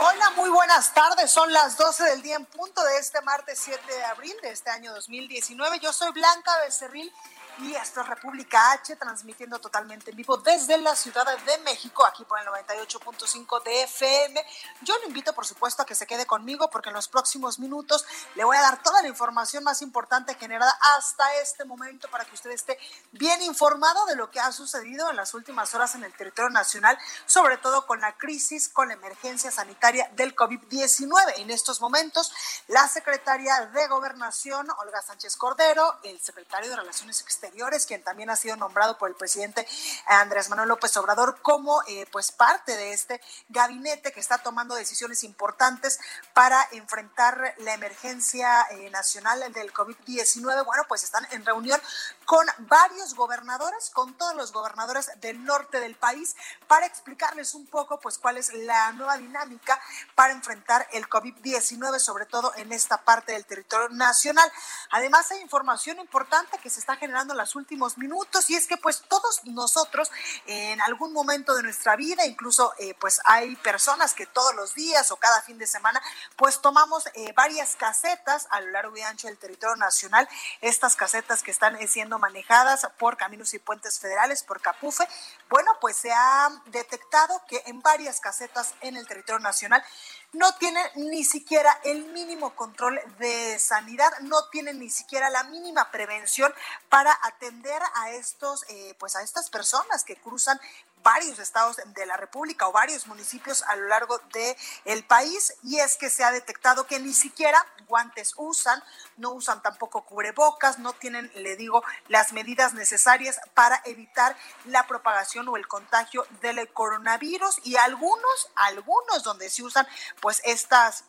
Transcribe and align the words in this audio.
Hola, 0.00 0.30
muy 0.36 0.50
buenas 0.50 0.92
tardes. 0.92 1.30
Son 1.30 1.52
las 1.52 1.76
12 1.78 2.02
del 2.04 2.22
día 2.22 2.34
en 2.34 2.44
punto 2.46 2.82
de 2.82 2.98
este 2.98 3.20
martes 3.22 3.60
7 3.62 3.80
de 3.86 4.04
abril 4.04 4.34
de 4.42 4.50
este 4.50 4.68
año 4.70 4.92
2019. 4.92 5.78
Yo 5.78 5.92
soy 5.92 6.10
Blanca 6.10 6.50
Becerril 6.64 7.12
y 7.58 7.74
esto 7.74 8.00
es 8.00 8.08
República 8.08 8.72
H, 8.72 8.96
transmitiendo 8.96 9.60
totalmente 9.60 10.10
en 10.10 10.16
vivo 10.16 10.36
desde 10.38 10.76
la 10.78 10.96
Ciudad 10.96 11.24
de 11.24 11.58
México, 11.58 12.04
aquí 12.04 12.24
por 12.24 12.40
el 12.40 12.46
98.5 12.46 13.62
de 13.62 13.82
FM. 13.84 14.44
Yo 14.80 14.98
lo 14.98 15.06
invito, 15.06 15.32
por 15.32 15.46
supuesto, 15.46 15.82
a 15.82 15.86
que 15.86 15.94
se 15.94 16.06
quede 16.06 16.26
conmigo 16.26 16.68
porque 16.70 16.88
en 16.88 16.94
los 16.94 17.06
próximos 17.06 17.58
minutos 17.58 18.04
le 18.34 18.44
voy 18.44 18.56
a 18.56 18.62
dar 18.62 18.82
toda 18.82 19.02
la 19.02 19.08
información 19.08 19.62
más 19.62 19.82
importante 19.82 20.34
generada 20.34 20.76
hasta 20.96 21.24
este 21.42 21.64
momento 21.64 22.08
para 22.10 22.24
que 22.24 22.34
usted 22.34 22.50
esté 22.50 22.78
bien 23.12 23.40
informado 23.42 24.04
de 24.06 24.16
lo 24.16 24.30
que 24.30 24.40
ha 24.40 24.50
sucedido 24.50 25.10
en 25.10 25.16
las 25.16 25.32
últimas 25.34 25.74
horas 25.74 25.94
en 25.94 26.02
el 26.02 26.12
territorio 26.12 26.50
nacional, 26.50 26.98
sobre 27.26 27.58
todo 27.58 27.86
con 27.86 28.00
la 28.00 28.16
crisis, 28.16 28.68
con 28.68 28.88
la 28.88 28.94
emergencia 28.94 29.50
sanitaria 29.50 30.10
del 30.16 30.34
COVID-19. 30.34 31.34
En 31.36 31.50
estos 31.50 31.80
momentos, 31.80 32.32
la 32.66 32.88
secretaria 32.88 33.66
de 33.66 33.86
Gobernación, 33.86 34.68
Olga 34.78 35.02
Sánchez 35.02 35.36
Cordero, 35.36 36.00
el 36.02 36.20
secretario 36.20 36.70
de 36.70 36.76
Relaciones 36.76 37.20
Exteriores, 37.20 37.43
Quien 37.86 38.02
también 38.02 38.30
ha 38.30 38.36
sido 38.36 38.56
nombrado 38.56 38.96
por 38.98 39.08
el 39.08 39.16
presidente 39.16 39.66
Andrés 40.06 40.48
Manuel 40.48 40.68
López 40.68 40.96
Obrador 40.96 41.40
como 41.42 41.82
eh, 41.86 42.06
pues 42.12 42.32
parte 42.32 42.76
de 42.76 42.92
este 42.92 43.20
gabinete 43.48 44.12
que 44.12 44.20
está 44.20 44.38
tomando 44.38 44.74
decisiones 44.74 45.24
importantes 45.24 45.98
para 46.32 46.66
enfrentar 46.72 47.54
la 47.58 47.74
emergencia 47.74 48.62
eh, 48.70 48.90
nacional 48.90 49.52
del 49.52 49.72
COVID-19. 49.72 50.64
Bueno, 50.64 50.84
pues 50.88 51.04
están 51.04 51.26
en 51.32 51.44
reunión 51.44 51.80
con 52.24 52.46
varios 52.58 53.14
gobernadores, 53.14 53.90
con 53.90 54.14
todos 54.14 54.34
los 54.34 54.52
gobernadores 54.52 55.10
del 55.20 55.44
norte 55.44 55.80
del 55.80 55.94
país, 55.96 56.36
para 56.66 56.86
explicarles 56.86 57.54
un 57.54 57.66
poco 57.66 58.00
pues 58.00 58.18
cuál 58.18 58.38
es 58.38 58.52
la 58.52 58.92
nueva 58.92 59.18
dinámica 59.18 59.80
para 60.14 60.32
enfrentar 60.32 60.86
el 60.92 61.08
COVID-19, 61.08 61.98
sobre 61.98 62.26
todo 62.26 62.52
en 62.56 62.72
esta 62.72 63.04
parte 63.04 63.32
del 63.32 63.44
territorio 63.44 63.88
nacional. 63.90 64.50
Además, 64.90 65.30
hay 65.30 65.40
información 65.40 65.98
importante 65.98 66.58
que 66.58 66.70
se 66.70 66.80
está 66.80 66.96
generando 66.96 67.33
los 67.34 67.54
últimos 67.56 67.98
minutos. 67.98 68.50
Y 68.50 68.54
es 68.54 68.66
que 68.66 68.76
pues 68.76 69.02
todos 69.08 69.44
nosotros 69.44 70.10
en 70.46 70.80
algún 70.80 71.12
momento 71.12 71.54
de 71.54 71.62
nuestra 71.62 71.96
vida, 71.96 72.26
incluso 72.26 72.72
eh, 72.78 72.94
pues 73.00 73.20
hay 73.24 73.56
personas 73.56 74.14
que 74.14 74.26
todos 74.26 74.54
los 74.54 74.74
días 74.74 75.10
o 75.10 75.16
cada 75.16 75.42
fin 75.42 75.58
de 75.58 75.66
semana 75.66 76.02
pues 76.36 76.60
tomamos 76.60 77.06
eh, 77.14 77.32
varias 77.34 77.76
casetas 77.76 78.46
a 78.50 78.60
lo 78.60 78.70
largo 78.70 78.96
y 78.96 79.02
ancho 79.02 79.28
del 79.28 79.38
territorio 79.38 79.76
nacional, 79.76 80.28
estas 80.60 80.96
casetas 80.96 81.42
que 81.42 81.50
están 81.50 81.76
eh, 81.76 81.88
siendo 81.88 82.18
manejadas 82.18 82.86
por 82.98 83.16
Caminos 83.16 83.54
y 83.54 83.58
Puentes 83.58 83.98
Federales, 83.98 84.42
por 84.42 84.60
Capufe, 84.60 85.06
bueno 85.48 85.72
pues 85.80 85.96
se 85.96 86.12
ha 86.12 86.50
detectado 86.66 87.42
que 87.48 87.62
en 87.66 87.80
varias 87.80 88.20
casetas 88.20 88.74
en 88.80 88.96
el 88.96 89.06
territorio 89.06 89.40
nacional 89.40 89.84
no 90.34 90.52
tienen 90.54 90.84
ni 90.96 91.24
siquiera 91.24 91.80
el 91.84 92.04
mínimo 92.06 92.54
control 92.54 93.00
de 93.18 93.58
sanidad, 93.58 94.10
no 94.22 94.48
tienen 94.50 94.78
ni 94.78 94.90
siquiera 94.90 95.30
la 95.30 95.44
mínima 95.44 95.90
prevención 95.90 96.52
para 96.88 97.18
atender 97.22 97.80
a 97.94 98.10
estos, 98.10 98.64
eh, 98.68 98.94
pues 98.98 99.16
a 99.16 99.22
estas 99.22 99.50
personas 99.50 100.04
que 100.04 100.16
cruzan 100.16 100.60
varios 101.04 101.38
estados 101.38 101.76
de 101.84 102.06
la 102.06 102.16
República 102.16 102.66
o 102.66 102.72
varios 102.72 103.06
municipios 103.06 103.62
a 103.62 103.76
lo 103.76 103.86
largo 103.86 104.18
del 104.32 104.56
el 104.84 105.04
país 105.04 105.54
y 105.62 105.78
es 105.78 105.96
que 105.96 106.10
se 106.10 106.24
ha 106.24 106.32
detectado 106.32 106.86
que 106.86 106.98
ni 106.98 107.14
siquiera 107.14 107.64
guantes 107.86 108.34
usan, 108.36 108.82
no 109.16 109.30
usan 109.32 109.62
tampoco 109.62 110.04
cubrebocas, 110.04 110.78
no 110.78 110.94
tienen, 110.94 111.30
le 111.36 111.56
digo, 111.56 111.84
las 112.08 112.32
medidas 112.32 112.74
necesarias 112.74 113.38
para 113.54 113.80
evitar 113.84 114.36
la 114.64 114.86
propagación 114.86 115.48
o 115.48 115.56
el 115.56 115.68
contagio 115.68 116.26
del 116.40 116.68
coronavirus. 116.72 117.60
Y 117.64 117.76
algunos, 117.76 118.50
algunos 118.56 119.22
donde 119.22 119.50
se 119.50 119.62
usan 119.62 119.86
pues 120.20 120.40
estas 120.44 121.04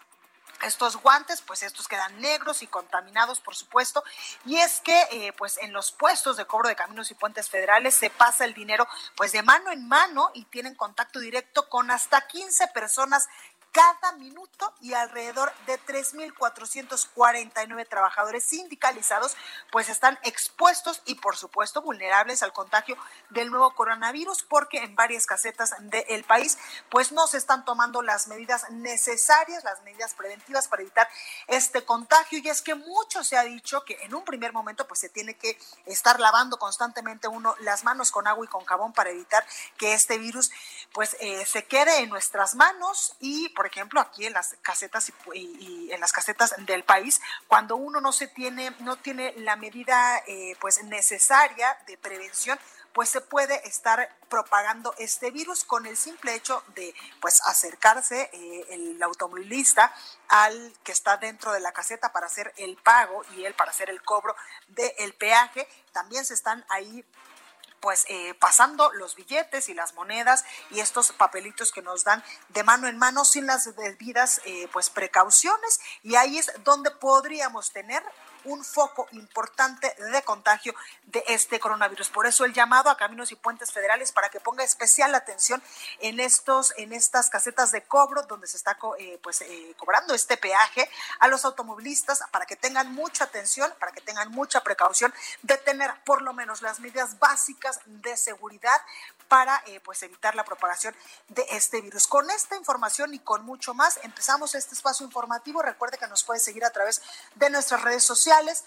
estos 0.63 0.97
guantes, 0.97 1.41
pues 1.41 1.63
estos 1.63 1.87
quedan 1.87 2.19
negros 2.21 2.61
y 2.61 2.67
contaminados, 2.67 3.39
por 3.39 3.55
supuesto. 3.55 4.03
Y 4.45 4.57
es 4.57 4.79
que, 4.81 4.99
eh, 5.11 5.33
pues 5.37 5.57
en 5.57 5.73
los 5.73 5.91
puestos 5.91 6.37
de 6.37 6.45
cobro 6.45 6.69
de 6.69 6.75
caminos 6.75 7.11
y 7.11 7.15
puentes 7.15 7.49
federales 7.49 7.95
se 7.95 8.09
pasa 8.09 8.45
el 8.45 8.53
dinero, 8.53 8.87
pues 9.15 9.31
de 9.31 9.43
mano 9.43 9.71
en 9.71 9.87
mano 9.87 10.31
y 10.33 10.45
tienen 10.45 10.75
contacto 10.75 11.19
directo 11.19 11.69
con 11.69 11.91
hasta 11.91 12.27
15 12.27 12.67
personas 12.69 13.27
cada 13.75 14.13
minuto 14.13 14.73
y 14.79 14.93
alrededor 14.93 15.51
de 15.65 15.77
3.449 15.81 17.89
trabajadores 17.89 18.45
sindicalizados 18.45 19.35
pues 19.69 19.89
están 19.89 20.17
expuestos 20.23 21.01
y 21.03 21.15
por 21.15 21.35
supuesto 21.35 21.81
vulnerables 21.81 22.41
al 22.41 22.53
contagio 22.53 22.95
del 23.31 23.51
nuevo 23.51 23.75
coronavirus 23.75 24.43
porque 24.43 24.77
en 24.77 24.95
varias 24.95 25.25
casetas 25.25 25.75
del 25.81 26.23
país 26.23 26.57
pues 26.89 27.11
no 27.11 27.27
se 27.27 27.37
están 27.37 27.65
tomando 27.65 28.01
las 28.01 28.29
medidas 28.29 28.71
necesarias, 28.71 29.65
las 29.65 29.83
medidas 29.83 30.13
preventivas 30.13 30.69
para 30.69 30.81
evitar 30.81 31.09
este 31.47 31.83
contagio. 31.83 32.39
Y 32.39 32.47
es 32.47 32.61
que 32.61 32.75
mucho 32.75 33.25
se 33.25 33.35
ha 33.35 33.43
dicho 33.43 33.83
que 33.83 33.97
en 34.03 34.15
un 34.15 34.23
primer 34.23 34.53
momento 34.53 34.87
pues 34.87 35.01
se 35.01 35.09
tiene 35.09 35.35
que 35.35 35.59
estar 35.85 36.21
lavando 36.21 36.57
constantemente 36.57 37.27
uno 37.27 37.53
las 37.59 37.83
manos 37.83 38.11
con 38.11 38.25
agua 38.25 38.45
y 38.45 38.47
con 38.47 38.63
jabón 38.63 38.93
para 38.93 39.09
evitar 39.09 39.45
que 39.75 39.93
este 39.93 40.17
virus 40.17 40.49
pues 40.93 41.17
eh, 41.19 41.45
se 41.45 41.65
quede 41.65 41.99
en 41.99 42.09
nuestras 42.09 42.55
manos 42.55 43.17
y 43.19 43.49
por 43.49 43.64
ejemplo, 43.65 43.99
aquí 43.99 44.25
en 44.25 44.33
las 44.33 44.55
casetas 44.61 45.11
y, 45.33 45.89
en 45.91 45.99
las 45.99 46.11
casetas 46.11 46.55
del 46.65 46.83
país, 46.83 47.21
cuando 47.47 47.75
uno 47.75 48.01
no 48.01 48.11
se 48.11 48.27
tiene, 48.27 48.71
no 48.79 48.97
tiene 48.97 49.33
la 49.37 49.55
medida 49.55 50.17
eh, 50.27 50.55
pues 50.59 50.83
necesaria 50.83 51.77
de 51.87 51.97
prevención, 51.97 52.59
pues 52.95 53.09
se 53.09 53.19
puede 53.19 53.67
estar 53.67 54.09
propagando 54.29 54.95
este 54.97 55.29
virus 55.29 55.65
con 55.65 55.85
el 55.85 55.97
simple 55.97 56.33
hecho 56.33 56.63
de 56.75 56.95
pues 57.19 57.41
acercarse 57.45 58.29
eh, 58.31 58.65
el 58.69 59.03
automovilista 59.03 59.93
al 60.29 60.73
que 60.81 60.93
está 60.93 61.17
dentro 61.17 61.51
de 61.51 61.59
la 61.59 61.73
caseta 61.73 62.13
para 62.13 62.27
hacer 62.27 62.53
el 62.55 62.77
pago 62.77 63.21
y 63.35 63.43
él 63.43 63.53
para 63.53 63.71
hacer 63.71 63.89
el 63.89 64.01
cobro 64.01 64.33
del 64.69 65.13
peaje. 65.13 65.67
También 65.91 66.23
se 66.23 66.33
están 66.33 66.65
ahí 66.69 67.05
pues 67.85 68.03
eh, 68.09 68.33
pasando 68.39 68.91
los 68.93 69.15
billetes 69.15 69.69
y 69.69 69.75
las 69.75 69.93
monedas 69.93 70.43
y 70.71 70.79
estos 70.79 71.11
papelitos 71.11 71.71
que 71.71 71.83
nos 71.83 72.03
dan 72.03 72.23
de 72.49 72.63
mano 72.63 72.87
en 72.87 72.97
mano 72.97 73.23
sin 73.25 73.45
las 73.45 73.75
debidas 73.75 74.41
eh, 74.43 74.67
pues 74.73 74.89
precauciones. 74.89 75.79
Y 76.01 76.15
ahí 76.15 76.39
es 76.39 76.51
donde 76.63 76.89
podríamos 76.89 77.71
tener 77.73 78.01
un 78.45 78.63
foco 78.63 79.07
importante 79.11 79.93
de 80.11 80.21
contagio 80.23 80.73
de 81.05 81.23
este 81.27 81.59
coronavirus. 81.59 82.09
Por 82.09 82.25
eso 82.25 82.45
el 82.45 82.53
llamado 82.53 82.89
a 82.89 82.97
Caminos 82.97 83.31
y 83.31 83.35
Puentes 83.35 83.71
Federales 83.71 84.11
para 84.11 84.29
que 84.29 84.39
ponga 84.39 84.63
especial 84.63 85.13
atención 85.15 85.61
en 85.99 86.19
estos, 86.19 86.73
en 86.77 86.93
estas 86.93 87.29
casetas 87.29 87.71
de 87.71 87.83
cobro 87.83 88.23
donde 88.23 88.47
se 88.47 88.57
está 88.57 88.77
eh, 88.99 89.19
pues 89.21 89.41
eh, 89.41 89.73
cobrando 89.77 90.13
este 90.13 90.37
peaje 90.37 90.89
a 91.19 91.27
los 91.27 91.45
automovilistas 91.45 92.23
para 92.31 92.45
que 92.45 92.55
tengan 92.55 92.93
mucha 92.93 93.25
atención, 93.25 93.73
para 93.79 93.91
que 93.91 94.01
tengan 94.01 94.31
mucha 94.31 94.61
precaución 94.61 95.13
de 95.41 95.57
tener 95.57 95.91
por 96.03 96.21
lo 96.21 96.33
menos 96.33 96.61
las 96.61 96.79
medidas 96.79 97.19
básicas 97.19 97.79
de 97.85 98.17
seguridad 98.17 98.81
para 99.27 99.61
eh, 99.67 99.79
pues 99.81 100.03
evitar 100.03 100.35
la 100.35 100.43
propagación 100.43 100.95
de 101.29 101.45
este 101.51 101.81
virus. 101.81 102.07
Con 102.07 102.29
esta 102.29 102.55
información 102.55 103.13
y 103.13 103.19
con 103.19 103.45
mucho 103.45 103.73
más 103.73 103.99
empezamos 104.03 104.55
este 104.55 104.75
espacio 104.75 105.05
informativo. 105.05 105.61
Recuerde 105.61 105.97
que 105.97 106.07
nos 106.07 106.23
puede 106.23 106.39
seguir 106.39 106.65
a 106.65 106.71
través 106.71 107.01
de 107.35 107.49
nuestras 107.49 107.81
redes 107.81 108.03
sociales 108.03 108.65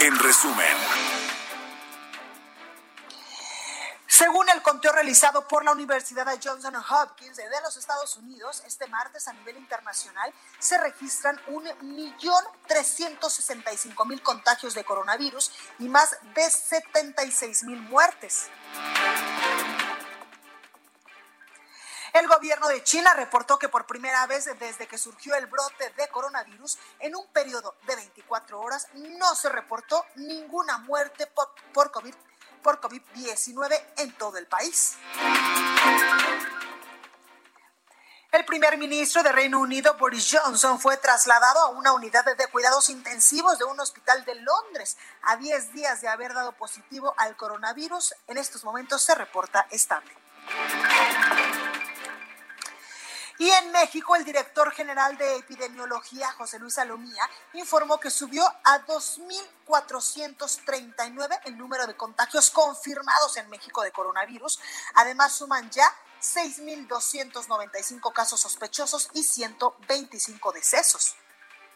En 0.00 0.18
resumen. 0.18 0.76
Según 4.06 4.46
el 4.50 4.60
conteo 4.60 4.92
realizado 4.92 5.48
por 5.48 5.64
la 5.64 5.72
Universidad 5.72 6.26
de 6.26 6.38
Johnson 6.42 6.76
Hopkins 6.76 7.36
de 7.36 7.44
los 7.62 7.78
Estados 7.78 8.16
Unidos, 8.16 8.62
este 8.66 8.86
martes 8.88 9.26
a 9.28 9.32
nivel 9.32 9.56
internacional 9.56 10.34
se 10.58 10.76
registran 10.78 11.40
1.365.000 11.46 14.22
contagios 14.22 14.74
de 14.74 14.84
coronavirus 14.84 15.50
y 15.78 15.88
más 15.88 16.18
de 16.34 16.42
76.000 16.42 17.88
muertes. 17.88 18.48
El 22.18 22.28
gobierno 22.28 22.68
de 22.68 22.82
China 22.82 23.12
reportó 23.12 23.58
que 23.58 23.68
por 23.68 23.84
primera 23.84 24.26
vez 24.26 24.46
desde 24.58 24.86
que 24.86 24.96
surgió 24.96 25.34
el 25.34 25.44
brote 25.48 25.90
de 25.98 26.08
coronavirus, 26.08 26.78
en 27.00 27.14
un 27.14 27.26
periodo 27.26 27.74
de 27.86 27.94
24 27.94 28.58
horas 28.58 28.88
no 28.94 29.34
se 29.34 29.50
reportó 29.50 30.02
ninguna 30.14 30.78
muerte 30.78 31.26
por, 31.26 31.50
por 31.74 31.90
COVID 31.90 32.14
por 32.62 32.80
COVID-19 32.80 33.80
en 33.98 34.12
todo 34.16 34.38
el 34.38 34.46
país. 34.46 34.96
El 38.32 38.46
primer 38.46 38.78
ministro 38.78 39.22
de 39.22 39.30
Reino 39.30 39.60
Unido, 39.60 39.94
Boris 39.98 40.28
Johnson, 40.32 40.80
fue 40.80 40.96
trasladado 40.96 41.60
a 41.60 41.68
una 41.68 41.92
unidad 41.92 42.24
de 42.24 42.46
cuidados 42.48 42.88
intensivos 42.88 43.58
de 43.58 43.66
un 43.66 43.78
hospital 43.78 44.24
de 44.24 44.36
Londres. 44.36 44.96
A 45.22 45.36
10 45.36 45.74
días 45.74 46.00
de 46.00 46.08
haber 46.08 46.32
dado 46.32 46.52
positivo 46.52 47.14
al 47.18 47.36
coronavirus, 47.36 48.14
en 48.26 48.38
estos 48.38 48.64
momentos 48.64 49.02
se 49.02 49.14
reporta 49.14 49.66
estable. 49.70 50.10
En 53.58 53.72
México, 53.72 54.14
el 54.16 54.24
director 54.24 54.70
general 54.72 55.16
de 55.16 55.36
epidemiología, 55.36 56.30
José 56.32 56.58
Luis 56.58 56.74
Salomía, 56.74 57.22
informó 57.54 57.98
que 57.98 58.10
subió 58.10 58.44
a 58.64 58.84
2.439 58.84 61.40
el 61.44 61.56
número 61.56 61.86
de 61.86 61.96
contagios 61.96 62.50
confirmados 62.50 63.38
en 63.38 63.48
México 63.48 63.80
de 63.82 63.92
coronavirus. 63.92 64.60
Además, 64.96 65.32
suman 65.32 65.70
ya 65.70 65.90
6.295 66.20 68.12
casos 68.12 68.40
sospechosos 68.40 69.08
y 69.14 69.22
125 69.22 70.52
decesos. 70.52 71.16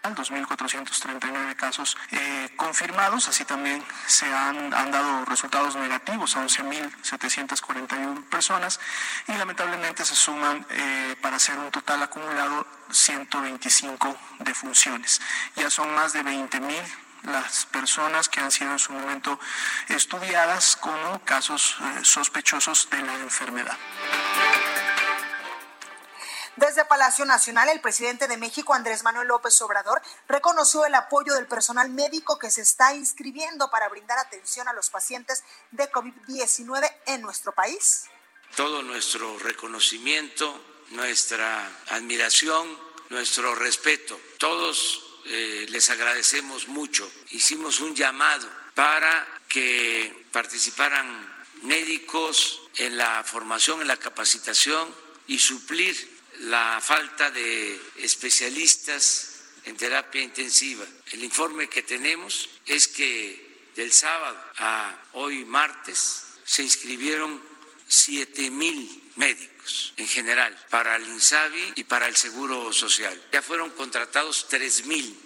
2.439 0.02 1.56
casos 1.56 1.97
eh, 2.11 2.50
confirmados, 2.56 3.29
así 3.29 3.44
también 3.44 3.85
se 4.06 4.26
han, 4.26 4.70
dado 4.70 5.25
resultados 5.26 5.76
negativos 5.76 6.37
a 6.37 6.44
11.741 6.44 8.25
personas 8.25 8.81
y 9.29 9.32
lamentablemente 9.32 10.05
se 10.05 10.14
suman 10.14 10.67
eh, 10.70 11.17
para 11.20 11.37
hacer 11.37 11.58
un 11.58 11.70
total 11.70 12.02
acumulado 12.02 12.67
125 12.91 14.17
defunciones. 14.41 15.20
Ya 15.56 15.70
son 15.70 15.94
más 15.94 16.12
de 16.12 16.25
20.000 16.25 16.73
las 17.25 17.67
personas 17.67 18.29
que 18.29 18.41
han 18.41 18.50
sido 18.50 18.73
en 18.73 18.79
su 18.79 18.93
momento 18.93 19.38
estudiadas 19.88 20.76
como 20.76 21.20
casos 21.25 21.76
eh, 21.81 22.00
sospechosos 22.02 22.88
de 22.91 23.02
la 23.02 23.14
enfermedad. 23.17 23.76
Desde 26.56 26.85
Palacio 26.85 27.25
Nacional, 27.25 27.69
el 27.69 27.81
presidente 27.81 28.26
de 28.26 28.37
México, 28.37 28.75
Andrés 28.75 29.05
Manuel 29.05 29.29
López 29.29 29.61
Obrador, 29.62 30.02
reconoció 30.29 30.85
el 30.85 30.94
apoyo 30.94 31.35
del 31.35 31.47
personal 31.47 31.91
médico 31.91 32.38
que 32.38 32.50
se 32.50 32.62
está 32.62 32.94
inscribiendo 32.94 33.70
para 33.70 33.88
brindar 33.88 34.19
atención 34.19 34.67
a 34.67 34.73
los 34.73 34.91
pacientes 34.91 35.44
de 35.70 35.91
COVID-19 35.91 36.93
en 37.06 37.23
nuestro 37.23 37.52
país. 37.52 38.05
Todo 38.56 38.82
nuestro 38.82 39.38
reconocimiento, 39.38 40.61
nuestra 40.91 41.70
admiración, 41.91 42.76
nuestro 43.11 43.55
respeto. 43.55 44.20
Todos 44.38 45.20
eh, 45.26 45.67
les 45.69 45.88
agradecemos 45.91 46.67
mucho. 46.67 47.08
Hicimos 47.31 47.79
un 47.81 47.94
llamado 47.94 48.49
para 48.75 49.26
que 49.49 50.26
participaran 50.32 51.44
médicos 51.62 52.61
en 52.76 52.97
la 52.97 53.23
formación, 53.23 53.82
en 53.82 53.88
la 53.88 53.97
capacitación 53.97 54.93
y 55.29 55.38
suplir 55.38 56.20
la 56.41 56.81
falta 56.81 57.31
de 57.31 57.81
especialistas 57.97 59.41
en 59.65 59.77
terapia 59.77 60.23
intensiva. 60.23 60.87
El 61.13 61.25
informe 61.25 61.69
que 61.69 61.83
tenemos 61.83 62.49
es 62.67 62.89
que 62.89 63.71
del 63.77 63.93
sábado 63.93 64.39
a 64.59 64.97
hoy 65.13 65.45
martes 65.45 66.25
se 66.45 66.63
inscribieron 66.63 67.43
siete 67.87 68.51
mil 68.51 69.13
médicos 69.17 69.93
en 69.97 70.09
general 70.09 70.57
para 70.71 70.97
el 70.97 71.07
INSABI 71.07 71.73
y 71.77 71.85
para 71.85 72.09
el 72.09 72.17
Seguro 72.17 72.73
Social. 72.73 73.21
Ya 73.33 73.43
fueron 73.43 73.71
contratados 73.71 74.47
tres 74.49 74.87
mil. 74.87 75.17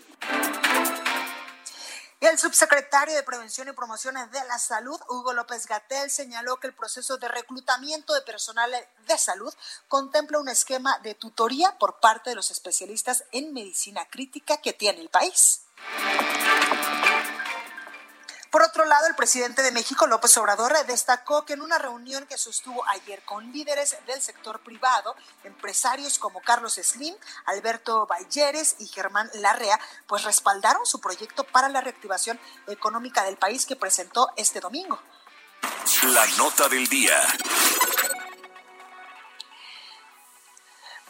El 2.24 2.38
subsecretario 2.38 3.14
de 3.14 3.22
Prevención 3.22 3.68
y 3.68 3.72
Promoción 3.72 4.14
de 4.14 4.44
la 4.48 4.58
Salud, 4.58 4.98
Hugo 5.10 5.34
López 5.34 5.66
Gatel, 5.66 6.10
señaló 6.10 6.56
que 6.56 6.66
el 6.66 6.72
proceso 6.72 7.18
de 7.18 7.28
reclutamiento 7.28 8.14
de 8.14 8.22
personal 8.22 8.70
de 9.06 9.18
salud 9.18 9.52
contempla 9.88 10.38
un 10.38 10.48
esquema 10.48 10.98
de 11.00 11.14
tutoría 11.14 11.76
por 11.78 12.00
parte 12.00 12.30
de 12.30 12.36
los 12.36 12.50
especialistas 12.50 13.24
en 13.30 13.52
medicina 13.52 14.06
crítica 14.08 14.56
que 14.56 14.72
tiene 14.72 15.02
el 15.02 15.10
país. 15.10 15.66
Por 18.54 18.62
otro 18.62 18.84
lado, 18.84 19.08
el 19.08 19.16
presidente 19.16 19.62
de 19.62 19.72
México, 19.72 20.06
López 20.06 20.36
Obrador, 20.36 20.72
destacó 20.86 21.44
que 21.44 21.54
en 21.54 21.60
una 21.60 21.76
reunión 21.76 22.24
que 22.28 22.38
sostuvo 22.38 22.86
ayer 22.86 23.20
con 23.24 23.50
líderes 23.50 23.96
del 24.06 24.22
sector 24.22 24.60
privado, 24.60 25.16
empresarios 25.42 26.20
como 26.20 26.40
Carlos 26.40 26.74
Slim, 26.74 27.16
Alberto 27.46 28.06
Balleres 28.06 28.76
y 28.78 28.86
Germán 28.86 29.28
Larrea, 29.34 29.80
pues 30.06 30.22
respaldaron 30.22 30.86
su 30.86 31.00
proyecto 31.00 31.42
para 31.42 31.68
la 31.68 31.80
reactivación 31.80 32.38
económica 32.68 33.24
del 33.24 33.36
país 33.38 33.66
que 33.66 33.74
presentó 33.74 34.30
este 34.36 34.60
domingo. 34.60 35.00
La 36.04 36.24
nota 36.38 36.68
del 36.68 36.86
día. 36.86 37.20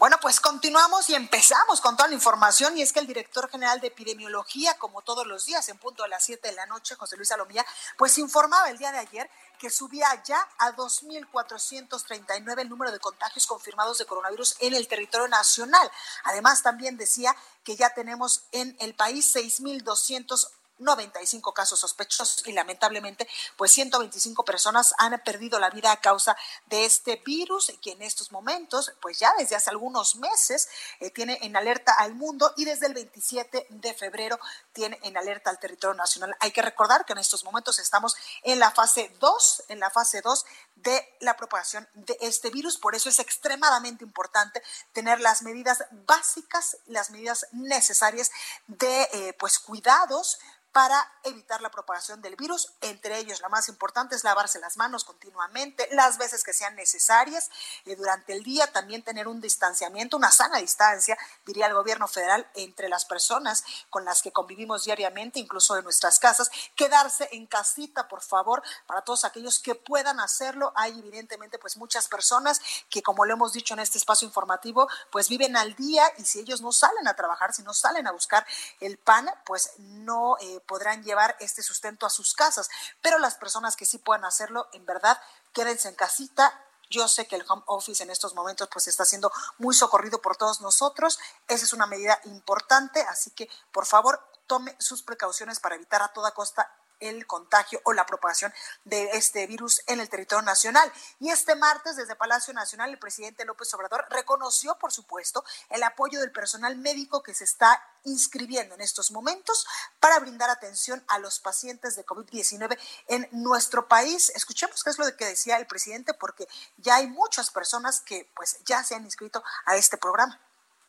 Bueno, 0.04 0.18
pues 0.20 0.38
continuamos 0.38 1.08
y 1.08 1.14
empezamos 1.14 1.80
con 1.80 1.96
toda 1.96 2.10
la 2.10 2.14
información 2.14 2.76
y 2.76 2.82
es 2.82 2.92
que 2.92 3.00
el 3.00 3.06
director 3.06 3.48
general 3.48 3.80
de 3.80 3.86
epidemiología, 3.86 4.76
como 4.76 5.00
todos 5.00 5.26
los 5.26 5.46
días 5.46 5.66
en 5.70 5.78
punto 5.78 6.04
a 6.04 6.08
las 6.08 6.22
7 6.26 6.46
de 6.46 6.54
la 6.54 6.66
noche, 6.66 6.94
José 6.94 7.16
Luis 7.16 7.30
Salomía, 7.30 7.64
pues 7.96 8.18
informaba 8.18 8.68
el 8.68 8.76
día 8.76 8.92
de 8.92 8.98
ayer 8.98 9.30
que 9.58 9.70
subía 9.70 10.22
ya 10.22 10.46
a 10.58 10.72
2.439 10.72 12.60
el 12.60 12.68
número 12.68 12.92
de 12.92 12.98
contagios 12.98 13.46
confirmados 13.46 13.96
de 13.96 14.04
coronavirus 14.04 14.56
en 14.60 14.74
el 14.74 14.86
territorio 14.88 15.26
nacional. 15.26 15.90
Además, 16.24 16.62
también 16.62 16.98
decía 16.98 17.34
que 17.64 17.74
ya 17.74 17.94
tenemos 17.94 18.42
en 18.52 18.76
el 18.80 18.94
país 18.94 19.34
6.200 19.34 20.50
95 20.78 21.52
casos 21.52 21.80
sospechosos 21.80 22.46
y 22.46 22.52
lamentablemente 22.52 23.28
pues 23.56 23.72
125 23.72 24.44
personas 24.44 24.94
han 24.98 25.20
perdido 25.24 25.58
la 25.58 25.70
vida 25.70 25.92
a 25.92 26.00
causa 26.00 26.36
de 26.66 26.84
este 26.84 27.22
virus 27.24 27.72
que 27.80 27.92
en 27.92 28.02
estos 28.02 28.32
momentos 28.32 28.92
pues 29.00 29.18
ya 29.18 29.32
desde 29.38 29.56
hace 29.56 29.70
algunos 29.70 30.16
meses 30.16 30.68
eh, 31.00 31.10
tiene 31.10 31.38
en 31.42 31.56
alerta 31.56 31.92
al 31.92 32.14
mundo 32.14 32.52
y 32.56 32.64
desde 32.64 32.86
el 32.86 32.94
27 32.94 33.66
de 33.70 33.94
febrero 33.94 34.38
tiene 34.72 34.98
en 35.02 35.16
alerta 35.16 35.50
al 35.50 35.58
territorio 35.58 35.94
nacional. 35.94 36.34
Hay 36.40 36.50
que 36.50 36.62
recordar 36.62 37.04
que 37.04 37.12
en 37.12 37.18
estos 37.18 37.44
momentos 37.44 37.78
estamos 37.78 38.16
en 38.42 38.58
la 38.58 38.70
fase 38.70 39.14
2, 39.20 39.64
en 39.68 39.80
la 39.80 39.90
fase 39.90 40.20
2 40.22 40.44
de 40.76 41.16
la 41.20 41.36
propagación 41.36 41.88
de 41.94 42.16
este 42.20 42.50
virus. 42.50 42.76
Por 42.76 42.94
eso 42.94 43.08
es 43.08 43.18
extremadamente 43.18 44.04
importante 44.04 44.62
tener 44.92 45.20
las 45.20 45.42
medidas 45.42 45.84
básicas, 46.06 46.76
las 46.86 47.10
medidas 47.10 47.46
necesarias 47.52 48.30
de 48.66 49.02
eh, 49.12 49.36
pues 49.38 49.58
cuidados 49.58 50.38
para 50.74 51.08
evitar 51.22 51.62
la 51.62 51.70
propagación 51.70 52.20
del 52.20 52.34
virus. 52.34 52.74
Entre 52.80 53.16
ellos, 53.18 53.40
la 53.40 53.48
más 53.48 53.68
importante 53.68 54.16
es 54.16 54.24
lavarse 54.24 54.58
las 54.58 54.76
manos 54.76 55.04
continuamente, 55.04 55.88
las 55.92 56.18
veces 56.18 56.42
que 56.42 56.52
sean 56.52 56.74
necesarias 56.74 57.48
eh, 57.84 57.94
durante 57.94 58.32
el 58.32 58.42
día, 58.42 58.66
también 58.72 59.04
tener 59.04 59.28
un 59.28 59.40
distanciamiento, 59.40 60.16
una 60.16 60.32
sana 60.32 60.58
distancia, 60.58 61.16
diría 61.46 61.68
el 61.68 61.74
gobierno 61.74 62.08
federal, 62.08 62.50
entre 62.54 62.88
las 62.88 63.04
personas 63.04 63.62
con 63.88 64.04
las 64.04 64.20
que 64.20 64.32
convivimos 64.32 64.84
diariamente, 64.84 65.38
incluso 65.38 65.76
en 65.76 65.84
nuestras 65.84 66.18
casas. 66.18 66.50
Quedarse 66.74 67.28
en 67.30 67.46
casita, 67.46 68.08
por 68.08 68.22
favor, 68.22 68.60
para 68.88 69.02
todos 69.02 69.24
aquellos 69.24 69.60
que 69.60 69.76
puedan 69.76 70.18
hacerlo. 70.18 70.72
Hay 70.74 70.98
evidentemente 70.98 71.56
pues 71.60 71.76
muchas 71.76 72.08
personas 72.08 72.60
que, 72.90 73.00
como 73.00 73.24
lo 73.24 73.34
hemos 73.34 73.52
dicho 73.52 73.74
en 73.74 73.80
este 73.80 73.98
espacio 73.98 74.26
informativo, 74.26 74.88
pues 75.12 75.28
viven 75.28 75.56
al 75.56 75.76
día 75.76 76.02
y 76.18 76.24
si 76.24 76.40
ellos 76.40 76.60
no 76.62 76.72
salen 76.72 77.06
a 77.06 77.14
trabajar, 77.14 77.54
si 77.54 77.62
no 77.62 77.72
salen 77.72 78.08
a 78.08 78.10
buscar 78.10 78.44
el 78.80 78.98
pan, 78.98 79.30
pues 79.46 79.70
no 79.78 80.36
eh, 80.40 80.62
podrán 80.66 81.02
llevar 81.04 81.36
este 81.40 81.62
sustento 81.62 82.06
a 82.06 82.10
sus 82.10 82.34
casas. 82.34 82.68
Pero 83.02 83.18
las 83.18 83.34
personas 83.36 83.76
que 83.76 83.86
sí 83.86 83.98
puedan 83.98 84.24
hacerlo, 84.24 84.68
en 84.72 84.84
verdad, 84.86 85.20
quédense 85.52 85.88
en 85.88 85.94
casita, 85.94 86.60
yo 86.90 87.08
sé 87.08 87.26
que 87.26 87.36
el 87.36 87.44
home 87.48 87.62
office 87.66 88.02
en 88.02 88.10
estos 88.10 88.34
momentos 88.34 88.68
pues 88.72 88.88
está 88.88 89.04
siendo 89.04 89.32
muy 89.58 89.74
socorrido 89.74 90.20
por 90.20 90.36
todos 90.36 90.60
nosotros. 90.60 91.18
Esa 91.48 91.64
es 91.64 91.72
una 91.72 91.86
medida 91.86 92.20
importante, 92.24 93.00
así 93.02 93.30
que 93.30 93.48
por 93.72 93.86
favor 93.86 94.20
tome 94.46 94.76
sus 94.78 95.02
precauciones 95.02 95.60
para 95.60 95.74
evitar 95.74 96.02
a 96.02 96.12
toda 96.12 96.32
costa 96.32 96.70
el 97.04 97.26
contagio 97.26 97.80
o 97.84 97.92
la 97.92 98.06
propagación 98.06 98.52
de 98.84 99.10
este 99.12 99.46
virus 99.46 99.82
en 99.86 100.00
el 100.00 100.08
territorio 100.08 100.42
nacional. 100.42 100.92
Y 101.20 101.30
este 101.30 101.54
martes, 101.54 101.96
desde 101.96 102.16
Palacio 102.16 102.52
Nacional, 102.54 102.90
el 102.90 102.98
presidente 102.98 103.44
López 103.44 103.72
Obrador 103.74 104.06
reconoció, 104.10 104.78
por 104.78 104.92
supuesto, 104.92 105.44
el 105.70 105.82
apoyo 105.82 106.20
del 106.20 106.32
personal 106.32 106.76
médico 106.76 107.22
que 107.22 107.34
se 107.34 107.44
está 107.44 107.82
inscribiendo 108.04 108.74
en 108.74 108.80
estos 108.80 109.10
momentos 109.10 109.66
para 109.98 110.18
brindar 110.18 110.50
atención 110.50 111.02
a 111.08 111.18
los 111.18 111.40
pacientes 111.40 111.96
de 111.96 112.04
COVID-19 112.04 112.78
en 113.08 113.28
nuestro 113.32 113.88
país. 113.88 114.30
Escuchemos 114.34 114.82
qué 114.82 114.90
es 114.90 114.98
lo 114.98 115.16
que 115.16 115.26
decía 115.26 115.56
el 115.56 115.66
presidente, 115.66 116.14
porque 116.14 116.46
ya 116.76 116.96
hay 116.96 117.06
muchas 117.06 117.50
personas 117.50 118.00
que 118.00 118.30
pues 118.36 118.58
ya 118.64 118.84
se 118.84 118.94
han 118.94 119.04
inscrito 119.04 119.42
a 119.64 119.76
este 119.76 119.96
programa. 119.96 120.38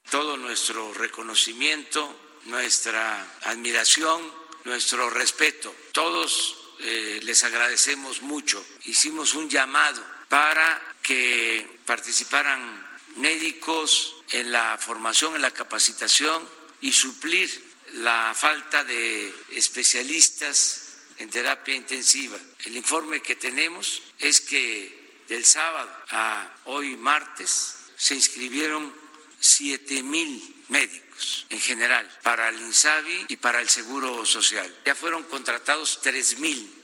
Todo 0.09 0.37
nuestro 0.37 0.93
reconocimiento, 0.93 2.07
nuestra 2.45 3.25
admiración 3.43 4.44
nuestro 4.65 5.09
respeto. 5.09 5.73
Todos 5.91 6.57
eh, 6.79 7.19
les 7.23 7.43
agradecemos 7.43 8.21
mucho. 8.21 8.63
Hicimos 8.85 9.33
un 9.33 9.49
llamado 9.49 10.03
para 10.27 10.95
que 11.01 11.79
participaran 11.85 12.85
médicos 13.15 14.15
en 14.31 14.51
la 14.51 14.77
formación, 14.77 15.35
en 15.35 15.41
la 15.41 15.51
capacitación 15.51 16.47
y 16.81 16.91
suplir 16.91 17.49
la 17.93 18.33
falta 18.35 18.83
de 18.83 19.33
especialistas 19.51 20.81
en 21.19 21.29
terapia 21.29 21.75
intensiva. 21.75 22.37
El 22.65 22.75
informe 22.75 23.21
que 23.21 23.35
tenemos 23.35 24.01
es 24.19 24.41
que 24.41 25.23
del 25.29 25.45
sábado 25.45 25.89
a 26.09 26.51
hoy 26.65 26.97
martes 26.97 27.75
se 27.95 28.15
inscribieron 28.15 28.93
siete 29.39 30.03
mil 30.03 30.63
médicos 30.67 31.04
en 31.49 31.59
general 31.59 32.09
para 32.23 32.49
el 32.49 32.59
INSABI 32.59 33.25
y 33.29 33.37
para 33.37 33.61
el 33.61 33.69
Seguro 33.69 34.25
Social. 34.25 34.73
Ya 34.85 34.95
fueron 34.95 35.23
contratados 35.23 35.99
tres 36.01 36.39
mil 36.39 36.74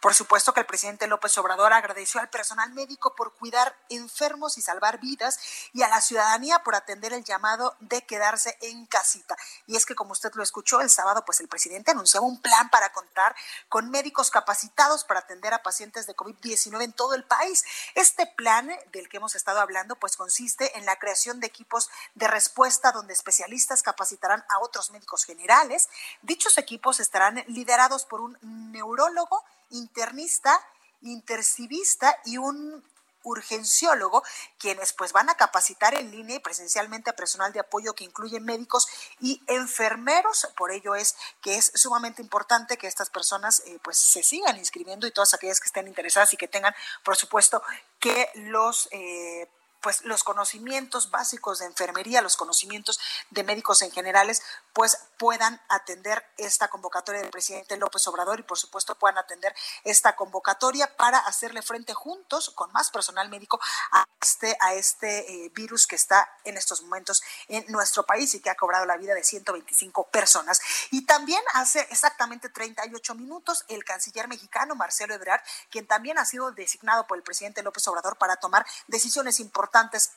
por 0.00 0.14
supuesto 0.14 0.54
que 0.54 0.60
el 0.60 0.66
presidente 0.66 1.06
López 1.06 1.36
Obrador 1.36 1.74
agradeció 1.74 2.20
al 2.20 2.30
personal 2.30 2.72
médico 2.72 3.14
por 3.14 3.34
cuidar 3.34 3.76
enfermos 3.90 4.56
y 4.56 4.62
salvar 4.62 4.98
vidas 4.98 5.38
y 5.74 5.82
a 5.82 5.88
la 5.88 6.00
ciudadanía 6.00 6.62
por 6.62 6.74
atender 6.74 7.12
el 7.12 7.22
llamado 7.22 7.76
de 7.80 8.04
quedarse 8.06 8.56
en 8.62 8.86
casita. 8.86 9.36
Y 9.66 9.76
es 9.76 9.84
que 9.84 9.94
como 9.94 10.12
usted 10.12 10.32
lo 10.34 10.42
escuchó 10.42 10.80
el 10.80 10.88
sábado, 10.88 11.24
pues 11.26 11.40
el 11.40 11.48
presidente 11.48 11.90
anunció 11.90 12.22
un 12.22 12.40
plan 12.40 12.70
para 12.70 12.92
contar 12.92 13.36
con 13.68 13.90
médicos 13.90 14.30
capacitados 14.30 15.04
para 15.04 15.20
atender 15.20 15.52
a 15.52 15.62
pacientes 15.62 16.06
de 16.06 16.16
COVID-19 16.16 16.82
en 16.82 16.92
todo 16.92 17.14
el 17.14 17.24
país. 17.24 17.64
Este 17.94 18.26
plan 18.26 18.70
del 18.92 19.08
que 19.08 19.18
hemos 19.18 19.34
estado 19.34 19.60
hablando, 19.60 19.96
pues 19.96 20.16
consiste 20.16 20.78
en 20.78 20.86
la 20.86 20.98
creación 20.98 21.40
de 21.40 21.46
equipos 21.46 21.90
de 22.14 22.26
respuesta 22.26 22.92
donde 22.92 23.12
especialistas 23.12 23.82
capacitarán 23.82 24.44
a 24.48 24.60
otros 24.60 24.90
médicos 24.90 25.24
generales. 25.24 25.90
Dichos 26.22 26.56
equipos 26.56 27.00
estarán 27.00 27.44
liderados 27.48 28.06
por 28.06 28.22
un 28.22 28.38
neurólogo 28.72 29.44
internista, 29.70 30.58
intercivista 31.02 32.18
y 32.24 32.36
un 32.36 32.82
urgenciólogo, 33.22 34.22
quienes 34.58 34.92
pues 34.92 35.12
van 35.12 35.28
a 35.28 35.34
capacitar 35.34 35.94
en 35.94 36.10
línea 36.10 36.36
y 36.36 36.40
presencialmente 36.40 37.10
a 37.10 37.16
personal 37.16 37.52
de 37.52 37.60
apoyo 37.60 37.94
que 37.94 38.04
incluye 38.04 38.40
médicos 38.40 38.88
y 39.20 39.42
enfermeros. 39.46 40.48
Por 40.56 40.70
ello 40.70 40.94
es 40.94 41.16
que 41.42 41.56
es 41.56 41.72
sumamente 41.74 42.22
importante 42.22 42.76
que 42.76 42.86
estas 42.86 43.10
personas 43.10 43.62
eh, 43.66 43.78
pues 43.82 43.98
se 43.98 44.22
sigan 44.22 44.56
inscribiendo 44.56 45.06
y 45.06 45.10
todas 45.10 45.34
aquellas 45.34 45.60
que 45.60 45.66
estén 45.66 45.88
interesadas 45.88 46.32
y 46.32 46.36
que 46.36 46.48
tengan, 46.48 46.74
por 47.04 47.16
supuesto, 47.16 47.62
que 47.98 48.30
los 48.34 48.88
eh, 48.92 49.48
pues 49.80 50.04
los 50.04 50.24
conocimientos 50.24 51.10
básicos 51.10 51.60
de 51.60 51.66
enfermería, 51.66 52.22
los 52.22 52.36
conocimientos 52.36 53.00
de 53.30 53.44
médicos 53.44 53.82
en 53.82 53.90
generales, 53.90 54.42
pues 54.72 54.98
puedan 55.16 55.60
atender 55.68 56.24
esta 56.36 56.68
convocatoria 56.68 57.20
del 57.20 57.30
presidente 57.30 57.76
López 57.76 58.06
Obrador 58.06 58.40
y 58.40 58.42
por 58.42 58.58
supuesto 58.58 58.94
puedan 58.94 59.18
atender 59.18 59.54
esta 59.84 60.16
convocatoria 60.16 60.96
para 60.96 61.18
hacerle 61.18 61.62
frente 61.62 61.94
juntos 61.94 62.50
con 62.50 62.72
más 62.72 62.90
personal 62.90 63.28
médico 63.28 63.60
a 63.92 64.04
este, 64.20 64.56
a 64.60 64.74
este 64.74 65.44
eh, 65.44 65.50
virus 65.54 65.86
que 65.86 65.96
está 65.96 66.28
en 66.44 66.56
estos 66.56 66.82
momentos 66.82 67.22
en 67.48 67.64
nuestro 67.68 68.04
país 68.04 68.34
y 68.34 68.40
que 68.40 68.50
ha 68.50 68.54
cobrado 68.54 68.84
la 68.86 68.96
vida 68.96 69.14
de 69.14 69.24
125 69.24 70.08
personas. 70.08 70.60
Y 70.90 71.06
también 71.06 71.42
hace 71.54 71.80
exactamente 71.90 72.48
38 72.48 73.14
minutos 73.14 73.64
el 73.68 73.84
canciller 73.84 74.28
mexicano 74.28 74.74
Marcelo 74.74 75.14
Ebrard, 75.14 75.40
quien 75.70 75.86
también 75.86 76.18
ha 76.18 76.24
sido 76.24 76.52
designado 76.52 77.06
por 77.06 77.16
el 77.16 77.22
presidente 77.22 77.62
López 77.62 77.86
Obrador 77.88 78.16
para 78.16 78.36
tomar 78.36 78.66
decisiones 78.88 79.40
importantes 79.40 79.69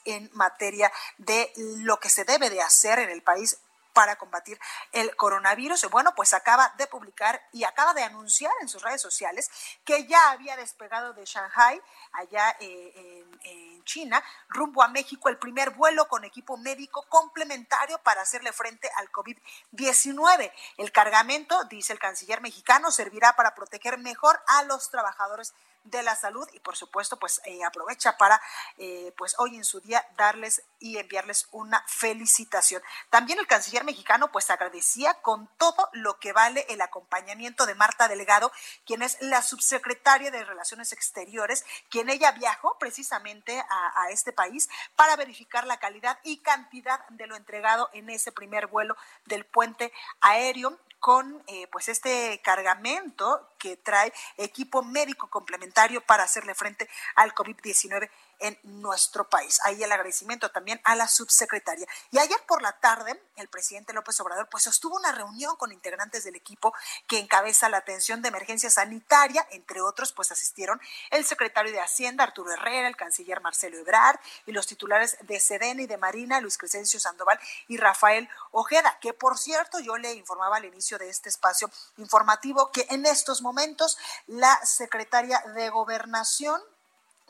en 0.05 0.29
materia 0.33 0.91
de 1.17 1.51
lo 1.55 1.99
que 1.99 2.09
se 2.09 2.25
debe 2.25 2.49
de 2.49 2.61
hacer 2.61 2.99
en 2.99 3.09
el 3.09 3.21
país 3.21 3.57
para 3.93 4.17
combatir 4.17 4.59
el 4.91 5.15
coronavirus. 5.15 5.89
Bueno, 5.89 6.13
pues 6.15 6.33
acaba 6.33 6.73
de 6.77 6.87
publicar 6.87 7.41
y 7.53 7.63
acaba 7.63 7.93
de 7.93 8.03
anunciar 8.03 8.51
en 8.61 8.67
sus 8.67 8.81
redes 8.81 9.01
sociales 9.01 9.49
que 9.85 10.05
ya 10.07 10.31
había 10.31 10.57
despegado 10.57 11.13
de 11.13 11.25
Shanghai, 11.25 11.79
allá 12.11 12.57
eh, 12.59 13.23
en, 13.43 13.63
China, 13.85 14.23
rumbo 14.47 14.81
a 14.81 14.87
México, 14.87 15.27
el 15.27 15.37
primer 15.37 15.71
vuelo 15.71 16.07
con 16.07 16.23
equipo 16.23 16.55
médico 16.55 17.05
complementario 17.09 17.97
para 17.97 18.21
hacerle 18.21 18.53
frente 18.53 18.89
al 18.95 19.11
COVID-19. 19.11 20.53
El 20.77 20.93
cargamento, 20.93 21.61
dice 21.65 21.91
el 21.91 21.99
canciller 21.99 22.39
mexicano, 22.39 22.91
servirá 22.91 23.35
para 23.35 23.55
proteger 23.55 23.97
mejor 23.97 24.41
a 24.47 24.63
los 24.63 24.89
trabajadores 24.89 25.53
de 25.83 26.03
la 26.03 26.15
salud 26.15 26.47
y 26.53 26.59
por 26.59 26.75
supuesto 26.75 27.17
pues 27.17 27.41
eh, 27.45 27.63
aprovecha 27.63 28.17
para 28.17 28.41
eh, 28.77 29.13
pues 29.17 29.35
hoy 29.37 29.55
en 29.55 29.65
su 29.65 29.79
día 29.81 30.05
darles 30.17 30.63
y 30.79 30.97
enviarles 30.97 31.47
una 31.51 31.83
felicitación. 31.87 32.81
También 33.09 33.39
el 33.39 33.47
canciller 33.47 33.83
mexicano 33.83 34.31
pues 34.31 34.49
agradecía 34.49 35.13
con 35.15 35.47
todo 35.57 35.89
lo 35.93 36.19
que 36.19 36.33
vale 36.33 36.65
el 36.69 36.81
acompañamiento 36.81 37.65
de 37.65 37.75
Marta 37.75 38.07
Delgado, 38.07 38.51
quien 38.85 39.01
es 39.01 39.17
la 39.21 39.41
subsecretaria 39.41 40.31
de 40.31 40.43
Relaciones 40.43 40.91
Exteriores, 40.91 41.65
quien 41.89 42.09
ella 42.09 42.31
viajó 42.31 42.77
precisamente 42.79 43.59
a, 43.59 44.03
a 44.03 44.09
este 44.09 44.33
país 44.33 44.69
para 44.95 45.15
verificar 45.15 45.65
la 45.65 45.77
calidad 45.77 46.19
y 46.23 46.37
cantidad 46.37 47.05
de 47.09 47.27
lo 47.27 47.35
entregado 47.35 47.89
en 47.93 48.09
ese 48.09 48.31
primer 48.31 48.67
vuelo 48.67 48.95
del 49.25 49.45
puente 49.45 49.91
aéreo 50.21 50.79
con 51.03 51.43
eh, 51.47 51.67
pues 51.69 51.89
este 51.89 52.39
cargamento 52.45 53.49
que 53.59 53.75
trae 53.75 54.13
equipo 54.37 54.83
médico 54.83 55.29
complementario 55.29 55.99
para 55.99 56.23
hacerle 56.23 56.55
frente 56.55 56.87
al 57.15 57.35
COVID-19 57.35 58.09
en 58.43 58.59
nuestro 58.63 59.29
país. 59.29 59.59
Ahí 59.63 59.81
el 59.81 59.91
agradecimiento 59.91 60.51
también 60.51 60.79
a 60.83 60.95
la 60.95 61.07
subsecretaria. 61.07 61.87
Y 62.11 62.19
ayer 62.19 62.39
por 62.45 62.61
la 62.61 62.73
tarde, 62.73 63.19
el 63.37 63.47
presidente 63.47 63.93
López 63.93 64.19
Obrador 64.19 64.49
pues 64.49 64.63
sostuvo 64.63 64.97
una 64.97 65.13
reunión 65.13 65.55
con 65.55 65.71
integrantes 65.71 66.25
del 66.25 66.35
equipo 66.35 66.73
que 67.07 67.19
encabeza 67.19 67.69
la 67.69 67.77
atención 67.77 68.21
de 68.21 68.27
emergencia 68.27 68.69
sanitaria, 68.69 69.47
entre 69.51 69.81
otros 69.81 70.11
pues 70.11 70.31
asistieron 70.31 70.79
el 71.09 71.23
secretario 71.23 71.71
de 71.71 71.79
Hacienda 71.79 72.25
Arturo 72.25 72.51
Herrera, 72.51 72.89
el 72.89 72.97
canciller 72.97 73.39
Marcelo 73.39 73.77
Ebrard 73.77 74.19
y 74.45 74.51
los 74.51 74.67
titulares 74.67 75.17
de 75.21 75.39
Sedena 75.39 75.81
y 75.81 75.87
de 75.87 75.97
Marina, 75.97 76.41
Luis 76.41 76.57
Crescencio 76.57 76.99
Sandoval 76.99 77.39
y 77.69 77.77
Rafael 77.77 78.29
Ojeda, 78.51 78.97
que 78.99 79.13
por 79.13 79.37
cierto 79.37 79.79
yo 79.79 79.97
le 79.97 80.13
informaba 80.13 80.57
al 80.57 80.65
inicio 80.65 80.97
de 80.97 81.09
este 81.09 81.29
espacio 81.29 81.71
informativo 81.95 82.71
que 82.71 82.85
en 82.89 83.05
estos 83.05 83.41
momentos 83.41 83.97
la 84.27 84.59
secretaria 84.65 85.41
de 85.55 85.69
Gobernación 85.69 86.61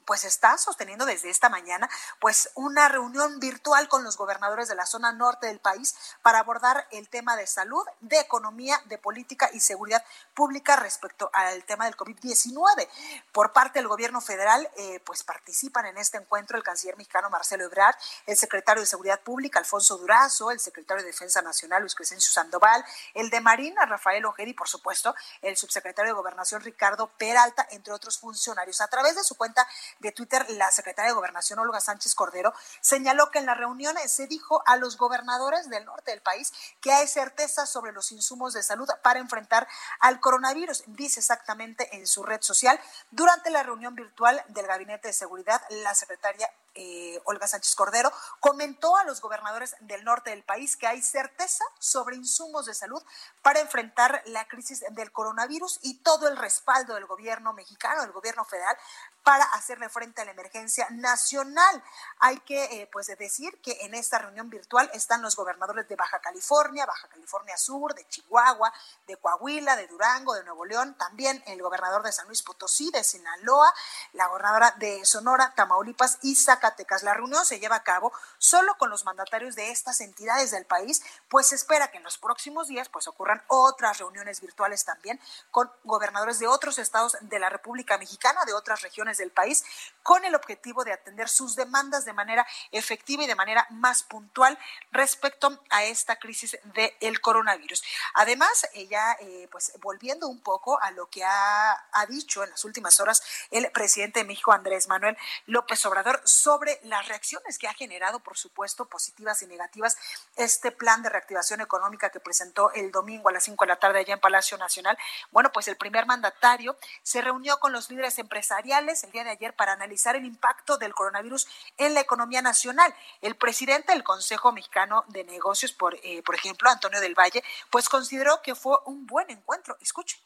pues 0.06 0.24
está 0.24 0.58
sosteniendo 0.58 1.06
desde 1.06 1.30
esta 1.30 1.50
mañana 1.50 1.90
pues 2.20 2.50
una 2.56 2.88
reunión 2.90 3.40
virtual 3.40 3.88
con 3.88 4.04
los 4.04 4.18
gobernadores 4.18 4.68
de 4.68 4.76
la 4.76 4.86
zona 4.86 5.12
norte 5.12 5.48
del 5.48 5.60
país 5.60 5.96
para 6.22 6.40
abordar 6.40 6.88
el 6.92 7.10
tema 7.10 7.36
de 7.36 7.48
salud, 7.48 7.84
de 8.02 8.20
economía, 8.20 8.82
de 8.86 8.98
política 8.98 9.50
y 9.54 9.60
seguridad 9.60 10.04
pública 10.34 10.76
respecto 10.76 11.30
al 11.34 11.64
tema 11.66 11.86
del 11.86 11.98
COVID-19. 11.98 12.88
Por 13.32 13.54
parte 13.54 13.80
del 13.80 13.88
gobierno 13.88 14.22
federal, 14.22 14.70
eh, 14.78 15.00
pues 15.06 15.24
participan 15.24 15.86
en 15.86 15.98
este 15.98 16.18
encuentro 16.18 16.58
el 16.58 16.64
canciller 16.64 16.98
mexicano 16.98 17.30
Marcelo 17.30 17.66
Ebrard, 17.66 17.96
el 18.26 18.38
secretario 18.38 18.82
de 18.82 18.88
Seguridad 18.88 19.20
Pública 19.22 19.60
Alfonso 19.60 19.98
Durazo, 19.98 20.52
el 20.52 20.60
secretario 20.60 21.04
de 21.04 21.12
Defensa 21.12 21.42
Nacional 21.42 21.82
Luis 21.82 21.96
Crescencio 21.96 22.32
Sandoval, 22.32 22.84
el 23.14 23.30
de 23.30 23.42
Marina 23.42 23.86
Rafael 23.86 24.26
Ojeda 24.26 24.50
y 24.50 24.54
por 24.54 24.68
supuesto 24.68 25.16
el 25.42 25.58
subsecretario 25.58 26.12
de 26.12 26.18
Gobernación 26.18 26.62
Ricardo 26.62 27.08
Peralta, 27.18 27.68
entre 27.72 27.94
otros 27.94 28.18
funcionarios. 28.18 28.82
A 28.82 28.88
través 28.88 29.16
de 29.16 29.24
su 29.24 29.36
cuenta 29.36 29.68
de 30.00 30.12
Twitter, 30.12 30.46
la 30.52 30.72
secretaria 30.72 31.12
de 31.12 31.16
Gobernación, 31.16 31.60
Olga 31.60 31.80
Sánchez 31.80 32.16
Cordero, 32.16 32.54
señaló 32.82 33.32
que 33.32 33.40
en 33.40 33.46
la 33.46 33.54
reunión 33.54 33.96
se 34.08 34.28
dijo 34.28 34.64
a 34.66 34.78
los 34.78 34.98
gobernadores 34.98 35.70
del 35.70 35.86
norte 35.86 36.12
del 36.12 36.22
país 36.22 36.52
que 36.82 36.92
hay 36.92 37.08
certeza 37.08 37.66
sobre 37.66 37.92
los 37.92 38.12
insumos 38.12 38.54
de 38.54 38.64
salud 38.64 38.88
para 39.02 39.20
enfrentar 39.20 39.68
al 40.00 40.20
coronavirus. 40.20 40.84
Dice 40.88 41.20
exactamente 41.20 41.96
en 41.96 42.08
su 42.08 42.24
red 42.24 42.42
social, 42.42 42.80
durante 43.12 43.50
la 43.50 43.64
reunión 43.64 43.96
virtual 43.96 44.44
del 44.50 44.68
Gabinete 44.68 45.10
de 45.10 45.14
Seguridad, 45.14 45.62
la 45.70 45.96
secretaria 45.96 46.50
eh, 46.76 47.22
Olga 47.26 47.48
Sánchez 47.48 47.76
Cordero, 47.76 48.12
comentó 48.40 48.98
a 48.98 49.04
los 49.04 49.22
gobernadores 49.22 49.76
del 49.82 50.04
norte 50.04 50.32
del 50.32 50.44
país 50.44 50.76
que 50.76 50.88
hay 50.88 51.02
certeza 51.02 51.64
sobre 51.80 52.16
insumos 52.16 52.66
de 52.66 52.74
salud 52.74 53.02
para 53.42 53.60
enfrentar 53.60 54.22
la 54.26 54.48
crisis 54.48 54.84
del 54.92 55.12
coronavirus 55.12 55.80
y 55.84 56.00
todo 56.00 56.28
el 56.28 56.38
respaldo 56.38 56.96
del 56.96 57.06
gobierno 57.06 57.54
mexicano, 57.54 58.02
del 58.02 58.12
gobierno 58.12 58.44
federal, 58.46 58.76
para 59.24 59.46
hacerle 59.46 59.88
frente 59.88 60.22
a 60.22 60.26
la 60.26 60.32
emergencia 60.32 60.88
nacional. 60.90 61.84
Hay 62.20 62.40
que 62.40 62.64
eh, 62.64 62.90
pues 62.92 63.08
decir 63.08 63.62
que 63.62 63.78
en 63.82 63.94
esta 63.94 64.18
reunión 64.18 64.50
virtual 64.50 64.90
están 64.94 65.22
los 65.22 65.36
gobernadores 65.36 65.88
de 65.88 65.96
Baja 65.96 66.20
California, 66.20 66.86
Baja 66.86 67.08
California 67.08 67.58
Sur, 67.58 67.94
de 67.94 68.06
Chihuahua, 68.08 68.74
de 69.08 69.16
Coahuila, 69.18 69.76
de 69.76 69.88
Durango, 69.88 70.34
de 70.34 70.44
Nuevo 70.44 70.66
León, 70.66 70.96
también 70.98 71.42
el 71.48 71.62
gobernador 71.62 72.04
de 72.04 72.12
San 72.12 72.28
Luis 72.28 72.42
Potosí, 72.42 72.90
de 72.92 73.04
Sinaloa, 73.04 73.74
la 74.14 74.28
gobernadora 74.28 74.72
de 74.78 75.06
Sonora, 75.06 75.54
Tamaulipas 75.56 76.18
y 76.24 76.36
Zacatecas. 76.36 76.63
La 77.04 77.14
reunión 77.14 77.46
se 77.46 77.60
lleva 77.60 77.76
a 77.76 77.84
cabo 77.84 78.14
solo 78.38 78.76
con 78.78 78.90
los 78.90 79.04
mandatarios 79.04 79.56
de 79.56 79.72
estas 79.72 80.02
entidades 80.02 80.52
del 80.52 80.66
país, 80.66 81.02
pues 81.28 81.48
se 81.48 81.56
espera 81.56 81.90
que 81.90 81.98
en 81.98 82.04
los 82.04 82.18
próximos 82.18 82.68
días 82.68 82.90
pues 82.90 83.08
ocurran 83.08 83.44
otras 83.48 83.98
reuniones 83.98 84.42
virtuales 84.42 84.86
también 84.86 85.20
con 85.52 85.72
gobernadores 85.84 86.40
de 86.40 86.48
otros 86.48 86.80
estados 86.80 87.18
de 87.22 87.40
la 87.40 87.50
República 87.50 87.98
Mexicana, 87.98 88.46
de 88.46 88.54
otras 88.54 88.82
regiones 88.82 89.18
del 89.18 89.32
país 89.32 89.64
con 90.04 90.24
el 90.26 90.36
objetivo 90.36 90.84
de 90.84 90.94
atender 90.94 91.30
sus 91.30 91.56
demandas 91.56 92.06
de 92.06 92.14
manera 92.14 92.46
efectiva 92.72 93.24
y 93.24 93.28
de 93.28 93.36
manera 93.36 93.68
más 93.70 94.04
puntual 94.04 94.58
respecto 94.92 95.60
a 95.70 95.84
esta 95.84 96.18
crisis 96.18 96.58
del 96.64 97.22
coronavirus. 97.22 97.84
Además, 98.14 98.68
ya 98.90 99.18
eh, 99.20 99.48
pues 99.52 99.74
volviendo 99.82 100.28
un 100.28 100.42
poco 100.42 100.82
a 100.82 100.92
lo 100.92 101.08
que 101.08 101.24
ha, 101.24 101.72
ha 101.92 102.06
dicho 102.08 102.44
en 102.44 102.50
las 102.52 102.64
últimas 102.66 103.00
horas 103.00 103.24
el 103.52 103.72
presidente 103.72 104.20
de 104.20 104.26
México, 104.26 104.52
Andrés 104.52 104.88
Manuel 104.88 105.18
López 105.46 105.86
Obrador, 105.86 106.22
sobre 106.24 106.53
las 106.84 107.08
reacciones 107.08 107.58
que 107.58 107.68
ha 107.68 107.74
generado, 107.74 108.20
por 108.20 108.38
supuesto, 108.38 108.86
positivas 108.86 109.42
y 109.42 109.48
negativas, 109.48 109.98
este 110.36 110.72
plan 110.72 111.02
de 111.04 111.10
reactivación 111.10 111.62
económica 111.62 112.10
que 112.10 112.20
presentó 112.20 112.72
el 112.74 112.92
domingo 112.92 113.30
a 113.30 113.32
las 113.32 113.44
5 113.44 113.66
de 113.66 113.70
la 113.70 113.76
tarde 113.78 114.00
allá 114.00 114.14
en 114.14 114.20
Palacio 114.20 114.58
Nacional. 114.58 114.98
Bueno, 115.32 115.52
pues 115.52 115.68
el 115.68 115.78
primer 115.78 116.06
mandatario 116.06 116.78
se 117.02 117.22
reunió 117.22 117.60
con 117.60 117.72
los 117.72 117.90
líderes 117.90 118.18
empresariales 118.20 119.04
el 119.04 119.12
día 119.12 119.24
de 119.24 119.32
ayer 119.32 119.54
para 119.56 119.74
analizar 119.74 120.16
el 120.16 120.26
impacto 120.26 120.78
del 120.78 120.94
coronavirus 120.94 121.48
en 121.78 121.94
la 121.94 122.02
economía 122.02 122.42
nacional. 122.42 122.94
El 123.22 123.36
presidente 123.36 123.94
del 123.94 124.04
Consejo 124.04 124.52
Mexicano 124.52 125.06
de 125.08 125.24
Negocios, 125.24 125.74
por, 125.74 125.96
eh, 126.04 126.22
por 126.24 126.36
ejemplo, 126.36 126.70
Antonio 126.70 127.02
del 127.02 127.18
Valle, 127.18 127.44
pues 127.70 127.90
consideró 127.90 128.42
que 128.42 128.56
fue 128.56 128.78
un 128.86 129.06
buen 129.06 129.30
encuentro. 129.30 129.78
Escuche. 129.82 130.22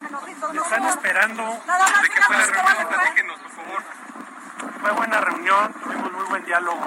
Están 0.00 0.86
esperando 0.86 1.42
de 1.42 2.08
que 2.10 2.22
fue 2.22 2.36
la 2.36 2.46
reunión, 2.46 2.88
platíquenos, 2.88 3.40
por 3.40 3.50
favor. 3.50 4.25
Fue 4.86 4.94
buena 4.94 5.20
reunión, 5.20 5.72
tuvimos 5.82 6.12
muy 6.12 6.24
buen 6.28 6.44
diálogo 6.44 6.78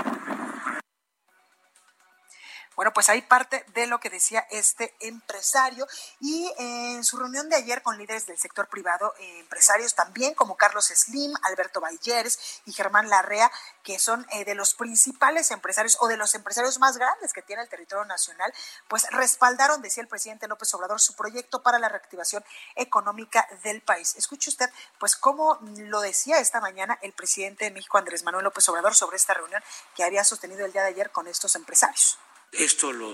bueno, 2.79 2.93
pues 2.93 3.09
hay 3.09 3.21
parte 3.21 3.65
de 3.73 3.87
lo 3.87 3.99
que 3.99 4.09
decía 4.09 4.47
este 4.51 4.95
empresario 5.01 5.85
y 6.21 6.49
en 6.57 7.03
su 7.03 7.17
reunión 7.17 7.49
de 7.49 7.57
ayer 7.57 7.83
con 7.83 7.97
líderes 7.97 8.25
del 8.25 8.39
sector 8.39 8.69
privado, 8.69 9.13
eh, 9.19 9.39
empresarios 9.41 9.95
también 9.95 10.33
como 10.33 10.55
Carlos 10.55 10.85
Slim, 10.85 11.33
Alberto 11.43 11.81
Balleres 11.81 12.61
y 12.63 12.71
Germán 12.71 13.09
Larrea, 13.09 13.51
que 13.83 13.99
son 13.99 14.25
eh, 14.31 14.45
de 14.45 14.55
los 14.55 14.75
principales 14.75 15.51
empresarios 15.51 15.97
o 15.99 16.07
de 16.07 16.15
los 16.15 16.33
empresarios 16.35 16.79
más 16.79 16.95
grandes 16.97 17.33
que 17.33 17.41
tiene 17.41 17.63
el 17.63 17.67
territorio 17.67 18.05
nacional, 18.05 18.53
pues 18.87 19.05
respaldaron, 19.11 19.81
decía 19.81 20.01
el 20.01 20.07
presidente 20.07 20.47
López 20.47 20.73
Obrador, 20.73 21.01
su 21.01 21.17
proyecto 21.17 21.61
para 21.61 21.79
la 21.79 21.89
reactivación 21.89 22.45
económica 22.75 23.45
del 23.61 23.81
país. 23.81 24.15
Escuche 24.15 24.51
usted, 24.51 24.69
pues 24.99 25.17
cómo 25.17 25.59
lo 25.79 25.99
decía 25.99 26.39
esta 26.39 26.61
mañana 26.61 26.97
el 27.01 27.11
presidente 27.11 27.65
de 27.65 27.71
México, 27.71 27.97
Andrés 27.97 28.23
Manuel 28.23 28.45
López 28.45 28.69
Obrador, 28.69 28.95
sobre 28.95 29.17
esta 29.17 29.33
reunión 29.33 29.61
que 29.97 30.05
había 30.05 30.23
sostenido 30.23 30.65
el 30.65 30.71
día 30.71 30.83
de 30.83 30.87
ayer 30.87 31.11
con 31.11 31.27
estos 31.27 31.55
empresarios. 31.55 32.17
Esto 32.51 32.91
lo 32.91 33.13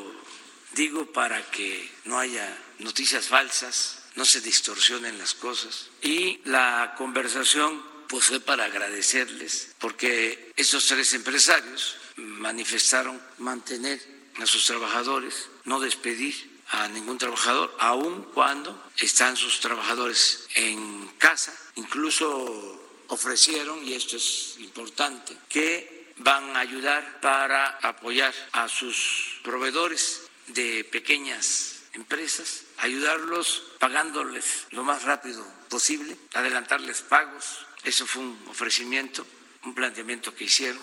digo 0.74 1.12
para 1.12 1.50
que 1.52 1.90
no 2.06 2.20
haya 2.20 2.58
noticias 2.80 3.28
falsas, 3.28 4.00
no 4.16 4.26
se 4.26 4.42
distorsionen 4.42 5.18
las 5.18 5.34
cosas. 5.34 5.90
Y 6.02 6.42
la 6.46 6.96
conversación 6.98 7.84
pues 8.08 8.26
fue 8.26 8.40
para 8.40 8.66
agradecerles, 8.66 9.76
porque 9.80 10.54
esos 10.56 10.86
tres 10.86 11.14
empresarios 11.14 11.96
manifestaron 12.18 13.22
mantener 13.40 14.00
a 14.38 14.46
sus 14.46 14.66
trabajadores, 14.66 15.50
no 15.64 15.80
despedir 15.80 16.56
a 16.70 16.88
ningún 16.88 17.18
trabajador, 17.18 17.76
aun 17.80 18.24
cuando 18.34 18.90
están 18.98 19.38
sus 19.38 19.60
trabajadores 19.60 20.48
en 20.56 21.08
casa. 21.18 21.54
Incluso 21.76 23.04
ofrecieron, 23.08 23.86
y 23.86 23.94
esto 23.94 24.18
es 24.18 24.56
importante, 24.60 25.38
que 25.48 25.95
van 26.18 26.56
a 26.56 26.60
ayudar 26.60 27.20
para 27.22 27.78
apoyar 27.82 28.34
a 28.54 28.68
sus 28.68 29.40
proveedores 29.44 30.24
de 30.48 30.84
pequeñas 30.84 31.84
empresas, 31.94 32.66
ayudarlos 32.78 33.64
pagándoles 33.80 34.68
lo 34.72 34.84
más 34.84 35.04
rápido 35.04 35.46
posible, 35.70 36.18
adelantarles 36.34 37.02
pagos. 37.02 37.66
Eso 37.84 38.06
fue 38.06 38.24
un 38.24 38.48
ofrecimiento, 38.48 39.26
un 39.64 39.74
planteamiento 39.74 40.34
que 40.34 40.46
hicieron 40.46 40.82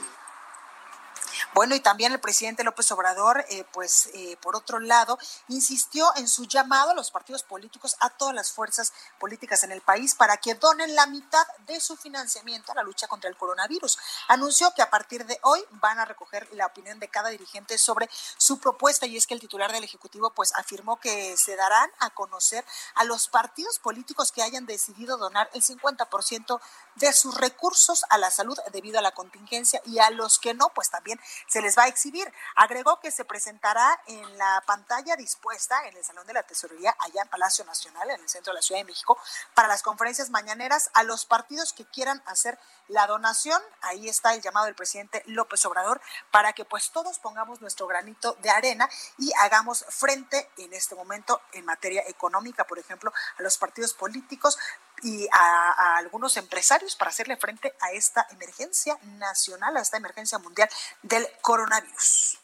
bueno, 1.54 1.74
y 1.74 1.80
también 1.80 2.12
el 2.12 2.20
presidente 2.20 2.64
López 2.64 2.90
Obrador, 2.92 3.44
eh, 3.50 3.64
pues 3.72 4.08
eh, 4.14 4.36
por 4.40 4.56
otro 4.56 4.78
lado, 4.78 5.18
insistió 5.48 6.10
en 6.16 6.26
su 6.26 6.46
llamado 6.46 6.90
a 6.90 6.94
los 6.94 7.10
partidos 7.10 7.42
políticos, 7.42 7.96
a 8.00 8.10
todas 8.10 8.34
las 8.34 8.52
fuerzas 8.52 8.92
políticas 9.18 9.62
en 9.64 9.72
el 9.72 9.82
país, 9.82 10.14
para 10.14 10.38
que 10.38 10.54
donen 10.54 10.94
la 10.94 11.06
mitad 11.06 11.46
de 11.66 11.78
su 11.80 11.96
financiamiento 11.96 12.72
a 12.72 12.74
la 12.74 12.82
lucha 12.82 13.06
contra 13.06 13.28
el 13.28 13.36
coronavirus. 13.36 13.98
Anunció 14.28 14.72
que 14.74 14.82
a 14.82 14.90
partir 14.90 15.26
de 15.26 15.38
hoy 15.42 15.62
van 15.72 15.98
a 15.98 16.04
recoger 16.04 16.48
la 16.52 16.66
opinión 16.66 16.98
de 16.98 17.08
cada 17.08 17.28
dirigente 17.28 17.76
sobre 17.76 18.08
su 18.38 18.58
propuesta 18.58 19.06
y 19.06 19.16
es 19.16 19.26
que 19.26 19.34
el 19.34 19.40
titular 19.40 19.72
del 19.72 19.84
Ejecutivo 19.84 20.30
pues 20.30 20.52
afirmó 20.54 21.00
que 21.00 21.36
se 21.36 21.56
darán 21.56 21.90
a 21.98 22.10
conocer 22.10 22.64
a 22.94 23.04
los 23.04 23.28
partidos 23.28 23.78
políticos 23.78 24.32
que 24.32 24.42
hayan 24.42 24.66
decidido 24.66 25.16
donar 25.18 25.50
el 25.52 25.62
50% 25.62 26.60
de 26.96 27.12
sus 27.12 27.34
recursos 27.36 28.04
a 28.08 28.18
la 28.18 28.30
salud 28.30 28.58
debido 28.72 28.98
a 28.98 29.02
la 29.02 29.12
contingencia 29.12 29.80
y 29.84 29.98
a 29.98 30.10
los 30.10 30.38
que 30.38 30.54
no, 30.54 30.70
pues 30.70 30.90
también 30.90 31.20
se 31.46 31.61
les 31.61 31.76
va 31.76 31.85
a 31.85 31.88
exhibir. 31.88 32.33
Agregó 32.57 33.00
que 33.00 33.11
se 33.11 33.24
presentará 33.24 34.00
en 34.07 34.38
la 34.38 34.62
pantalla 34.66 35.16
dispuesta 35.16 35.87
en 35.87 35.96
el 35.96 36.05
Salón 36.05 36.26
de 36.26 36.33
la 36.33 36.42
Tesorería 36.42 36.94
allá 36.98 37.22
en 37.22 37.28
Palacio 37.28 37.64
Nacional, 37.64 38.11
en 38.11 38.20
el 38.20 38.28
centro 38.28 38.52
de 38.52 38.59
la 38.59 38.62
Ciudad 38.62 38.81
de 38.81 38.87
México, 38.87 39.18
para 39.55 39.68
las 39.68 39.83
conferencias 39.83 40.31
mañaneras 40.31 40.90
a 40.94 41.02
los 41.02 41.26
partidos 41.26 41.72
que 41.72 41.85
quieran 41.87 42.22
hacer 42.26 42.59
la 42.88 43.07
donación. 43.07 43.61
Ahí 43.81 44.09
está 44.09 44.35
el 44.35 44.42
llamado 44.42 44.66
del 44.66 44.74
presidente 44.74 45.22
López 45.26 45.64
Obrador 45.64 46.00
para 46.31 46.52
que 46.52 46.64
pues 46.64 46.90
todos 46.90 47.18
pongamos 47.18 47.61
nuestro 47.61 47.87
granito 47.87 48.37
de 48.40 48.50
arena 48.50 48.88
y 49.18 49.33
hagamos 49.40 49.85
frente 49.88 50.50
en 50.59 50.72
este 50.72 50.94
momento 50.94 51.40
en 51.52 51.64
materia 51.64 52.02
económica, 52.07 52.64
por 52.64 52.78
ejemplo, 52.78 53.12
a 53.38 53.42
los 53.42 53.59
partidos 53.59 53.94
políticos 53.94 54.59
y 55.02 55.28
a, 55.32 55.96
algunos 55.96 56.36
empresarios 56.36 56.96
para 56.96 57.10
hacerle 57.10 57.36
frente 57.36 57.74
a 57.80 57.92
esta 57.92 58.26
emergencia 58.30 58.98
nacional, 59.18 59.76
a 59.76 59.80
esta 59.80 59.96
emergencia 59.96 60.38
mundial 60.38 60.68
del 61.02 61.28
coronavirus. 61.40 62.38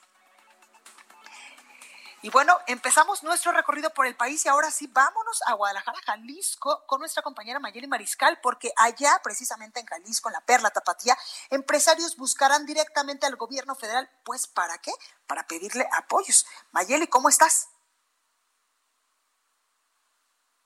Y 2.20 2.30
bueno, 2.30 2.58
empezamos 2.66 3.22
nuestro 3.22 3.52
recorrido 3.52 3.90
por 3.90 4.04
el 4.04 4.16
país 4.16 4.44
y 4.44 4.48
ahora 4.48 4.72
sí, 4.72 4.88
vámonos 4.88 5.40
a 5.46 5.54
Guadalajara, 5.54 5.98
Jalisco, 6.04 6.84
con 6.86 6.98
nuestra 6.98 7.22
compañera 7.22 7.60
Mayeli 7.60 7.86
Mariscal, 7.86 8.40
porque 8.40 8.72
allá, 8.76 9.20
precisamente 9.22 9.78
en 9.78 9.86
Jalisco, 9.86 10.28
en 10.28 10.32
la 10.32 10.40
Perla 10.40 10.70
Tapatía, 10.70 11.16
empresarios 11.50 12.16
buscarán 12.16 12.66
directamente 12.66 13.24
al 13.24 13.36
gobierno 13.36 13.76
federal. 13.76 14.10
Pues, 14.24 14.48
¿para 14.48 14.78
qué? 14.78 14.90
Para 15.28 15.46
pedirle 15.46 15.88
apoyos. 15.92 16.44
Mayeli, 16.72 17.06
¿cómo 17.06 17.28
estás? 17.28 17.68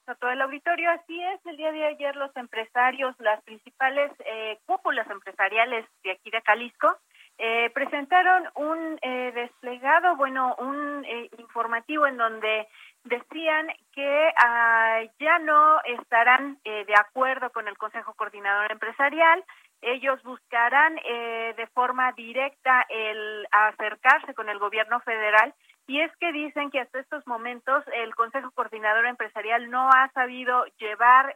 A 0.06 0.14
todo 0.16 0.30
el 0.30 0.40
auditorio. 0.40 0.90
Así 0.90 1.22
es, 1.22 1.44
el 1.46 1.56
día 1.56 1.72
de 1.72 1.86
ayer 1.86 2.16
los 2.16 2.34
empresarios, 2.36 3.14
las 3.18 3.42
principales 3.42 4.10
eh, 4.26 4.58
cúpulas 4.66 5.08
empresariales 5.10 5.86
de 6.02 6.12
aquí 6.12 6.30
de 6.30 6.40
Jalisco, 6.42 6.98
eh, 7.38 7.70
presentaron 7.70 8.44
un 8.54 8.98
eh, 9.02 9.32
desplegado, 9.34 10.16
bueno, 10.16 10.54
un 10.58 11.04
eh, 11.04 11.28
informativo 11.38 12.06
en 12.06 12.16
donde 12.16 12.68
decían 13.04 13.66
que 13.92 14.32
ah, 14.38 15.00
ya 15.18 15.38
no 15.40 15.80
estarán 15.82 16.58
de 16.62 16.94
acuerdo 16.94 17.50
con 17.50 17.66
el 17.66 17.76
Consejo 17.76 18.14
Coordinador 18.14 18.70
Empresarial, 18.70 19.42
ellos 19.80 20.22
buscarán 20.22 20.94
de 20.94 21.68
forma 21.74 22.12
directa 22.12 22.86
el 22.88 23.44
acercarse 23.50 24.34
con 24.34 24.48
el 24.48 24.60
gobierno 24.60 25.00
federal 25.00 25.52
y 25.92 26.00
es 26.00 26.10
que 26.16 26.32
dicen 26.32 26.70
que 26.70 26.80
hasta 26.80 27.00
estos 27.00 27.26
momentos 27.26 27.84
el 27.92 28.14
Consejo 28.14 28.50
Coordinador 28.52 29.04
Empresarial 29.04 29.70
no 29.70 29.90
ha 29.90 30.10
sabido 30.14 30.64
llevar 30.78 31.34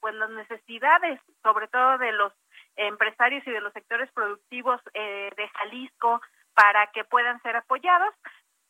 pues 0.00 0.14
las 0.14 0.30
necesidades, 0.30 1.20
sobre 1.42 1.68
todo 1.68 1.98
de 1.98 2.10
los 2.10 2.32
empresarios 2.76 3.46
y 3.46 3.50
de 3.50 3.60
los 3.60 3.72
sectores 3.72 4.10
productivos 4.12 4.80
eh, 4.94 5.30
de 5.36 5.48
Jalisco 5.48 6.20
para 6.54 6.86
que 6.88 7.04
puedan 7.04 7.40
ser 7.42 7.56
apoyados. 7.56 8.14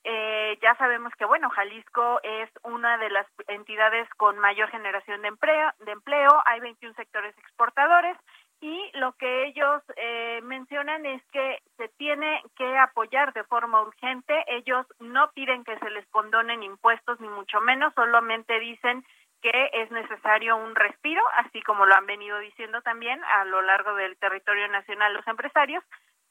Eh, 0.04 0.58
ya 0.60 0.74
sabemos 0.76 1.12
que 1.16 1.24
bueno 1.24 1.48
Jalisco 1.50 2.20
es 2.24 2.50
una 2.64 2.98
de 2.98 3.08
las 3.08 3.26
entidades 3.46 4.08
con 4.16 4.36
mayor 4.36 4.68
generación 4.68 5.22
de 5.22 5.28
empleo 5.28 5.70
de 5.86 5.92
empleo 5.92 6.42
hay 6.44 6.58
21 6.58 6.92
sectores 6.96 7.38
exportadores 7.38 8.16
y 8.62 8.90
lo 8.94 9.12
que 9.14 9.46
ellos 9.46 9.82
eh, 9.96 10.40
mencionan 10.44 11.04
es 11.04 11.20
que 11.32 11.58
se 11.76 11.88
tiene 11.98 12.42
que 12.56 12.78
apoyar 12.78 13.32
de 13.32 13.42
forma 13.44 13.82
urgente 13.82 14.44
ellos 14.46 14.86
no 15.00 15.32
piden 15.32 15.64
que 15.64 15.76
se 15.80 15.90
les 15.90 16.06
condonen 16.10 16.62
impuestos 16.62 17.18
ni 17.20 17.28
mucho 17.28 17.60
menos 17.60 17.92
solamente 17.94 18.58
dicen 18.60 19.04
que 19.42 19.70
es 19.72 19.90
necesario 19.90 20.56
un 20.56 20.76
respiro, 20.76 21.20
así 21.38 21.60
como 21.62 21.84
lo 21.84 21.94
han 21.96 22.06
venido 22.06 22.38
diciendo 22.38 22.80
también 22.82 23.20
a 23.24 23.44
lo 23.44 23.60
largo 23.60 23.94
del 23.94 24.16
territorio 24.16 24.68
nacional 24.68 25.12
los 25.12 25.26
empresarios. 25.26 25.82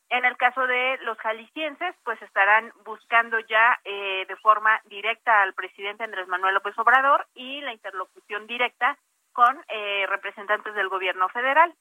En 0.10 0.24
el 0.24 0.38
caso 0.38 0.66
de 0.66 0.98
los 1.02 1.18
jaliscienses, 1.18 1.94
pues 2.04 2.22
estarán 2.22 2.72
buscando 2.86 3.38
ya 3.40 3.80
eh, 3.84 4.26
de 4.28 4.36
forma 4.38 4.82
directa 4.86 5.42
al 5.42 5.54
presidente 5.54 6.06
Andrés 6.06 6.28
Manuel 6.30 6.54
López 6.54 6.78
Obrador 6.80 7.28
y 7.34 7.60
la 7.62 7.74
interlocución 7.74 8.48
directa 8.48 8.98
con 9.34 9.62
eh, 9.68 10.06
representantes 10.08 10.74
del 10.74 10.88
gobierno 10.88 11.28
federal. 11.30 11.74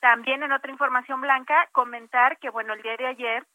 También 0.00 0.42
en 0.42 0.52
otra 0.52 0.70
información 0.70 1.20
blanca, 1.20 1.68
comentar 1.72 2.38
que, 2.38 2.50
bueno, 2.50 2.74
el 2.74 2.82
día 2.82 2.96
de 2.96 3.06
ayer 3.06 3.46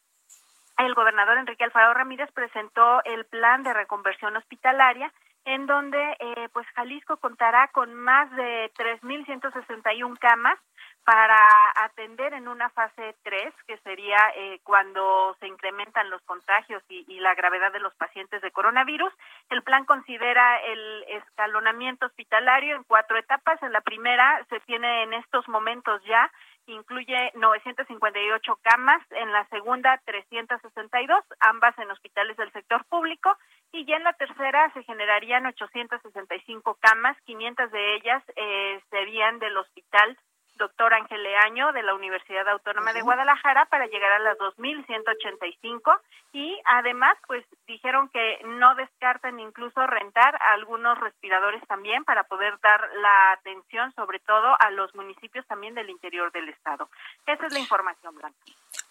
el 0.77 0.93
gobernador 0.95 1.37
Enrique 1.37 1.63
Alfaro 1.63 1.93
Ramírez 1.93 2.31
presentó 2.31 3.03
el 3.03 3.25
plan 3.25 3.63
de 3.63 3.73
reconversión 3.73 4.35
hospitalaria 4.35 5.11
en 5.45 5.65
donde 5.65 5.99
eh, 6.19 6.49
pues 6.53 6.67
Jalisco 6.75 7.17
contará 7.17 7.67
con 7.69 7.93
más 7.93 8.29
de 8.35 8.71
3.161 8.75 10.17
camas 10.19 10.59
para 11.03 11.37
atender 11.83 12.33
en 12.33 12.47
una 12.47 12.69
fase 12.69 13.15
3, 13.23 13.53
que 13.67 13.77
sería 13.79 14.17
eh, 14.35 14.59
cuando 14.63 15.35
se 15.39 15.47
incrementan 15.47 16.09
los 16.09 16.21
contagios 16.23 16.83
y, 16.89 17.05
y, 17.07 17.19
la 17.19 17.33
gravedad 17.33 17.71
de 17.71 17.79
los 17.79 17.93
pacientes 17.95 18.41
de 18.41 18.51
coronavirus. 18.51 19.11
El 19.49 19.63
plan 19.63 19.85
considera 19.85 20.57
el 20.61 21.03
escalonamiento 21.09 22.05
hospitalario 22.05 22.75
en 22.75 22.83
cuatro 22.83 23.17
etapas. 23.17 23.61
En 23.63 23.73
la 23.73 23.81
primera 23.81 24.45
se 24.49 24.59
tiene 24.61 25.03
en 25.03 25.13
estos 25.13 25.47
momentos 25.47 26.01
ya 26.05 26.31
incluye 26.67 27.31
958 27.35 28.59
camas, 28.61 29.01
en 29.11 29.31
la 29.31 29.45
segunda 29.49 29.99
362, 30.05 31.23
ambas 31.39 31.77
en 31.77 31.91
hospitales 31.91 32.37
del 32.37 32.51
sector 32.51 32.85
público, 32.85 33.35
y 33.71 33.85
ya 33.85 33.97
en 33.97 34.03
la 34.03 34.13
tercera 34.13 34.71
se 34.73 34.83
generarían 34.83 35.45
865 35.45 36.77
camas, 36.79 37.17
500 37.25 37.71
de 37.71 37.95
ellas 37.95 38.23
eh, 38.35 38.81
serían 38.89 39.39
del 39.39 39.57
hospital 39.57 40.17
doctor 40.61 40.93
Ángel 40.93 41.23
Leaño 41.23 41.73
de 41.73 41.81
la 41.81 41.95
Universidad 41.95 42.47
Autónoma 42.47 42.93
de 42.93 43.01
Guadalajara 43.01 43.65
para 43.65 43.87
llegar 43.87 44.11
a 44.11 44.19
las 44.19 44.37
2.185 44.37 45.99
y 46.33 46.61
además 46.65 47.17
pues 47.25 47.43
dijeron 47.67 48.09
que 48.09 48.39
no 48.45 48.75
descartan 48.75 49.39
incluso 49.39 49.85
rentar 49.87 50.37
algunos 50.53 50.99
respiradores 50.99 51.65
también 51.67 52.05
para 52.05 52.25
poder 52.25 52.59
dar 52.61 52.79
la 53.01 53.31
atención 53.33 53.91
sobre 53.93 54.19
todo 54.19 54.55
a 54.59 54.69
los 54.69 54.93
municipios 54.93 55.45
también 55.47 55.73
del 55.73 55.89
interior 55.89 56.31
del 56.31 56.49
estado. 56.49 56.87
Esa 57.25 57.47
es 57.47 57.53
la 57.53 57.59
información, 57.59 58.13
Blanca. 58.15 58.37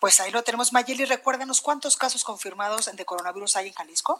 Pues 0.01 0.19
ahí 0.21 0.33
lo 0.33 0.43
tenemos, 0.43 0.73
Mayeli. 0.73 1.05
Recuérdanos 1.05 1.63
cuántos 1.63 1.97
casos 1.97 2.25
confirmados 2.25 2.95
de 2.95 3.05
coronavirus 3.05 3.57
hay 3.57 3.69
en 3.69 3.75
Jalisco. 3.75 4.19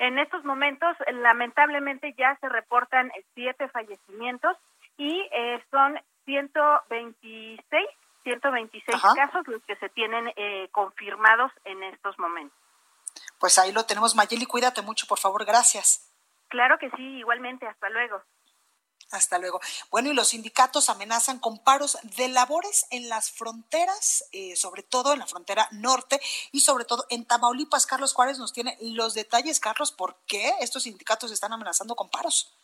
En 0.00 0.18
estos 0.18 0.44
momentos, 0.44 0.96
lamentablemente, 1.12 2.14
ya 2.18 2.36
se 2.40 2.48
reportan 2.48 3.12
siete 3.34 3.68
fallecimientos 3.68 4.56
y 4.96 5.28
eh, 5.32 5.62
son 5.70 5.98
126, 6.30 7.88
126 8.22 9.02
casos 9.16 9.48
los 9.48 9.62
que 9.64 9.74
se 9.76 9.88
tienen 9.88 10.32
eh, 10.36 10.68
confirmados 10.70 11.50
en 11.64 11.82
estos 11.82 12.16
momentos. 12.20 12.56
Pues 13.40 13.58
ahí 13.58 13.72
lo 13.72 13.84
tenemos, 13.84 14.14
Mayeli, 14.14 14.46
cuídate 14.46 14.80
mucho, 14.82 15.06
por 15.08 15.18
favor, 15.18 15.44
gracias. 15.44 16.12
Claro 16.48 16.78
que 16.78 16.88
sí, 16.90 17.02
igualmente, 17.18 17.66
hasta 17.66 17.88
luego. 17.90 18.22
Hasta 19.10 19.38
luego. 19.38 19.60
Bueno, 19.90 20.10
y 20.10 20.14
los 20.14 20.28
sindicatos 20.28 20.88
amenazan 20.88 21.40
con 21.40 21.58
paros 21.58 21.98
de 22.16 22.28
labores 22.28 22.86
en 22.90 23.08
las 23.08 23.32
fronteras, 23.32 24.24
eh, 24.30 24.54
sobre 24.54 24.84
todo 24.84 25.12
en 25.12 25.18
la 25.18 25.26
frontera 25.26 25.66
norte 25.72 26.20
y 26.52 26.60
sobre 26.60 26.84
todo 26.84 27.06
en 27.10 27.24
Tamaulipas. 27.24 27.86
Carlos 27.86 28.12
Juárez 28.12 28.38
nos 28.38 28.52
tiene 28.52 28.78
los 28.80 29.14
detalles. 29.14 29.58
Carlos, 29.58 29.90
¿por 29.90 30.20
qué 30.28 30.54
estos 30.60 30.84
sindicatos 30.84 31.32
están 31.32 31.52
amenazando 31.52 31.96
con 31.96 32.08
paros? 32.08 32.56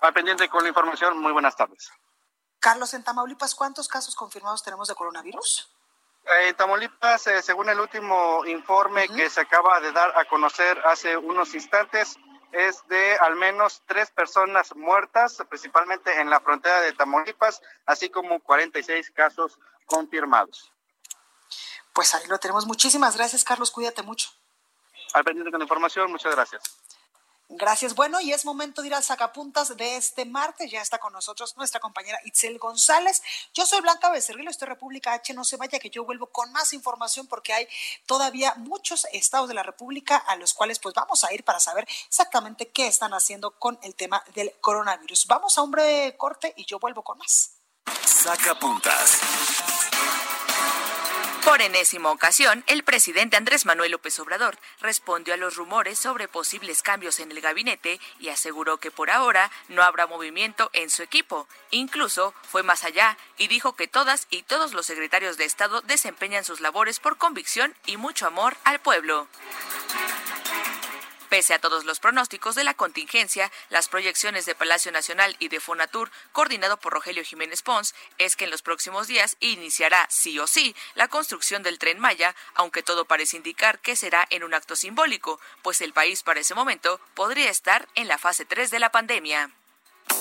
Al 0.00 0.12
pendiente 0.12 0.48
con 0.48 0.62
la 0.62 0.68
información. 0.68 1.18
Muy 1.18 1.32
buenas 1.32 1.56
tardes. 1.56 1.90
Carlos, 2.60 2.94
en 2.94 3.04
Tamaulipas, 3.04 3.54
¿cuántos 3.54 3.88
casos 3.88 4.14
confirmados 4.14 4.62
tenemos 4.62 4.88
de 4.88 4.94
coronavirus? 4.94 5.70
En 6.26 6.48
eh, 6.48 6.54
Tamaulipas, 6.54 7.26
eh, 7.26 7.42
según 7.42 7.68
el 7.68 7.78
último 7.78 8.44
informe 8.46 9.08
que 9.08 9.28
se 9.28 9.42
acaba 9.42 9.80
de 9.80 9.92
dar 9.92 10.16
a 10.18 10.24
conocer 10.24 10.80
hace 10.86 11.16
unos 11.16 11.54
instantes, 11.54 12.16
es 12.52 12.86
de 12.88 13.16
al 13.16 13.36
menos 13.36 13.82
tres 13.86 14.10
personas 14.10 14.74
muertas, 14.76 15.42
principalmente 15.48 16.20
en 16.20 16.30
la 16.30 16.40
frontera 16.40 16.80
de 16.80 16.92
Tamaulipas, 16.92 17.60
así 17.84 18.08
como 18.08 18.40
46 18.40 19.10
casos 19.10 19.58
confirmados. 19.86 20.72
Pues 21.92 22.14
ahí 22.14 22.26
lo 22.28 22.38
tenemos. 22.38 22.66
Muchísimas 22.66 23.16
gracias, 23.16 23.44
Carlos. 23.44 23.70
Cuídate 23.70 24.02
mucho. 24.02 24.30
Al 25.14 25.24
pendiente 25.24 25.50
con 25.50 25.60
la 25.60 25.64
información, 25.64 26.10
muchas 26.10 26.34
gracias. 26.34 26.62
Gracias. 27.48 27.94
Bueno, 27.94 28.20
y 28.20 28.32
es 28.32 28.44
momento 28.44 28.82
de 28.82 28.88
ir 28.88 28.94
al 28.94 29.04
sacapuntas 29.04 29.76
de 29.76 29.96
este 29.96 30.24
martes. 30.24 30.70
Ya 30.70 30.80
está 30.80 30.98
con 30.98 31.12
nosotros 31.12 31.56
nuestra 31.56 31.78
compañera 31.78 32.18
Itzel 32.24 32.58
González. 32.58 33.22
Yo 33.52 33.64
soy 33.64 33.80
Blanca 33.80 34.10
Becerril, 34.10 34.48
estoy 34.48 34.66
República 34.66 35.12
H. 35.12 35.34
No 35.34 35.44
se 35.44 35.56
vaya 35.56 35.78
que 35.78 35.88
yo 35.90 36.04
vuelvo 36.04 36.26
con 36.26 36.50
más 36.52 36.72
información 36.72 37.28
porque 37.28 37.52
hay 37.52 37.68
todavía 38.06 38.54
muchos 38.56 39.06
estados 39.12 39.46
de 39.46 39.54
la 39.54 39.62
República 39.62 40.16
a 40.16 40.34
los 40.34 40.52
cuales 40.52 40.80
pues 40.80 40.94
vamos 40.94 41.22
a 41.22 41.32
ir 41.32 41.44
para 41.44 41.60
saber 41.60 41.86
exactamente 42.08 42.70
qué 42.70 42.88
están 42.88 43.14
haciendo 43.14 43.52
con 43.52 43.78
el 43.82 43.94
tema 43.94 44.24
del 44.34 44.52
coronavirus. 44.60 45.26
Vamos 45.28 45.56
a 45.56 45.62
un 45.62 45.70
breve 45.70 46.16
corte 46.16 46.54
y 46.56 46.64
yo 46.64 46.80
vuelvo 46.80 47.02
con 47.02 47.18
más. 47.18 47.52
Sacapuntas. 48.04 49.20
Por 51.44 51.60
enésima 51.60 52.10
ocasión, 52.10 52.64
el 52.66 52.84
presidente 52.84 53.36
Andrés 53.36 53.66
Manuel 53.66 53.92
López 53.92 54.18
Obrador 54.18 54.58
respondió 54.80 55.34
a 55.34 55.36
los 55.36 55.56
rumores 55.56 55.98
sobre 55.98 56.26
posibles 56.26 56.82
cambios 56.82 57.20
en 57.20 57.30
el 57.30 57.42
gabinete 57.42 58.00
y 58.18 58.30
aseguró 58.30 58.78
que 58.78 58.90
por 58.90 59.10
ahora 59.10 59.50
no 59.68 59.82
habrá 59.82 60.06
movimiento 60.06 60.70
en 60.72 60.88
su 60.88 61.02
equipo. 61.02 61.46
Incluso 61.70 62.32
fue 62.50 62.62
más 62.62 62.82
allá 62.82 63.18
y 63.36 63.48
dijo 63.48 63.76
que 63.76 63.86
todas 63.86 64.26
y 64.30 64.42
todos 64.42 64.72
los 64.72 64.86
secretarios 64.86 65.36
de 65.36 65.44
Estado 65.44 65.82
desempeñan 65.82 66.44
sus 66.44 66.60
labores 66.60 66.98
por 66.98 67.18
convicción 67.18 67.74
y 67.84 67.98
mucho 67.98 68.26
amor 68.26 68.56
al 68.64 68.80
pueblo. 68.80 69.28
Pese 71.34 71.52
a 71.52 71.58
todos 71.58 71.84
los 71.84 71.98
pronósticos 71.98 72.54
de 72.54 72.62
la 72.62 72.74
contingencia, 72.74 73.50
las 73.68 73.88
proyecciones 73.88 74.46
de 74.46 74.54
Palacio 74.54 74.92
Nacional 74.92 75.34
y 75.40 75.48
de 75.48 75.58
Fonatur, 75.58 76.12
coordinado 76.30 76.76
por 76.76 76.92
Rogelio 76.92 77.24
Jiménez 77.24 77.60
Pons, 77.60 77.92
es 78.18 78.36
que 78.36 78.44
en 78.44 78.52
los 78.52 78.62
próximos 78.62 79.08
días 79.08 79.36
iniciará 79.40 80.06
sí 80.08 80.38
o 80.38 80.46
sí 80.46 80.76
la 80.94 81.08
construcción 81.08 81.64
del 81.64 81.80
tren 81.80 81.98
Maya, 81.98 82.36
aunque 82.54 82.84
todo 82.84 83.04
parece 83.06 83.36
indicar 83.36 83.80
que 83.80 83.96
será 83.96 84.28
en 84.30 84.44
un 84.44 84.54
acto 84.54 84.76
simbólico, 84.76 85.40
pues 85.62 85.80
el 85.80 85.92
país 85.92 86.22
para 86.22 86.38
ese 86.38 86.54
momento 86.54 87.00
podría 87.14 87.50
estar 87.50 87.88
en 87.96 88.06
la 88.06 88.16
fase 88.16 88.44
3 88.44 88.70
de 88.70 88.78
la 88.78 88.92
pandemia. 88.92 89.50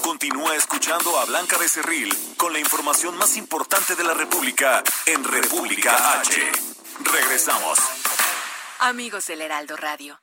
Continúa 0.01 0.55
escuchando 0.55 1.19
a 1.19 1.25
Blanca 1.25 1.59
Becerril 1.59 2.11
con 2.37 2.53
la 2.53 2.59
información 2.59 3.15
más 3.17 3.37
importante 3.37 3.95
de 3.95 4.03
la 4.03 4.15
República 4.15 4.83
en 5.05 5.23
República 5.23 6.19
H. 6.21 6.51
Regresamos. 7.01 7.77
Amigos 8.79 9.27
del 9.27 9.41
Heraldo 9.41 9.77
Radio. 9.77 10.22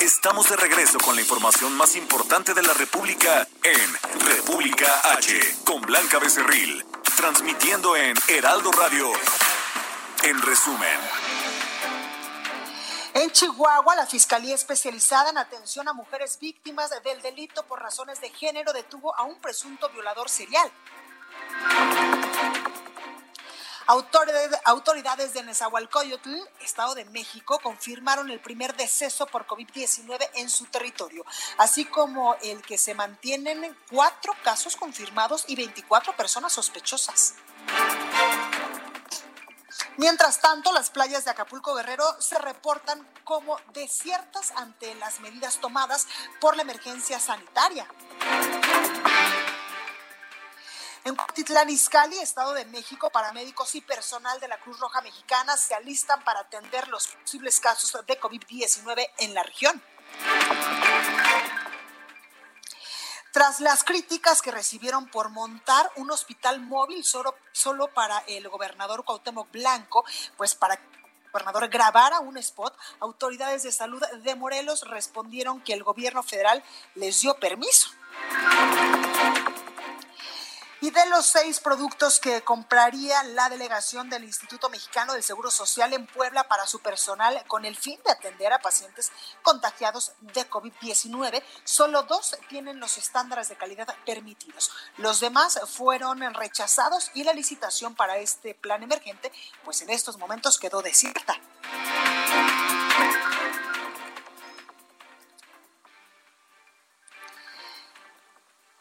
Estamos 0.00 0.48
de 0.48 0.56
regreso 0.56 0.98
con 0.98 1.16
la 1.16 1.22
información 1.22 1.76
más 1.76 1.96
importante 1.96 2.54
de 2.54 2.62
la 2.62 2.72
República 2.72 3.46
en 3.62 4.20
República 4.20 4.86
H, 5.12 5.56
con 5.64 5.80
Blanca 5.82 6.18
Becerril, 6.18 6.84
transmitiendo 7.16 7.96
en 7.96 8.16
Heraldo 8.28 8.70
Radio. 8.72 9.10
En 10.22 10.40
resumen. 10.42 10.98
En 13.14 13.30
Chihuahua, 13.32 13.96
la 13.96 14.06
Fiscalía 14.06 14.54
Especializada 14.54 15.30
en 15.30 15.38
Atención 15.38 15.88
a 15.88 15.92
Mujeres 15.92 16.38
Víctimas 16.40 16.90
del 17.02 17.20
Delito 17.20 17.64
por 17.66 17.82
Razones 17.82 18.20
de 18.20 18.30
Género 18.30 18.72
detuvo 18.72 19.14
a 19.16 19.24
un 19.24 19.40
presunto 19.40 19.88
violador 19.90 20.28
serial. 20.28 20.70
Autoridades 23.88 25.32
de 25.32 25.42
Nezahualcóyotl, 25.42 26.34
Estado 26.60 26.94
de 26.94 27.06
México, 27.06 27.58
confirmaron 27.62 28.30
el 28.30 28.38
primer 28.38 28.76
deceso 28.76 29.24
por 29.26 29.46
COVID-19 29.46 30.28
en 30.34 30.50
su 30.50 30.66
territorio, 30.66 31.24
así 31.56 31.86
como 31.86 32.34
el 32.42 32.60
que 32.60 32.76
se 32.76 32.94
mantienen 32.94 33.74
cuatro 33.90 34.34
casos 34.44 34.76
confirmados 34.76 35.44
y 35.48 35.56
24 35.56 36.14
personas 36.16 36.52
sospechosas. 36.52 37.36
Mientras 39.96 40.40
tanto, 40.42 40.70
las 40.72 40.90
playas 40.90 41.24
de 41.24 41.30
Acapulco 41.30 41.74
Guerrero 41.74 42.04
se 42.20 42.38
reportan 42.38 43.08
como 43.24 43.56
desiertas 43.72 44.52
ante 44.56 44.94
las 44.96 45.20
medidas 45.20 45.60
tomadas 45.60 46.06
por 46.40 46.56
la 46.56 46.62
emergencia 46.62 47.18
sanitaria. 47.18 47.86
En 51.08 51.16
Titlán 51.32 51.70
Izcalli, 51.70 52.18
Estado 52.18 52.52
de 52.52 52.66
México, 52.66 53.08
paramédicos 53.08 53.74
y 53.74 53.80
personal 53.80 54.38
de 54.40 54.48
la 54.48 54.58
Cruz 54.58 54.78
Roja 54.78 55.00
Mexicana 55.00 55.56
se 55.56 55.74
alistan 55.74 56.22
para 56.22 56.40
atender 56.40 56.86
los 56.88 57.06
posibles 57.06 57.60
casos 57.60 58.04
de 58.06 58.20
COVID-19 58.20 59.08
en 59.16 59.32
la 59.32 59.42
región. 59.42 59.82
Tras 63.32 63.60
las 63.60 63.84
críticas 63.84 64.42
que 64.42 64.50
recibieron 64.50 65.08
por 65.08 65.30
montar 65.30 65.90
un 65.96 66.10
hospital 66.10 66.60
móvil 66.60 67.02
solo, 67.02 67.34
solo 67.52 67.88
para 67.94 68.18
el 68.26 68.46
gobernador 68.50 69.02
Cuauhtémoc 69.02 69.50
Blanco, 69.50 70.04
pues 70.36 70.54
para 70.54 70.78
gobernador 71.32 71.68
grabara 71.68 72.20
un 72.20 72.36
spot, 72.36 72.76
autoridades 73.00 73.62
de 73.62 73.72
salud 73.72 74.02
de 74.24 74.34
Morelos 74.34 74.86
respondieron 74.86 75.62
que 75.62 75.72
el 75.72 75.84
gobierno 75.84 76.22
federal 76.22 76.62
les 76.96 77.22
dio 77.22 77.32
permiso. 77.40 77.88
Y 80.80 80.90
de 80.90 81.06
los 81.06 81.26
seis 81.26 81.58
productos 81.58 82.20
que 82.20 82.42
compraría 82.42 83.22
la 83.24 83.48
delegación 83.48 84.08
del 84.08 84.24
Instituto 84.24 84.70
Mexicano 84.70 85.12
del 85.12 85.22
Seguro 85.22 85.50
Social 85.50 85.92
en 85.92 86.06
Puebla 86.06 86.46
para 86.46 86.66
su 86.66 86.78
personal 86.80 87.42
con 87.48 87.64
el 87.64 87.76
fin 87.76 87.98
de 88.04 88.12
atender 88.12 88.52
a 88.52 88.60
pacientes 88.60 89.10
contagiados 89.42 90.12
de 90.20 90.48
COVID-19, 90.48 91.42
solo 91.64 92.04
dos 92.04 92.36
tienen 92.48 92.78
los 92.78 92.96
estándares 92.96 93.48
de 93.48 93.56
calidad 93.56 93.88
permitidos. 94.06 94.70
Los 94.96 95.20
demás 95.20 95.60
fueron 95.66 96.20
rechazados 96.34 97.10
y 97.14 97.24
la 97.24 97.32
licitación 97.32 97.94
para 97.94 98.18
este 98.18 98.54
plan 98.54 98.82
emergente, 98.82 99.32
pues 99.64 99.82
en 99.82 99.90
estos 99.90 100.16
momentos 100.16 100.58
quedó 100.58 100.80
desierta. 100.82 101.38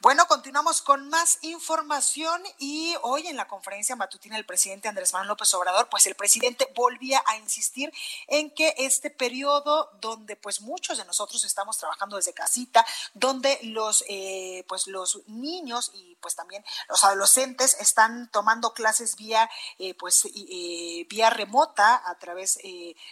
Bueno, 0.08 0.26
continuamos 0.26 0.82
con 0.82 1.10
más 1.10 1.38
información 1.42 2.42
y 2.60 2.96
hoy 3.02 3.28
en 3.28 3.36
la 3.36 3.46
conferencia 3.46 3.94
matutina 3.98 4.38
del 4.38 4.46
presidente 4.46 4.88
Andrés 4.88 5.12
Manuel 5.12 5.28
López 5.28 5.54
Obrador, 5.54 5.90
pues 5.90 6.08
el 6.08 6.16
presidente 6.16 6.72
volvía 6.74 7.22
a 7.26 7.36
insistir 7.36 7.92
en 8.28 8.50
que 8.52 8.74
este 8.78 9.10
periodo 9.10 9.90
donde 10.00 10.38
pues 10.38 10.62
muchos 10.62 10.98
de 10.98 11.04
nosotros 11.04 11.44
estamos 11.44 11.78
trabajando 11.78 12.16
desde 12.16 12.32
casita, 12.32 12.86
donde 13.16 13.60
los 13.64 14.06
eh, 14.08 14.64
pues 14.70 14.88
los 14.88 15.28
niños 15.28 15.92
y 15.94 16.16
pues 16.22 16.36
también 16.36 16.64
los 16.88 17.04
adolescentes 17.04 17.76
están 17.82 18.32
tomando 18.32 18.74
clases 18.74 19.18
vía 19.18 19.50
eh, 19.78 19.94
pues 19.94 20.24
eh, 20.34 21.06
vía 21.10 21.32
remota 21.32 22.02
a 22.06 22.18
través 22.18 22.60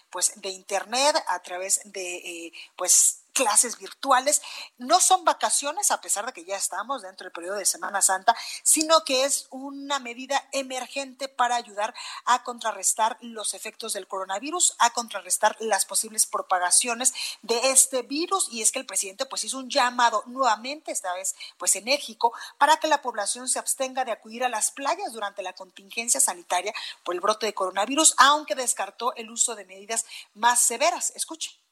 pues 0.10 0.32
de 0.38 0.48
internet, 0.48 1.22
a 1.28 1.42
través 1.42 1.82
de 1.84 2.54
pues 2.78 3.25
clases 3.36 3.78
virtuales. 3.78 4.42
No 4.78 5.00
son 5.00 5.24
vacaciones, 5.26 5.92
a 5.92 6.02
pesar 6.02 6.26
de 6.26 6.34
que 6.34 6.46
ya 6.46 6.56
estamos 6.56 7.04
dentro 7.04 7.26
del 7.26 7.34
periodo 7.34 7.58
de 7.58 7.66
Semana 7.66 8.02
Santa, 8.02 8.36
sino 8.64 9.04
que 9.04 9.26
es 9.26 9.48
una 9.52 10.00
medida 10.00 10.42
emergente 10.54 11.28
para 11.28 11.58
ayudar 11.58 11.94
a 12.24 12.44
contrarrestar 12.44 13.18
los 13.22 13.54
efectos 13.54 13.94
del 13.94 14.08
coronavirus, 14.08 14.76
a 14.80 14.92
contrarrestar 14.92 15.58
las 15.60 15.86
posibles 15.86 16.26
propagaciones 16.26 17.14
de 17.42 17.72
este 17.72 18.02
virus. 18.02 18.48
Y 18.52 18.62
es 18.62 18.72
que 18.72 18.80
el 18.80 18.86
presidente 18.86 19.26
pues 19.26 19.44
hizo 19.44 19.58
un 19.58 19.70
llamado 19.70 20.24
nuevamente, 20.28 20.94
esta 20.94 21.14
vez 21.14 21.36
pues 21.58 21.76
enérgico, 21.76 22.34
para 22.58 22.78
que 22.78 22.88
la 22.88 23.02
población 23.02 23.50
se 23.50 23.60
abstenga 23.60 24.06
de 24.06 24.14
acudir 24.14 24.46
a 24.46 24.50
las 24.50 24.72
playas 24.72 25.12
durante 25.12 25.44
la 25.44 25.54
contingencia 25.54 26.22
sanitaria 26.22 26.74
por 27.04 27.14
el 27.14 27.22
brote 27.22 27.46
de 27.48 27.54
coronavirus, 27.54 28.16
aunque 28.18 28.56
descartó 28.56 29.14
el 29.16 29.30
uso 29.30 29.56
de 29.56 29.66
medidas 29.66 30.06
más 30.34 30.62
severas. 30.62 31.12
Escuche. 31.16 31.65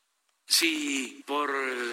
Si 0.47 1.23
por 1.25 1.51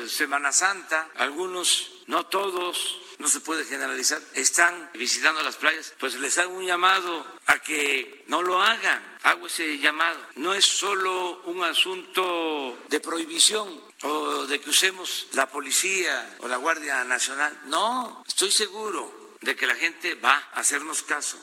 Semana 0.08 0.52
Santa 0.52 1.10
algunos, 1.16 1.90
no 2.06 2.26
todos, 2.26 3.00
no 3.18 3.28
se 3.28 3.40
puede 3.40 3.64
generalizar, 3.64 4.20
están 4.34 4.90
visitando 4.94 5.42
las 5.42 5.56
playas, 5.56 5.92
pues 5.98 6.14
les 6.14 6.38
hago 6.38 6.54
un 6.54 6.66
llamado 6.66 7.26
a 7.46 7.58
que 7.58 8.24
no 8.28 8.42
lo 8.42 8.60
hagan. 8.60 9.18
Hago 9.22 9.46
ese 9.46 9.78
llamado. 9.78 10.18
No 10.36 10.54
es 10.54 10.64
solo 10.64 11.42
un 11.44 11.62
asunto 11.62 12.78
de 12.88 13.00
prohibición 13.00 13.80
o 14.02 14.46
de 14.46 14.60
que 14.60 14.70
usemos 14.70 15.28
la 15.32 15.48
policía 15.48 16.36
o 16.40 16.48
la 16.48 16.56
Guardia 16.56 17.04
Nacional. 17.04 17.60
No, 17.66 18.24
estoy 18.26 18.50
seguro 18.50 19.36
de 19.40 19.54
que 19.54 19.66
la 19.66 19.74
gente 19.74 20.14
va 20.14 20.50
a 20.52 20.60
hacernos 20.60 21.02
caso. 21.02 21.38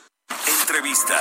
Entrevista. 0.60 1.18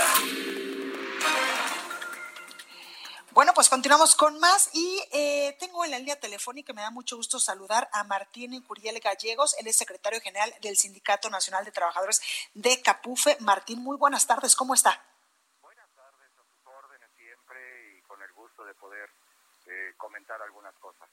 Bueno, 3.37 3.53
pues 3.53 3.69
continuamos 3.69 4.15
con 4.15 4.39
más 4.39 4.71
y 4.73 4.99
eh, 5.11 5.55
tengo 5.59 5.85
en 5.85 5.91
la 5.91 5.99
línea 5.99 6.19
telefónica, 6.19 6.73
me 6.73 6.81
da 6.81 6.89
mucho 6.89 7.17
gusto 7.17 7.39
saludar 7.39 7.87
a 7.93 8.03
Martín 8.03 8.59
Curiel 8.63 8.99
Gallegos, 8.99 9.55
él 9.59 9.67
es 9.67 9.75
secretario 9.75 10.19
general 10.21 10.51
del 10.59 10.75
Sindicato 10.75 11.29
Nacional 11.29 11.63
de 11.63 11.71
Trabajadores 11.71 12.19
de 12.55 12.81
Capufe. 12.81 13.37
Martín, 13.41 13.83
muy 13.83 13.95
buenas 13.95 14.25
tardes, 14.25 14.55
¿cómo 14.55 14.73
está? 14.73 15.05
Buenas 15.61 15.87
tardes, 15.95 16.31
a 16.33 16.43
sus 16.49 16.65
órdenes 16.65 17.11
siempre 17.15 17.99
y 17.99 18.01
con 18.07 18.19
el 18.23 18.33
gusto 18.33 18.65
de 18.65 18.73
poder 18.73 19.07
eh, 19.67 19.93
comentar 19.97 20.41
algunas 20.41 20.73
cosas. 20.79 21.07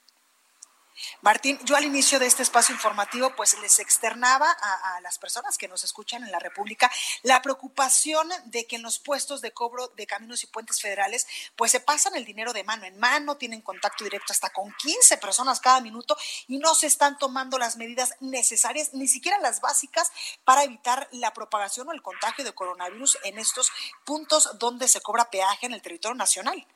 Martín, 1.23 1.59
yo 1.65 1.77
al 1.77 1.85
inicio 1.85 2.19
de 2.19 2.27
este 2.27 2.43
espacio 2.43 2.75
informativo 2.75 3.35
pues 3.35 3.59
les 3.61 3.79
externaba 3.79 4.51
a, 4.51 5.01
las 5.01 5.19
personas 5.19 5.59
que 5.59 5.69
nos 5.69 5.85
escuchan 5.85 6.23
en 6.23 6.31
la 6.31 6.39
República 6.39 6.91
la 7.23 7.43
preocupación 7.43 8.29
de 8.47 8.67
que 8.67 8.77
en 8.77 8.83
los 8.83 8.99
puestos 8.99 9.41
de 9.41 9.53
cobro 9.53 9.89
de 9.89 10.07
caminos 10.07 10.45
y 10.45 10.47
puentes 10.47 10.81
federales 10.81 11.27
pues 11.57 11.73
se 11.73 11.81
pasan 11.81 12.15
el 12.17 12.25
dinero 12.25 12.53
de 12.53 12.65
mano 12.65 12.85
en 12.85 12.99
mano, 12.99 13.37
tienen 13.37 13.61
contacto 13.61 14.05
directo 14.05 14.33
hasta 14.33 14.51
con 14.51 14.73
15 14.73 15.19
personas 15.19 15.61
cada 15.61 15.81
minuto 15.81 16.17
y 16.47 16.59
no 16.59 16.75
se 16.75 16.87
están 16.87 17.19
tomando 17.19 17.59
las 17.59 17.77
medidas 17.77 18.15
necesarias, 18.21 18.95
ni 18.95 19.09
siquiera 19.09 19.39
las 19.41 19.61
básicas 19.61 20.11
para 20.45 20.63
evitar 20.63 21.09
la 21.13 21.33
propagación 21.33 21.89
o 21.89 21.93
el 21.93 22.03
contagio 22.03 22.45
de 22.45 22.53
coronavirus 22.53 23.19
en 23.25 23.39
estos 23.39 23.71
puntos 24.05 24.51
donde 24.59 24.89
se 24.89 25.01
cobra 25.01 25.31
peaje 25.31 25.67
en 25.67 25.73
el 25.73 25.83
territorio 25.83 26.15
nacional. 26.15 26.67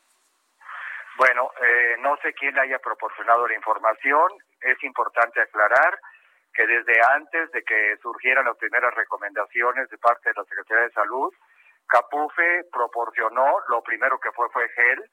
Bueno, 1.18 1.50
eh, 1.61 1.96
no 1.98 2.16
sé 2.22 2.33
quién 2.33 2.57
haya 2.61 2.78
proporcionado 2.78 3.48
la 3.48 3.54
información. 3.57 4.28
Es 4.61 4.81
importante 4.85 5.40
aclarar 5.40 5.98
que 6.54 6.64
desde 6.64 6.94
antes 7.11 7.50
de 7.50 7.64
que 7.64 7.96
surgieran 8.00 8.44
las 8.44 8.57
primeras 8.57 8.94
recomendaciones 8.94 9.88
de 9.90 9.98
parte 9.98 10.28
de 10.28 10.35
la 10.37 10.44
Secretaría 10.44 10.85
de 10.85 10.92
Salud, 10.92 11.35
Capufe 11.88 12.62
proporcionó, 12.72 13.57
lo 13.68 13.83
primero 13.83 14.20
que 14.20 14.31
fue 14.31 14.48
fue 14.50 14.68
gel, 14.68 15.11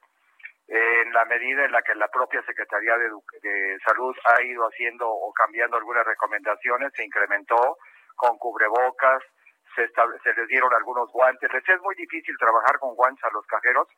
en 0.68 1.12
la 1.12 1.24
medida 1.24 1.64
en 1.64 1.72
la 1.72 1.82
que 1.82 1.96
la 1.96 2.06
propia 2.06 2.40
Secretaría 2.42 2.96
de, 2.98 3.78
Salud 3.84 4.14
ha 4.26 4.42
ido 4.42 4.62
haciendo 4.62 5.10
o 5.10 5.32
cambiando 5.32 5.76
algunas 5.76 6.06
recomendaciones, 6.06 6.92
se 6.94 7.04
incrementó 7.04 7.78
con 8.14 8.38
cubrebocas, 8.38 9.24
se, 9.74 9.88
se 9.88 10.34
les 10.34 10.46
dieron 10.46 10.72
algunos 10.72 11.10
guantes. 11.10 11.52
Les 11.52 11.68
es 11.68 11.80
muy 11.80 11.96
difícil 11.96 12.38
trabajar 12.38 12.78
con 12.78 12.94
guantes 12.94 13.24
a 13.24 13.30
los 13.32 13.44
cajeros 13.46 13.88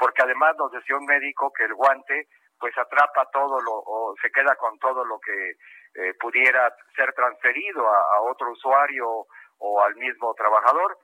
porque 0.00 0.22
además 0.22 0.56
nos 0.56 0.72
decía 0.72 0.96
un 0.96 1.04
médico 1.04 1.52
que 1.52 1.64
el 1.64 1.74
guante 1.74 2.26
pues 2.58 2.76
atrapa 2.76 3.28
todo 3.30 3.60
lo 3.60 3.72
o 3.72 4.14
se 4.20 4.30
queda 4.32 4.56
con 4.56 4.78
todo 4.78 5.04
lo 5.04 5.20
que 5.20 5.50
eh, 5.94 6.14
pudiera 6.18 6.74
ser 6.96 7.12
transferido 7.12 7.86
a, 7.86 8.20
otro 8.22 8.50
usuario 8.50 9.26
o 9.58 9.82
al 9.82 9.94
mismo 9.96 10.32
trabajador 10.34 10.96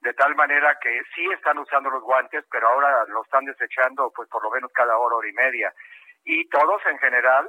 de 0.00 0.12
tal 0.12 0.34
manera 0.34 0.78
que 0.78 1.00
sí 1.14 1.24
están 1.32 1.56
usando 1.58 1.88
los 1.88 2.02
guantes 2.02 2.44
pero 2.50 2.68
ahora 2.68 3.06
lo 3.06 3.22
están 3.22 3.46
desechando 3.46 4.12
pues 4.14 4.28
por 4.28 4.42
lo 4.42 4.50
menos 4.50 4.70
cada 4.72 4.96
hora 4.98 5.16
hora 5.16 5.28
y 5.28 5.32
media. 5.32 5.72
Y 6.24 6.48
todos 6.48 6.82
en 6.86 6.98
general 6.98 7.48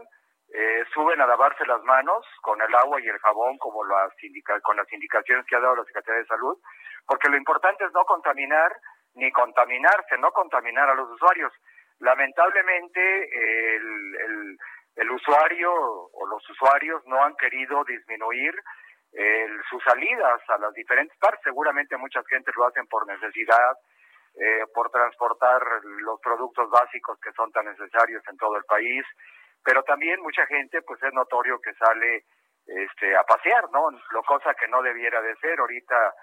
eh, 0.53 0.83
suben 0.93 1.19
a 1.19 1.27
lavarse 1.27 1.65
las 1.65 1.81
manos 1.83 2.25
con 2.41 2.61
el 2.61 2.73
agua 2.73 3.01
y 3.01 3.07
el 3.07 3.19
jabón 3.19 3.57
como 3.57 3.83
las 3.83 4.11
indica 4.23 4.59
con 4.61 4.77
las 4.77 4.91
indicaciones 4.93 5.45
que 5.45 5.57
ha 5.57 5.59
dado 5.59 5.75
la 5.75 5.83
Secretaría 5.83 6.21
de 6.21 6.27
Salud 6.27 6.57
porque 7.07 7.29
lo 7.29 7.37
importante 7.37 7.83
es 7.83 7.91
no 7.93 8.05
contaminar 8.05 8.71
ni 9.15 9.31
contaminarse, 9.31 10.17
no 10.17 10.31
contaminar 10.31 10.89
a 10.89 10.95
los 10.95 11.09
usuarios. 11.09 11.51
Lamentablemente 11.99 13.75
el, 13.75 14.57
el, 14.95 15.11
usuario 15.11 15.71
o 15.73 16.27
los 16.27 16.49
usuarios 16.49 17.01
no 17.05 17.23
han 17.23 17.35
querido 17.35 17.83
disminuir 17.85 18.53
sus 19.69 19.81
salidas 19.83 20.41
a 20.49 20.57
las 20.57 20.73
diferentes 20.73 21.17
partes. 21.17 21.41
Seguramente 21.43 21.95
mucha 21.95 22.21
gente 22.29 22.51
lo 22.55 22.65
hacen 22.65 22.85
por 22.87 23.07
necesidad, 23.07 23.77
eh, 24.37 24.65
por 24.73 24.89
transportar 24.89 25.61
los 25.83 26.19
productos 26.19 26.69
básicos 26.69 27.17
que 27.21 27.31
son 27.31 27.49
tan 27.53 27.65
necesarios 27.65 28.21
en 28.29 28.35
todo 28.35 28.57
el 28.57 28.65
país, 28.65 29.05
pero 29.63 29.81
también 29.83 30.21
mucha 30.21 30.45
gente 30.47 30.81
pues 30.81 31.01
es 31.01 31.13
notorio 31.13 31.61
que 31.61 31.73
sale 31.75 32.25
este 32.65 33.15
a 33.15 33.23
pasear, 33.23 33.71
¿no? 33.71 33.89
Lo 34.11 34.23
cosa 34.23 34.53
que 34.55 34.67
no 34.67 34.81
debiera 34.81 35.21
de 35.21 35.37
ser. 35.37 35.57
Ahorita 35.57 36.13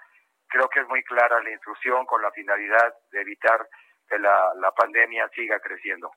creo 0.53 0.69
que 0.69 0.81
es 0.81 0.87
muy 0.87 1.03
clara 1.03 1.41
la 1.41 1.49
instrucción 1.49 2.05
con 2.05 2.21
la 2.21 2.31
finalidad 2.31 2.95
de 3.11 3.21
evitar 3.21 3.67
que 4.07 4.19
la, 4.19 4.53
la 4.61 4.71
pandemia 4.71 5.27
siga 5.35 5.59
creciendo. 5.59 6.11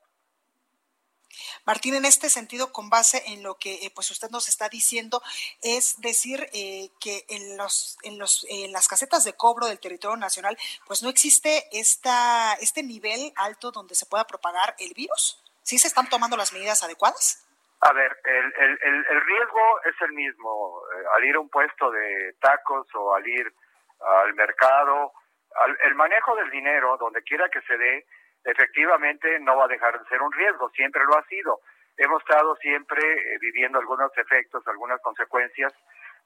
Martín, 1.65 1.95
en 1.95 2.05
este 2.05 2.29
sentido, 2.29 2.71
con 2.71 2.89
base 2.89 3.21
en 3.27 3.43
lo 3.43 3.55
que 3.55 3.73
eh, 3.85 3.91
pues 3.93 4.09
usted 4.11 4.29
nos 4.29 4.47
está 4.47 4.69
diciendo, 4.69 5.21
es 5.61 5.99
decir 6.01 6.47
eh, 6.53 6.89
que 7.01 7.25
en 7.29 7.57
los, 7.57 7.97
en 8.03 8.17
los, 8.17 8.45
en 8.49 8.71
las 8.71 8.87
casetas 8.87 9.23
de 9.23 9.33
cobro 9.33 9.65
del 9.65 9.79
territorio 9.79 10.17
nacional, 10.17 10.55
pues 10.85 11.01
no 11.01 11.09
existe 11.09 11.65
esta, 11.71 12.53
este 12.61 12.83
nivel 12.83 13.33
alto 13.35 13.71
donde 13.71 13.95
se 13.95 14.05
pueda 14.05 14.25
propagar 14.25 14.75
el 14.79 14.93
virus. 14.93 15.43
¿Sí 15.63 15.77
se 15.79 15.87
están 15.87 16.07
tomando 16.09 16.37
las 16.37 16.53
medidas 16.53 16.83
adecuadas? 16.83 17.43
A 17.81 17.91
ver, 17.91 18.17
el, 18.23 18.53
el, 18.59 19.05
el, 19.09 19.21
riesgo 19.21 19.81
es 19.85 20.01
el 20.01 20.13
mismo. 20.13 20.81
Eh, 20.95 21.03
al 21.15 21.25
ir 21.25 21.35
a 21.35 21.39
un 21.39 21.49
puesto 21.49 21.91
de 21.91 22.33
tacos 22.39 22.87
o 22.95 23.13
al 23.13 23.27
ir 23.27 23.53
al 23.99 24.33
mercado, 24.33 25.11
al, 25.55 25.77
el 25.83 25.95
manejo 25.95 26.35
del 26.35 26.49
dinero, 26.49 26.97
donde 26.97 27.23
quiera 27.23 27.49
que 27.49 27.61
se 27.61 27.77
dé, 27.77 28.05
efectivamente 28.43 29.39
no 29.39 29.57
va 29.57 29.65
a 29.65 29.69
dejar 29.69 29.99
de 29.99 30.07
ser 30.07 30.21
un 30.21 30.31
riesgo, 30.31 30.69
siempre 30.69 31.03
lo 31.03 31.17
ha 31.17 31.23
sido. 31.25 31.59
Hemos 31.97 32.21
estado 32.21 32.55
siempre 32.57 33.01
eh, 33.01 33.37
viviendo 33.41 33.79
algunos 33.79 34.15
efectos, 34.17 34.65
algunas 34.67 35.01
consecuencias 35.01 35.73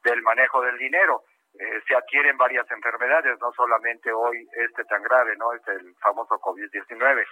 del 0.04 0.22
manejo 0.22 0.62
del 0.62 0.78
dinero. 0.78 1.24
Eh, 1.58 1.82
se 1.88 1.96
adquieren 1.96 2.38
varias 2.38 2.70
enfermedades, 2.72 3.40
no 3.40 3.52
solamente 3.54 4.12
hoy 4.12 4.48
este 4.54 4.84
tan 4.86 5.02
grave, 5.04 5.36
¿no? 5.38 5.54
Es 5.54 5.66
el 5.68 5.96
famoso 5.96 6.40
COVID-19. 6.40 7.26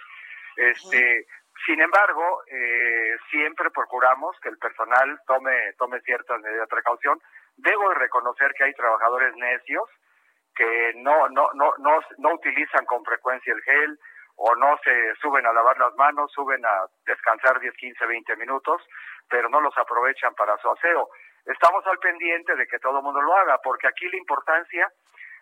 Este, 0.56 1.26
sin 1.66 1.80
embargo, 1.80 2.42
eh, 2.50 3.16
siempre 3.30 3.70
procuramos 3.70 4.38
que 4.40 4.48
el 4.48 4.58
personal 4.58 5.20
tome, 5.26 5.72
tome 5.78 6.00
ciertas 6.00 6.40
medidas 6.40 6.62
de 6.62 6.74
precaución. 6.74 7.20
Debo 7.56 7.92
reconocer 7.94 8.52
que 8.54 8.64
hay 8.64 8.74
trabajadores 8.74 9.34
necios 9.36 9.88
que 10.60 10.92
no, 10.96 11.26
no, 11.30 11.48
no, 11.54 11.72
no, 11.78 12.00
no 12.18 12.34
utilizan 12.34 12.84
con 12.84 13.02
frecuencia 13.02 13.54
el 13.54 13.62
gel 13.62 13.98
o 14.36 14.54
no 14.56 14.76
se 14.84 15.14
suben 15.22 15.46
a 15.46 15.54
lavar 15.54 15.78
las 15.78 15.94
manos, 15.96 16.30
suben 16.32 16.62
a 16.66 16.84
descansar 17.06 17.58
10, 17.58 17.74
15, 17.74 18.04
20 18.04 18.36
minutos, 18.36 18.82
pero 19.26 19.48
no 19.48 19.58
los 19.62 19.72
aprovechan 19.78 20.34
para 20.34 20.58
su 20.58 20.70
aseo. 20.70 21.08
Estamos 21.46 21.86
al 21.86 21.98
pendiente 21.98 22.54
de 22.56 22.66
que 22.66 22.78
todo 22.78 22.98
el 22.98 23.02
mundo 23.02 23.22
lo 23.22 23.34
haga, 23.36 23.58
porque 23.64 23.88
aquí 23.88 24.06
la 24.10 24.18
importancia 24.18 24.92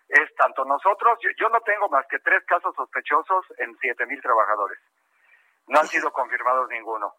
es 0.08 0.32
tanto 0.36 0.64
nosotros, 0.64 1.18
yo, 1.36 1.48
no 1.48 1.60
tengo 1.62 1.88
más 1.88 2.06
que 2.06 2.20
tres 2.20 2.44
casos 2.46 2.72
sospechosos 2.76 3.44
en 3.58 3.76
7 3.76 4.06
mil 4.06 4.22
trabajadores. 4.22 4.78
No 5.66 5.80
han 5.80 5.86
sido 5.88 6.12
confirmados 6.12 6.68
ninguno. 6.70 7.12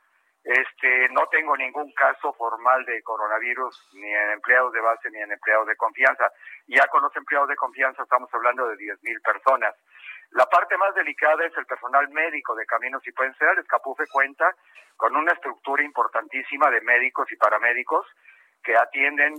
Este, 0.50 1.08
no 1.10 1.28
tengo 1.28 1.56
ningún 1.56 1.94
caso 1.94 2.34
formal 2.34 2.84
de 2.86 3.04
coronavirus 3.04 3.88
ni 3.94 4.12
en 4.12 4.32
empleados 4.32 4.74
de 4.74 4.82
base 4.82 5.12
ni 5.12 5.22
en 5.22 5.32
empleados 5.32 5.68
de 5.68 5.76
confianza. 5.76 6.28
Ya 6.66 6.88
con 6.88 7.04
los 7.04 7.16
empleados 7.16 7.50
de 7.50 7.56
confianza 7.56 8.02
estamos 8.02 8.34
hablando 8.34 8.68
de 8.68 8.76
10.000 8.78 9.22
personas. 9.22 9.76
La 10.32 10.48
parte 10.48 10.76
más 10.78 10.96
delicada 10.96 11.46
es 11.46 11.56
el 11.56 11.68
personal 11.68 12.10
médico 12.10 12.56
de 12.56 12.66
Caminos 12.66 13.06
y 13.06 13.12
Puentes 13.12 13.38
Federales. 13.38 13.68
Capufe 13.68 14.06
cuenta 14.12 14.56
con 14.98 15.16
una 15.16 15.34
estructura 15.34 15.84
importantísima 15.84 16.72
de 16.72 16.82
médicos 16.82 17.32
y 17.32 17.36
paramédicos 17.36 18.08
que 18.64 18.76
atienden 18.76 19.36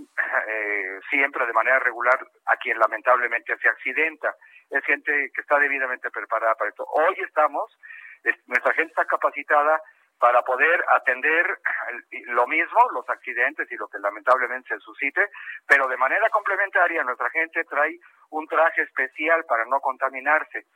eh, 0.47 0.99
siempre 1.09 1.45
de 1.45 1.51
manera 1.51 1.79
regular 1.79 2.25
a 2.45 2.55
quien 2.55 2.79
lamentablemente 2.79 3.57
se 3.57 3.67
accidenta. 3.67 4.33
Es 4.69 4.85
gente 4.85 5.11
que 5.35 5.41
está 5.41 5.59
debidamente 5.59 6.09
preparada 6.09 6.55
para 6.55 6.69
esto. 6.69 6.85
Hoy 6.85 7.15
estamos, 7.19 7.77
nuestra 8.47 8.73
gente 8.75 8.91
está 8.91 9.03
capacitada 9.03 9.81
para 10.21 10.43
poder 10.43 10.85
atender 10.89 11.57
lo 12.27 12.45
mismo, 12.45 12.79
los 12.93 13.09
accidentes 13.09 13.69
y 13.71 13.75
lo 13.75 13.87
que 13.87 13.97
lamentablemente 13.97 14.69
se 14.69 14.79
suscite, 14.79 15.27
pero 15.67 15.87
de 15.87 15.97
manera 15.97 16.29
complementaria 16.29 17.03
nuestra 17.03 17.31
gente 17.31 17.63
trae 17.63 17.97
un 18.29 18.45
traje 18.47 18.83
especial 18.83 19.43
para 19.45 19.65
no 19.65 19.79
contaminarse. 19.79 20.67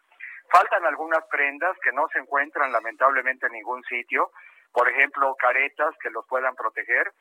Faltan 0.52 0.84
algunas 0.88 1.24
prendas 1.28 1.78
que 1.84 1.92
no 1.92 2.08
se 2.12 2.20
encuentran 2.20 2.72
lamentablemente 2.72 3.46
en 3.46 3.54
ningún 3.54 3.84
sitio, 3.84 4.32
por 4.74 4.90
ejemplo, 4.90 5.36
caretas 5.36 5.94
que 6.02 6.10
los 6.10 6.26
puedan 6.28 6.56
proteger. 6.56 7.14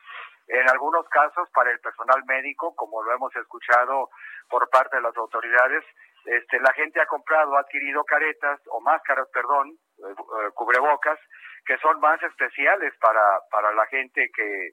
En 0.48 0.68
algunos 0.70 1.06
casos, 1.10 1.48
para 1.52 1.70
el 1.72 1.80
personal 1.80 2.24
médico, 2.24 2.74
como 2.74 3.02
lo 3.02 3.12
hemos 3.12 3.36
escuchado 3.36 4.08
por 4.48 4.68
parte 4.70 4.96
de 4.96 5.02
las 5.02 5.16
autoridades, 5.18 5.84
este, 6.24 6.58
la 6.60 6.72
gente 6.72 7.02
ha 7.02 7.06
comprado, 7.06 7.54
ha 7.56 7.60
adquirido 7.60 8.02
caretas 8.04 8.60
o 8.70 8.80
máscaras, 8.80 9.28
perdón, 9.30 9.72
eh, 9.98 10.10
eh, 10.10 10.50
cubrebocas, 10.54 11.18
que 11.64 11.78
son 11.78 11.98
más 12.00 12.22
especiales 12.22 12.94
para, 13.00 13.40
para 13.50 13.72
la 13.72 13.86
gente 13.86 14.30
que, 14.34 14.72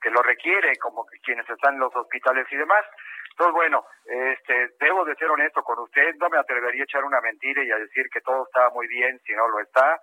que 0.00 0.10
lo 0.10 0.22
requiere, 0.22 0.76
como 0.76 1.06
quienes 1.22 1.48
están 1.48 1.74
en 1.74 1.80
los 1.80 1.94
hospitales 1.94 2.46
y 2.50 2.56
demás. 2.56 2.84
Entonces, 3.30 3.54
bueno, 3.54 3.84
este, 4.04 4.70
debo 4.80 5.04
de 5.04 5.14
ser 5.14 5.30
honesto 5.30 5.62
con 5.62 5.78
usted, 5.78 6.14
no 6.16 6.28
me 6.28 6.38
atrevería 6.38 6.82
a 6.82 6.84
echar 6.84 7.04
una 7.04 7.20
mentira 7.20 7.62
y 7.62 7.70
a 7.70 7.78
decir 7.78 8.10
que 8.10 8.20
todo 8.20 8.44
está 8.44 8.68
muy 8.70 8.86
bien 8.88 9.18
si 9.24 9.32
no 9.32 9.48
lo 9.48 9.60
está. 9.60 10.00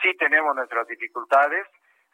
Sí 0.00 0.16
tenemos 0.16 0.54
nuestras 0.54 0.86
dificultades, 0.86 1.66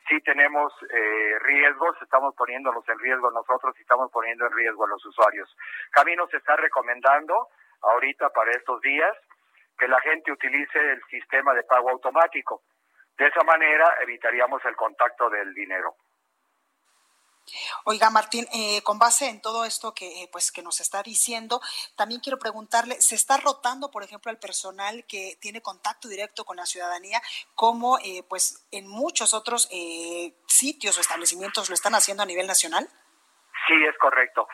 sí 0.09 0.21
tenemos 0.23 0.73
eh, 0.91 1.39
riesgos, 1.41 1.97
estamos 2.03 2.35
poniéndonos 2.35 2.89
en 2.89 2.99
riesgo 2.99 3.31
nosotros 3.31 3.77
y 3.79 3.83
estamos 3.83 4.11
poniendo 4.11 4.47
en 4.47 4.53
riesgo 4.53 4.85
a 4.85 4.89
los 4.89 5.05
usuarios. 5.05 5.55
Camino 5.93 6.27
se 6.29 6.39
está 6.39 6.57
recomendando 6.57 7.49
ahorita 7.83 8.31
para 8.31 8.51
estos 8.53 8.81
días 8.81 9.17
que 9.79 9.87
la 9.87 10.01
gente 10.01 10.33
utilice 10.33 10.79
el 10.79 11.03
sistema 11.05 11.55
de 11.55 11.63
pago 11.63 11.91
automático. 11.91 12.63
De 13.19 13.27
esa 13.27 13.43
manera 13.43 13.99
evitaríamos 14.01 14.65
el 14.65 14.77
contacto 14.77 15.29
del 15.29 15.53
dinero. 15.53 15.97
Oiga, 17.85 18.11
Martín, 18.11 18.47
eh, 18.53 18.81
con 18.85 18.99
base 18.99 19.29
en 19.29 19.41
todo 19.41 19.65
esto 19.65 19.93
que, 19.95 20.23
eh, 20.23 20.29
pues, 20.31 20.53
que 20.53 20.63
nos 20.63 20.81
está 20.81 21.03
diciendo, 21.03 21.61
también 21.97 22.21
quiero 22.21 22.39
preguntarle, 22.39 22.95
¿se 23.01 23.15
está 23.15 23.39
rotando, 23.39 23.91
por 23.91 24.05
ejemplo, 24.05 24.31
al 24.31 24.39
personal 24.39 25.05
que 25.09 25.37
tiene 25.41 25.63
contacto 25.63 26.09
directo 26.09 26.45
con 26.45 26.59
la 26.59 26.67
ciudadanía, 26.67 27.21
como 27.55 27.99
eh, 27.99 28.23
pues 28.29 28.69
en 28.71 28.87
muchos 28.87 29.35
otros 29.35 29.69
sitios 30.47 30.97
o 30.99 31.01
establecimientos 31.01 31.69
lo 31.69 31.75
están 31.75 31.95
haciendo 31.95 32.23
a 32.23 32.27
nivel 32.27 32.47
nacional? 32.47 32.87
Sí, 33.67 33.75
es 33.85 33.97
correcto. 33.99 34.47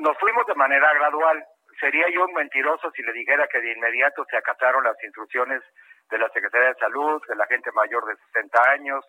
nos 0.00 0.18
fuimos 0.18 0.46
de 0.46 0.54
manera 0.54 0.92
gradual. 0.94 1.44
Sería 1.80 2.04
yo 2.14 2.24
un 2.24 2.34
mentiroso 2.34 2.90
si 2.94 3.02
le 3.02 3.12
dijera 3.12 3.48
que 3.48 3.60
de 3.60 3.72
inmediato 3.72 4.24
se 4.30 4.36
acataron 4.36 4.84
las 4.84 5.02
instrucciones 5.02 5.62
de 6.10 6.18
la 6.18 6.28
Secretaría 6.30 6.68
de 6.68 6.74
Salud, 6.74 7.22
de 7.28 7.36
la 7.36 7.46
gente 7.46 7.70
mayor 7.72 8.04
de 8.06 8.16
60 8.32 8.70
años, 8.70 9.04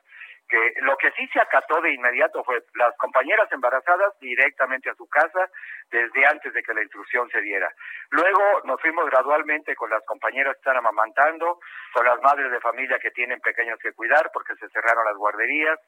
que 0.48 0.74
lo 0.82 0.96
que 0.98 1.12
sí 1.12 1.28
se 1.34 1.40
acató 1.40 1.82
de 1.82 1.94
inmediato 1.94 2.44
fue 2.44 2.64
las 2.76 2.96
compañeras 2.98 3.52
embarazadas 3.52 4.14
directamente 4.20 4.90
a 4.90 4.96
su 4.96 5.08
casa 5.08 5.50
desde 5.90 6.26
antes 6.26 6.54
de 6.54 6.62
que 6.62 6.74
la 6.74 6.84
instrucción 6.84 7.30
se 7.30 7.42
diera. 7.42 7.72
Luego 8.12 8.62
nos 8.66 8.80
fuimos 8.82 9.06
gradualmente 9.10 9.76
con 9.76 9.90
las 9.90 10.04
compañeras 10.06 10.54
que 10.54 10.60
están 10.60 10.78
amamantando, 10.78 11.60
con 11.94 12.06
las 12.06 12.22
madres 12.22 12.52
de 12.52 12.60
familia 12.60 13.00
que 13.00 13.12
tienen 13.12 13.40
pequeños 13.40 13.80
que 13.80 13.94
cuidar 13.94 14.30
porque 14.34 14.56
se 14.56 14.70
cerraron 14.70 15.06
las 15.06 15.18
guarderías, 15.18 15.80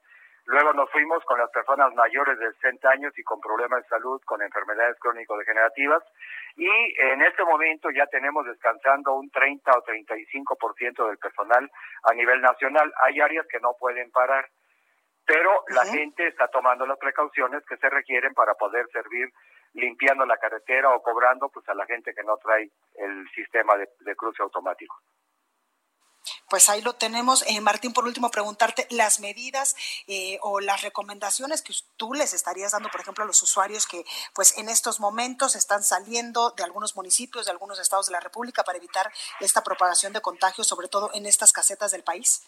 Luego 0.48 0.72
nos 0.72 0.90
fuimos 0.92 1.22
con 1.26 1.38
las 1.40 1.52
personas 1.52 1.94
mayores 1.94 2.40
de 2.40 2.54
60 2.54 2.90
años 2.90 3.14
y 3.20 3.24
con 3.24 3.42
problemas 3.42 3.84
de 3.84 3.90
salud, 3.90 4.22
con 4.24 4.42
enfermedades 4.42 4.98
crónico-degenerativas. 5.00 6.02
Y 6.56 6.70
en 7.02 7.22
este 7.22 7.44
momento 7.44 7.90
ya 7.92 8.08
tenemos 8.08 8.46
descansando 8.46 9.14
un 9.16 9.30
30 9.30 9.72
o 9.72 9.84
35% 9.84 11.06
del 11.06 11.18
personal 11.18 11.70
a 12.04 12.14
nivel 12.14 12.40
nacional. 12.40 12.94
Hay 13.04 13.20
áreas 13.20 13.46
que 13.48 13.60
no 13.60 13.74
pueden 13.78 14.10
parar, 14.12 14.48
pero 15.26 15.66
la 15.68 15.84
gente 15.84 16.26
está 16.28 16.48
tomando 16.48 16.86
las 16.86 16.98
precauciones 16.98 17.66
que 17.66 17.76
se 17.76 17.90
requieren 17.90 18.34
para 18.34 18.54
poder 18.54 18.88
servir 18.94 19.30
limpiando 19.74 20.26
la 20.26 20.38
carretera 20.38 20.96
o 20.96 21.04
cobrando 21.04 21.50
pues 21.50 21.68
a 21.68 21.76
la 21.76 21.86
gente 21.86 22.14
que 22.14 22.24
no 22.24 22.38
trae 22.38 22.70
el 22.96 23.30
sistema 23.36 23.76
de 23.76 24.16
cruce 24.16 24.42
automático. 24.42 24.96
Pues 26.50 26.70
ahí 26.70 26.82
lo 26.82 26.94
tenemos. 26.94 27.44
Eh, 27.48 27.60
Martín, 27.60 27.94
por 27.94 28.06
último, 28.06 28.32
preguntarte 28.32 28.88
las 28.90 29.20
medidas 29.20 29.76
eh, 30.08 30.40
o 30.42 30.62
las 30.62 30.82
recomendaciones 30.82 31.62
que 31.62 31.74
tú 31.98 32.14
les 32.14 32.34
estarías 32.34 32.72
dando, 32.72 32.90
por 32.90 33.02
ejemplo, 33.02 33.26
a 33.26 33.28
los 33.28 33.42
usuarios 33.42 33.86
que 33.86 34.06
pues 34.34 34.58
en 34.58 34.70
estos 34.70 35.02
momentos 35.02 35.58
están 35.58 35.84
saliendo 35.84 36.52
de 36.52 36.64
algunos 36.64 36.96
municipios, 36.96 37.46
de 37.46 37.52
algunos 37.52 37.80
estados 37.80 38.06
de 38.06 38.14
la 38.14 38.22
República 38.22 38.64
para 38.64 38.78
evitar 38.78 39.12
esta 39.42 39.62
propagación 39.62 40.14
de 40.14 40.22
contagios, 40.22 40.68
sobre 40.68 40.88
todo 40.88 41.12
en 41.14 41.26
estas 41.26 41.52
casetas 41.52 41.92
del 41.92 42.04
país. 42.04 42.48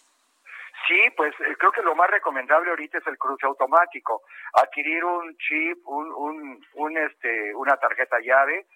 Sí, 0.88 1.10
pues 1.14 1.34
eh, 1.40 1.54
creo 1.58 1.70
que 1.70 1.82
lo 1.82 1.94
más 1.94 2.08
recomendable 2.10 2.70
ahorita 2.70 2.98
es 2.98 3.06
el 3.06 3.18
cruce 3.18 3.46
automático. 3.46 4.22
Adquirir 4.54 5.04
un 5.04 5.36
chip, 5.36 5.86
un, 5.86 6.64
un, 6.72 6.96
este, 6.96 7.54
una 7.54 7.76
tarjeta 7.76 8.18
llave 8.20 8.66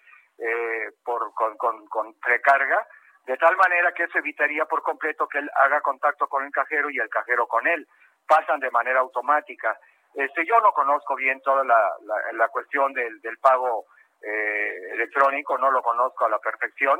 por, 1.03 1.33
con, 1.33 1.55
con, 1.57 1.87
con 1.87 2.13
precarga 2.19 2.85
de 3.25 3.37
tal 3.37 3.57
manera 3.57 3.91
que 3.93 4.03
eso 4.03 4.19
evitaría 4.19 4.65
por 4.65 4.83
completo 4.83 5.27
que 5.27 5.39
él 5.39 5.49
haga 5.55 5.81
contacto 5.81 6.27
con 6.27 6.45
el 6.45 6.51
cajero 6.51 6.89
y 6.89 6.99
el 6.99 7.09
cajero 7.09 7.47
con 7.47 7.65
él. 7.65 7.87
Pasan 8.27 8.59
de 8.59 8.69
manera 8.69 8.99
automática. 8.99 9.77
Este, 10.13 10.45
yo 10.45 10.59
no 10.61 10.71
conozco 10.71 11.15
bien 11.15 11.41
toda 11.41 11.63
la, 11.63 11.91
la, 12.33 12.47
cuestión 12.49 12.93
del, 12.93 13.19
del 13.21 13.37
pago 13.39 13.85
eh, 14.21 14.91
electrónico, 14.93 15.57
no 15.57 15.71
lo 15.71 15.81
conozco 15.81 16.25
a 16.25 16.29
la 16.29 16.39
perfección. 16.39 16.99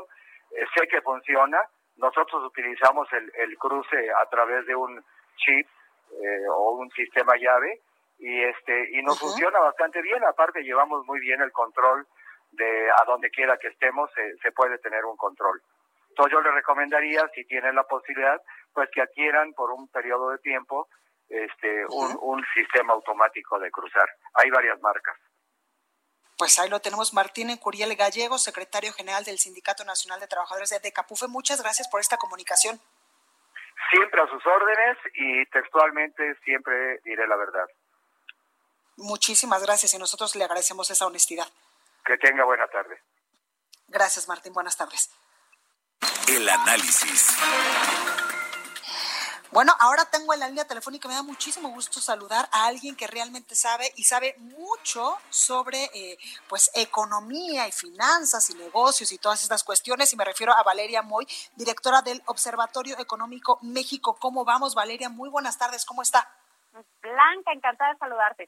Eh, 0.50 0.64
sé 0.74 0.88
que 0.88 1.00
funciona. 1.00 1.60
Nosotros 1.96 2.44
utilizamos 2.44 3.10
el, 3.12 3.32
el 3.36 3.56
cruce 3.56 4.10
a 4.20 4.26
través 4.28 4.66
de 4.66 4.74
un 4.74 5.02
chip 5.36 5.66
eh, 6.10 6.48
o 6.50 6.72
un 6.72 6.90
sistema 6.90 7.36
llave 7.36 7.80
y 8.18 8.42
este 8.44 8.90
y 8.90 9.02
nos 9.02 9.18
funciona 9.18 9.60
bastante 9.60 10.02
bien. 10.02 10.22
Aparte 10.24 10.62
llevamos 10.62 11.06
muy 11.06 11.20
bien 11.20 11.40
el 11.40 11.52
control 11.52 12.06
de 12.50 12.90
a 12.90 13.04
donde 13.06 13.30
quiera 13.30 13.56
que 13.58 13.68
estemos 13.68 14.10
se 14.42 14.52
puede 14.52 14.78
tener 14.78 15.04
un 15.04 15.16
control. 15.16 15.62
Entonces 16.16 16.32
yo 16.32 16.40
les 16.40 16.54
recomendaría, 16.54 17.30
si 17.34 17.44
tienen 17.44 17.74
la 17.74 17.82
posibilidad, 17.82 18.40
pues 18.72 18.88
que 18.90 19.02
adquieran 19.02 19.52
por 19.52 19.70
un 19.70 19.86
periodo 19.88 20.30
de 20.30 20.38
tiempo 20.38 20.88
este 21.28 21.84
un, 21.88 22.42
sistema 22.54 22.94
automático 22.94 23.58
de 23.58 23.70
cruzar. 23.70 24.08
Hay 24.32 24.48
varias 24.48 24.80
marcas. 24.80 25.14
Pues 26.38 26.58
ahí 26.58 26.70
lo 26.70 26.80
tenemos, 26.80 27.12
Martín 27.12 27.54
Curiel 27.58 27.94
Gallego, 27.96 28.38
secretario 28.38 28.94
general 28.94 29.24
del 29.24 29.38
Sindicato 29.38 29.84
Nacional 29.84 30.18
de 30.18 30.26
Trabajadores 30.26 30.70
de 30.70 30.78
Decapufe. 30.78 31.26
Muchas 31.26 31.60
gracias 31.62 31.86
por 31.88 32.00
esta 32.00 32.16
comunicación. 32.16 32.80
Siempre 33.90 34.22
a 34.22 34.26
sus 34.28 34.46
órdenes 34.46 34.96
y 35.12 35.44
textualmente 35.50 36.34
siempre 36.44 36.98
diré 37.04 37.28
la 37.28 37.36
verdad. 37.36 37.66
Muchísimas 38.96 39.62
gracias 39.62 39.92
y 39.92 39.98
nosotros 39.98 40.34
le 40.34 40.44
agradecemos 40.44 40.90
esa 40.90 41.06
honestidad. 41.06 41.46
Que 42.06 42.16
tenga 42.16 42.44
buena 42.44 42.66
tarde. 42.68 43.02
Gracias, 43.88 44.26
Martín. 44.28 44.54
Buenas 44.54 44.78
tardes. 44.78 45.10
El 46.28 46.48
análisis. 46.48 47.36
Bueno, 49.56 49.72
ahora 49.78 50.04
tengo 50.04 50.34
en 50.34 50.40
la 50.40 50.48
línea 50.48 50.66
telefónica, 50.66 51.08
me 51.08 51.14
da 51.14 51.22
muchísimo 51.22 51.70
gusto 51.70 51.98
saludar 51.98 52.46
a 52.52 52.66
alguien 52.66 52.94
que 52.94 53.06
realmente 53.06 53.54
sabe 53.54 53.90
y 53.96 54.04
sabe 54.04 54.34
mucho 54.38 55.16
sobre 55.30 55.84
eh, 55.94 56.18
pues 56.46 56.70
economía 56.74 57.66
y 57.66 57.72
finanzas 57.72 58.50
y 58.50 58.54
negocios 58.54 59.12
y 59.12 59.18
todas 59.18 59.42
estas 59.42 59.64
cuestiones 59.64 60.12
y 60.12 60.16
me 60.16 60.26
refiero 60.26 60.52
a 60.52 60.62
Valeria 60.62 61.00
Moy, 61.00 61.26
directora 61.54 62.02
del 62.02 62.22
Observatorio 62.26 62.98
Económico 62.98 63.58
México. 63.62 64.18
¿Cómo 64.20 64.44
vamos, 64.44 64.74
Valeria? 64.74 65.08
Muy 65.08 65.30
buenas 65.30 65.56
tardes, 65.56 65.86
¿cómo 65.86 66.02
está? 66.02 66.28
Blanca, 67.00 67.52
encantada 67.54 67.94
de 67.94 67.98
saludarte. 67.98 68.46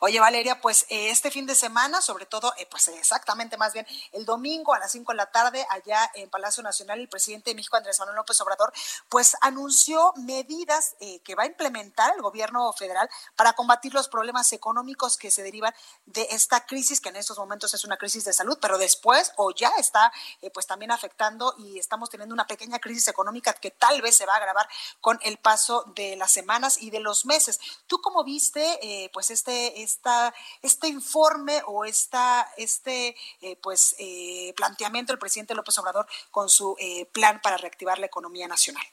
Oye, 0.00 0.20
Valeria, 0.20 0.60
pues 0.60 0.86
eh, 0.88 1.10
este 1.10 1.30
fin 1.30 1.46
de 1.46 1.54
semana, 1.54 2.00
sobre 2.00 2.26
todo, 2.26 2.52
eh, 2.56 2.66
pues 2.70 2.86
exactamente 2.88 3.56
más 3.56 3.72
bien 3.72 3.86
el 4.12 4.24
domingo 4.24 4.74
a 4.74 4.78
las 4.78 4.92
5 4.92 5.12
de 5.12 5.16
la 5.16 5.26
tarde, 5.26 5.66
allá 5.70 6.10
en 6.14 6.30
Palacio 6.30 6.62
Nacional, 6.62 7.00
el 7.00 7.08
presidente 7.08 7.50
de 7.50 7.56
México, 7.56 7.76
Andrés 7.76 7.98
Manuel 7.98 8.16
López 8.16 8.40
Obrador, 8.40 8.72
pues 9.08 9.36
anunció 9.40 10.12
medidas 10.16 10.94
eh, 11.00 11.20
que 11.20 11.34
va 11.34 11.44
a 11.44 11.46
implementar 11.46 12.14
el 12.14 12.22
gobierno 12.22 12.72
federal 12.74 13.08
para 13.34 13.54
combatir 13.54 13.92
los 13.92 14.08
problemas 14.08 14.52
económicos 14.52 15.16
que 15.16 15.30
se 15.30 15.42
derivan 15.42 15.74
de 16.04 16.28
esta 16.30 16.64
crisis, 16.64 17.00
que 17.00 17.08
en 17.08 17.16
estos 17.16 17.38
momentos 17.38 17.74
es 17.74 17.84
una 17.84 17.96
crisis 17.96 18.24
de 18.24 18.32
salud, 18.32 18.58
pero 18.60 18.78
después 18.78 19.32
o 19.36 19.50
ya 19.50 19.70
está 19.78 20.12
pues 20.52 20.66
también 20.66 20.90
afectando 20.90 21.54
y 21.58 21.78
estamos 21.78 22.08
teniendo 22.10 22.34
una 22.34 22.46
pequeña 22.46 22.78
crisis 22.78 23.08
económica 23.08 23.52
que 23.52 23.70
tal 23.70 24.00
vez 24.00 24.16
se 24.16 24.26
va 24.26 24.34
a 24.34 24.36
agravar 24.36 24.68
con 25.00 25.18
el 25.22 25.38
paso 25.38 25.84
de 25.94 26.16
las 26.16 26.30
semanas 26.30 26.80
y 26.80 26.90
de 26.90 27.00
los 27.00 27.26
meses. 27.26 27.58
¿Tú 27.86 28.00
cómo 28.00 28.22
viste 28.24 29.10
pues 29.12 29.30
este 29.30 29.55
esta, 29.76 30.32
este 30.62 30.88
informe 30.88 31.62
o 31.66 31.84
esta, 31.84 32.46
este 32.56 33.14
eh, 33.40 33.56
pues, 33.62 33.96
eh, 33.98 34.52
planteamiento 34.56 35.12
del 35.12 35.18
presidente 35.18 35.54
López 35.54 35.78
Obrador 35.78 36.06
con 36.30 36.48
su 36.48 36.76
eh, 36.78 37.06
plan 37.12 37.40
para 37.42 37.56
reactivar 37.56 37.98
la 37.98 38.06
economía 38.06 38.46
nacional? 38.48 38.84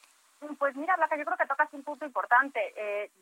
Pues 0.60 0.76
mira, 0.76 0.96
Blanca, 0.98 1.16
yo 1.16 1.24
creo 1.24 1.38
que 1.38 1.46
tocas 1.46 1.70
un 1.72 1.84
punto 1.84 2.06
importante. 2.06 2.60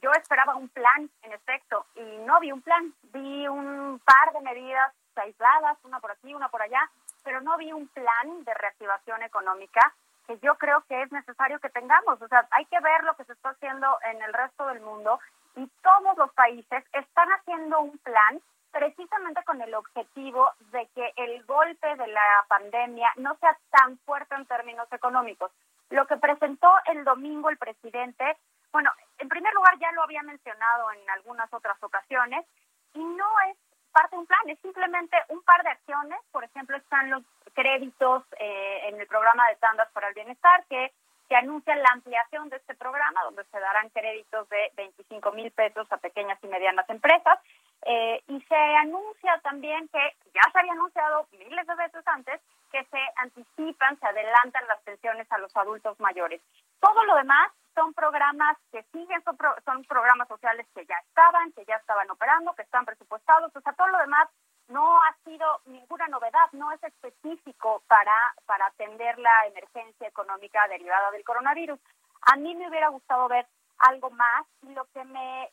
yo 0.01 0.11
esperaba 0.13 0.55
un 0.55 0.69
plan, 0.69 1.07
en 1.21 1.33
efecto, 1.33 1.85
y 1.95 2.01
no 2.25 2.39
vi 2.39 2.51
un 2.51 2.61
plan. 2.61 2.93
Vi 3.13 3.47
un 3.47 4.01
par 4.03 4.33
de 4.33 4.41
medidas 4.41 4.91
aisladas, 5.15 5.77
una 5.83 5.99
por 5.99 6.11
aquí, 6.11 6.33
una 6.33 6.49
por 6.49 6.63
allá, 6.63 6.89
pero 7.23 7.41
no 7.41 7.57
vi 7.57 7.71
un 7.71 7.87
plan 7.89 8.43
de 8.43 8.53
reactivación 8.55 9.21
económica 9.21 9.93
que 10.27 10.39
yo 10.39 10.55
creo 10.55 10.83
que 10.87 11.01
es 11.03 11.11
necesario 11.11 11.59
que 11.59 11.69
tengamos. 11.69 12.21
O 12.21 12.27
sea, 12.27 12.47
hay 12.51 12.65
que 12.65 12.79
ver 12.79 13.03
lo 13.03 13.15
que 13.15 13.25
se 13.25 13.33
está 13.33 13.49
haciendo 13.49 13.87
en 14.11 14.21
el 14.21 14.33
resto 14.33 14.65
del 14.67 14.81
mundo 14.81 15.19
y 15.61 15.71
todos 15.83 16.17
los 16.17 16.33
países 16.33 16.83
están 16.91 17.29
haciendo 17.29 17.81
un 17.81 17.97
plan 17.99 18.41
precisamente 18.71 19.43
con 19.43 19.61
el 19.61 19.73
objetivo 19.75 20.49
de 20.71 20.87
que 20.95 21.13
el 21.17 21.43
golpe 21.45 21.95
de 21.95 22.07
la 22.07 22.45
pandemia 22.47 23.11
no 23.17 23.35
sea 23.35 23.55
tan 23.69 23.99
fuerte 23.99 24.33
en 24.33 24.45
términos 24.47 24.87
económicos. 24.91 25.51
Lo 25.89 26.07
que 26.07 26.17
presentó 26.17 26.71
el 26.85 27.03
domingo 27.03 27.49
el 27.49 27.57
presidente, 27.57 28.37
bueno, 28.71 28.89
en 29.19 29.29
primer 29.29 29.53
lugar 29.53 29.77
ya 29.77 29.91
lo 29.91 30.03
había 30.03 30.23
mencionado 30.23 30.91
en 30.93 31.09
algunas 31.11 31.53
otras 31.53 31.77
ocasiones, 31.83 32.45
y 32.93 33.03
no 33.03 33.27
es 33.49 33.57
parte 33.91 34.15
de 34.15 34.21
un 34.21 34.25
plan, 34.25 34.49
es 34.49 34.59
simplemente 34.61 35.17
un 35.29 35.43
par 35.43 35.61
de 35.63 35.69
acciones. 35.69 36.19
Por 36.31 36.43
ejemplo, 36.43 36.77
están 36.77 37.09
los 37.09 37.23
créditos 37.53 38.23
eh, 38.39 38.87
en 38.87 38.99
el 38.99 39.07
programa 39.07 39.47
de 39.49 39.57
tandas 39.57 39.89
para 39.91 40.07
el 40.07 40.13
bienestar 40.13 40.65
que 40.69 40.91
se 41.31 41.37
anuncia 41.37 41.73
la 41.77 41.87
ampliación 41.93 42.49
de 42.49 42.57
este 42.57 42.75
programa, 42.75 43.23
donde 43.23 43.45
se 43.45 43.57
darán 43.57 43.87
créditos 43.91 44.49
de 44.49 44.69
25 44.75 45.31
mil 45.31 45.49
pesos 45.51 45.87
a 45.89 45.95
pequeñas 45.95 46.37
y 46.43 46.47
medianas 46.47 46.89
empresas. 46.89 47.39
Eh, 47.85 48.21
y 48.27 48.41
se 48.41 48.55
anuncia 48.55 49.39
también 49.41 49.87
que, 49.87 50.15
ya 50.35 50.41
se 50.51 50.59
había 50.59 50.73
anunciado 50.73 51.27
miles 51.31 51.65
de 51.65 51.75
veces 51.75 52.05
antes, 52.05 52.41
que 52.69 52.83
se 52.83 52.99
anticipan, 53.15 53.97
se 54.01 54.07
adelantan 54.07 54.67
las 54.67 54.81
pensiones 54.81 55.25
a 55.31 55.37
los 55.37 55.55
adultos 55.55 55.97
mayores. 56.01 56.41
Todo 56.81 57.01
lo 57.05 57.15
demás 57.15 57.49
son 57.75 57.93
programas 57.93 58.57
que 58.71 58.83
siguen, 58.91 59.23
son, 59.23 59.37
son 59.65 59.83
programas 59.85 60.27
sociales 60.27 60.67
que 60.73 60.85
ya 60.85 60.95
estaban, 61.07 61.51
que 61.53 61.65
ya 61.65 61.75
estaban 61.75 62.09
operando, 62.09 62.53
que 62.53 62.63
están 62.63 62.85
presupuestados, 62.85 63.55
o 63.55 63.61
sea, 63.61 63.73
todo 63.73 63.87
lo 63.87 63.97
demás 63.99 64.27
no 64.67 64.97
ha 64.97 65.15
sido 65.25 65.45
ninguna 65.65 66.07
novedad, 66.07 66.51
no 66.53 66.71
es 66.71 66.81
específico 66.83 67.83
para, 67.87 68.33
para 68.45 68.67
atender 68.67 69.19
la 69.19 69.47
emergencia 69.47 70.07
económica 70.07 70.67
derivada 70.69 71.11
del 71.11 71.23
coronavirus. 71.23 71.79
A 72.21 72.37
mí 72.37 72.55
me 72.55 72.69
hubiera 72.69 72.87
gustado 72.89 73.27
ver 73.27 73.47
algo 73.79 74.09
más 74.11 74.45
y 74.61 74.73
lo 74.73 74.85
que 74.93 75.03
me, 75.03 75.49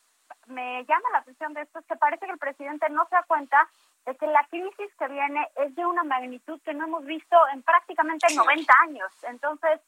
me 0.46 0.84
llama 0.84 1.08
la 1.12 1.18
atención 1.18 1.52
de 1.54 1.62
esto 1.62 1.80
es 1.80 1.86
que 1.86 1.96
parece 1.96 2.26
que 2.26 2.32
el 2.32 2.38
presidente 2.38 2.88
no 2.90 3.06
se 3.06 3.16
da 3.16 3.22
cuenta 3.24 3.68
de 4.06 4.16
que 4.16 4.26
la 4.26 4.44
crisis 4.44 4.94
que 4.98 5.08
viene 5.08 5.48
es 5.56 5.74
de 5.74 5.84
una 5.84 6.04
magnitud 6.04 6.60
que 6.62 6.74
no 6.74 6.84
hemos 6.84 7.04
visto 7.04 7.36
en 7.52 7.62
prácticamente 7.62 8.26
90 8.34 8.72
años. 8.84 9.10
Entonces, 9.22 9.80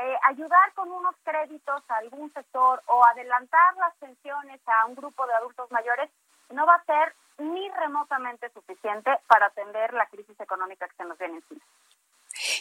eh, 0.00 0.18
ayudar 0.24 0.72
con 0.74 0.90
unos 0.90 1.14
créditos 1.24 1.82
a 1.88 1.96
algún 1.96 2.32
sector 2.32 2.82
o 2.86 3.04
adelantar 3.04 3.76
las 3.76 3.94
pensiones 3.96 4.60
a 4.66 4.86
un 4.86 4.94
grupo 4.94 5.26
de 5.26 5.34
adultos 5.34 5.70
mayores 5.70 6.10
no 6.50 6.66
va 6.66 6.74
a 6.74 6.84
ser 6.84 7.14
ni 7.38 7.68
remotamente 7.70 8.50
suficiente 8.50 9.10
para 9.26 9.46
atender 9.46 9.92
la 9.94 10.06
crisis 10.06 10.38
económica 10.40 10.88
que 10.88 10.96
se 10.96 11.04
nos 11.04 11.18
viene 11.18 11.36
encima. 11.36 11.60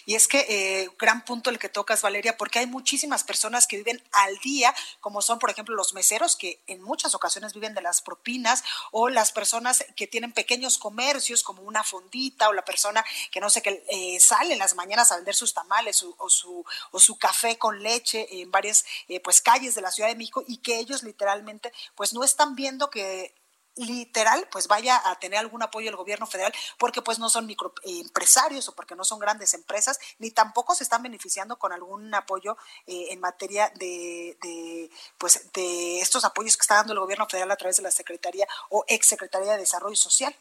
Y 0.08 0.16
es 0.16 0.30
que 0.30 0.46
eh, 0.48 0.90
gran 0.98 1.26
punto 1.26 1.50
el 1.50 1.60
que 1.60 1.68
tocas, 1.68 2.02
Valeria, 2.02 2.38
porque 2.38 2.60
hay 2.60 2.66
muchísimas 2.66 3.26
personas 3.26 3.68
que 3.68 3.76
viven 3.76 4.02
al 4.14 4.38
día, 4.38 4.74
como 5.02 5.22
son, 5.22 5.38
por 5.38 5.50
ejemplo, 5.50 5.76
los 5.76 5.94
meseros, 5.94 6.38
que 6.38 6.62
en 6.66 6.82
muchas 6.82 7.14
ocasiones 7.14 7.54
viven 7.54 7.76
de 7.76 7.82
las 7.82 8.02
propinas, 8.02 8.64
o 8.94 9.10
las 9.10 9.34
personas 9.34 9.84
que 9.98 10.08
tienen 10.08 10.32
pequeños 10.32 10.78
comercios, 10.78 11.44
como 11.44 11.62
una 11.64 11.84
fondita, 11.84 12.48
o 12.48 12.54
la 12.54 12.64
persona 12.64 13.04
que 13.32 13.42
no 13.42 13.50
sé, 13.50 13.62
que 13.62 13.84
eh, 13.90 14.18
sale 14.22 14.54
en 14.54 14.60
las 14.60 14.76
mañanas 14.76 15.12
a 15.12 15.18
vender 15.18 15.36
sus 15.36 15.54
tamales 15.54 16.02
o, 16.18 16.30
su, 16.30 16.64
o 16.92 17.00
su 17.02 17.18
café 17.18 17.58
con 17.58 17.84
leche 17.84 18.42
en 18.42 18.50
varias 18.50 18.86
eh, 19.10 19.20
pues 19.20 19.42
calles 19.42 19.76
de 19.76 19.82
la 19.82 19.92
Ciudad 19.92 20.08
de 20.08 20.16
México, 20.16 20.42
y 20.48 20.60
que 20.60 20.80
ellos 20.80 21.04
literalmente 21.04 21.74
pues 21.96 22.14
no 22.14 22.24
están 22.24 22.56
viendo 22.56 22.90
que 22.90 23.34
literal 23.78 24.48
pues 24.52 24.68
vaya 24.68 25.00
a 25.10 25.16
tener 25.20 25.40
algún 25.40 25.64
apoyo 25.64 25.88
del 25.88 25.96
gobierno 25.96 26.26
federal 26.26 26.54
porque 26.78 27.02
pues 27.02 27.20
no 27.20 27.30
son 27.30 27.46
microempresarios 27.46 28.70
o 28.70 28.76
porque 28.76 28.96
no 28.96 29.04
son 29.04 29.20
grandes 29.20 29.54
empresas 29.54 30.00
ni 30.20 30.32
tampoco 30.32 30.76
se 30.76 30.84
están 30.84 31.04
beneficiando 31.04 31.58
con 31.58 31.72
algún 31.72 32.14
apoyo 32.14 32.58
eh, 32.86 33.08
en 33.12 33.20
materia 33.20 33.72
de, 33.76 34.38
de, 34.42 34.90
pues 35.18 35.52
de 35.54 36.00
estos 36.00 36.26
apoyos 36.26 36.58
que 36.58 36.62
está 36.62 36.76
dando 36.76 36.94
el 36.94 37.00
gobierno 37.00 37.28
federal 37.28 37.52
a 37.52 37.56
través 37.56 37.78
de 37.78 37.84
la 37.84 37.92
Secretaría 37.92 38.48
o 38.70 38.84
ex 38.88 39.08
Secretaría 39.08 39.54
de 39.54 39.60
Desarrollo 39.60 39.96
Social. 39.96 40.34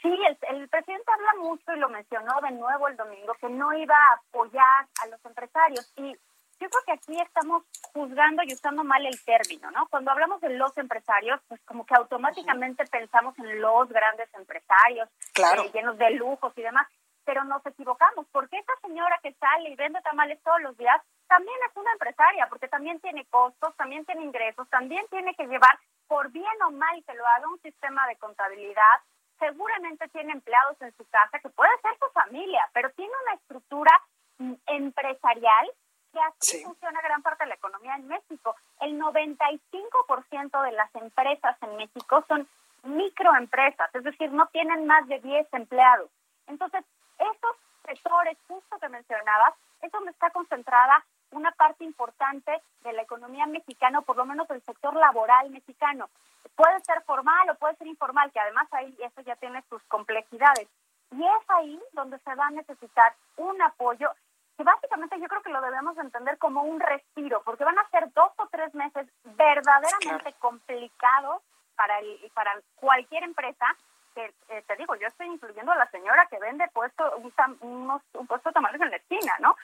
Sí, 0.00 0.08
el, 0.08 0.36
el, 0.56 0.68
presidente 0.68 1.12
habla 1.12 1.34
mucho 1.40 1.72
y 1.72 1.78
lo 1.78 1.88
mencionó 1.88 2.40
de 2.42 2.50
nuevo 2.50 2.88
el 2.88 2.96
domingo, 2.96 3.34
que 3.40 3.48
no 3.48 3.72
iba 3.72 3.94
a 3.94 4.14
apoyar 4.14 4.88
a 5.00 5.06
los 5.06 5.24
empresarios. 5.24 5.92
Y 5.96 6.16
yo 6.62 6.70
creo 6.70 6.82
que 6.86 6.92
aquí 6.92 7.20
estamos 7.20 7.64
juzgando 7.92 8.42
y 8.44 8.54
usando 8.54 8.84
mal 8.84 9.04
el 9.04 9.20
término, 9.24 9.70
¿no? 9.72 9.88
Cuando 9.88 10.12
hablamos 10.12 10.40
de 10.40 10.50
los 10.50 10.76
empresarios, 10.78 11.40
pues 11.48 11.60
como 11.64 11.84
que 11.84 11.94
automáticamente 11.96 12.84
pensamos 12.86 13.36
en 13.38 13.60
los 13.60 13.88
grandes 13.88 14.32
empresarios, 14.34 15.08
claro. 15.34 15.64
Eh, 15.64 15.70
llenos 15.74 15.98
de 15.98 16.10
lujos 16.12 16.52
y 16.56 16.62
demás, 16.62 16.86
pero 17.24 17.42
nos 17.44 17.66
equivocamos, 17.66 18.26
porque 18.30 18.58
esta 18.58 18.74
señora 18.80 19.18
que 19.22 19.32
sale 19.34 19.70
y 19.70 19.74
vende 19.74 20.00
tamales 20.02 20.40
todos 20.42 20.60
los 20.62 20.76
días 20.76 21.00
también 21.26 21.56
es 21.68 21.76
una 21.76 21.92
empresaria, 21.92 22.46
porque 22.48 22.68
también 22.68 23.00
tiene 23.00 23.24
costos, 23.26 23.74
también 23.76 24.04
tiene 24.04 24.22
ingresos, 24.22 24.68
también 24.68 25.04
tiene 25.10 25.34
que 25.34 25.46
llevar, 25.46 25.78
por 26.06 26.30
bien 26.30 26.62
o 26.66 26.70
mal 26.70 27.02
que 27.04 27.14
lo 27.14 27.26
haga, 27.26 27.48
un 27.48 27.60
sistema 27.60 28.06
de 28.06 28.16
contabilidad, 28.16 28.96
seguramente 29.38 30.06
tiene 30.08 30.32
empleados 30.32 30.80
en 30.80 30.94
su 30.96 31.04
casa, 31.08 31.40
que 31.40 31.48
puede 31.48 31.72
ser 31.80 31.96
su 31.98 32.08
familia, 32.12 32.68
pero 32.72 32.90
tiene 32.90 33.12
una 33.24 33.34
estructura 33.34 33.90
mm, 34.38 34.54
empresarial 34.66 35.72
que 36.12 36.20
así 36.20 36.64
funciona 36.64 37.00
gran 37.00 37.22
parte 37.22 37.44
de 37.44 37.48
la 37.48 37.54
economía 37.54 37.96
en 37.96 38.06
México. 38.06 38.54
El 38.80 39.00
95% 39.00 40.62
de 40.62 40.72
las 40.72 40.94
empresas 40.94 41.56
en 41.62 41.76
México 41.76 42.24
son 42.28 42.48
microempresas, 42.84 43.94
es 43.94 44.04
decir, 44.04 44.32
no 44.32 44.46
tienen 44.48 44.86
más 44.86 45.06
de 45.08 45.20
10 45.20 45.46
empleados. 45.52 46.10
Entonces, 46.46 46.84
esos 47.18 47.56
sectores 47.84 48.36
justo 48.48 48.78
que 48.78 48.88
mencionabas, 48.88 49.54
es 49.80 49.90
donde 49.90 50.10
está 50.12 50.30
concentrada 50.30 51.04
una 51.32 51.50
parte 51.52 51.84
importante 51.84 52.62
de 52.82 52.92
la 52.92 53.02
economía 53.02 53.46
mexicana, 53.46 54.00
por 54.02 54.16
lo 54.16 54.24
menos 54.24 54.46
del 54.48 54.62
sector 54.62 54.94
laboral 54.94 55.50
mexicano. 55.50 56.08
Puede 56.54 56.80
ser 56.84 57.02
formal 57.02 57.50
o 57.50 57.54
puede 57.56 57.76
ser 57.76 57.86
informal, 57.86 58.30
que 58.32 58.40
además 58.40 58.68
ahí 58.72 58.96
eso 59.00 59.20
ya 59.22 59.36
tiene 59.36 59.62
sus 59.68 59.82
complejidades. 59.84 60.68
Y 61.10 61.24
es 61.24 61.50
ahí 61.50 61.82
donde 61.92 62.18
se 62.18 62.34
va 62.34 62.46
a 62.46 62.50
necesitar 62.50 63.14
un 63.36 63.60
apoyo 63.62 64.10
y 64.58 64.62
básicamente 64.62 65.18
yo 65.20 65.28
creo 65.28 65.42
que 65.42 65.50
lo 65.50 65.60
debemos 65.60 65.96
entender 65.98 66.38
como 66.38 66.62
un 66.62 66.80
respiro, 66.80 67.42
porque 67.44 67.64
van 67.64 67.78
a 67.78 67.88
ser 67.90 68.12
dos 68.12 68.32
o 68.36 68.46
tres 68.48 68.74
meses 68.74 69.06
verdaderamente 69.36 70.34
complicados 70.38 71.42
para, 71.76 71.98
el, 71.98 72.30
para 72.34 72.52
cualquier 72.76 73.24
empresa 73.24 73.66
que 74.14 74.32
eh, 74.50 74.62
te 74.66 74.76
digo, 74.76 74.94
yo 74.96 75.06
estoy 75.06 75.26
incluyendo 75.26 75.72
a 75.72 75.76
la 75.76 75.90
señora 75.90 76.26
que 76.26 76.38
vende 76.38 76.68
puesto, 76.74 77.16
un, 77.16 77.32
unos, 77.60 78.02
un 78.12 78.26
puesto 78.26 78.50
de 78.50 78.54
tamales 78.54 78.80
en 78.80 78.90
la 78.90 78.96
esquina, 78.96 79.32
¿no? 79.40 79.56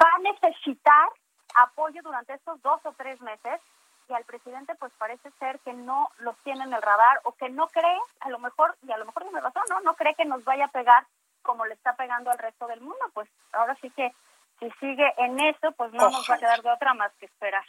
Va 0.00 0.10
a 0.14 0.18
necesitar 0.20 1.08
apoyo 1.54 2.02
durante 2.02 2.34
estos 2.34 2.60
dos 2.62 2.80
o 2.84 2.92
tres 2.92 3.20
meses 3.20 3.60
y 4.08 4.14
al 4.14 4.24
presidente 4.24 4.74
pues 4.76 4.92
parece 4.98 5.30
ser 5.38 5.58
que 5.60 5.72
no 5.74 6.10
los 6.20 6.36
tiene 6.38 6.64
en 6.64 6.72
el 6.72 6.82
radar 6.82 7.20
o 7.24 7.32
que 7.32 7.50
no 7.50 7.68
cree, 7.68 8.00
a 8.20 8.30
lo 8.30 8.38
mejor, 8.38 8.76
y 8.82 8.90
a 8.90 8.96
lo 8.96 9.04
mejor 9.04 9.24
tiene 9.24 9.40
razón, 9.40 9.62
¿no? 9.68 9.80
No 9.80 9.94
cree 9.94 10.14
que 10.14 10.24
nos 10.24 10.44
vaya 10.44 10.66
a 10.66 10.72
pegar 10.72 11.06
como 11.48 11.64
le 11.64 11.72
está 11.72 11.96
pegando 11.96 12.30
al 12.30 12.38
resto 12.38 12.66
del 12.66 12.82
mundo, 12.82 13.10
pues 13.14 13.26
ahora 13.52 13.74
sí 13.80 13.88
que 13.96 14.12
si 14.60 14.70
sigue 14.80 15.14
en 15.16 15.40
eso, 15.40 15.72
pues 15.78 15.90
no 15.94 16.10
nos 16.10 16.28
va 16.28 16.34
a 16.34 16.38
quedar 16.38 16.62
de 16.62 16.70
otra 16.70 16.92
más 16.92 17.10
que 17.18 17.24
esperar. 17.24 17.64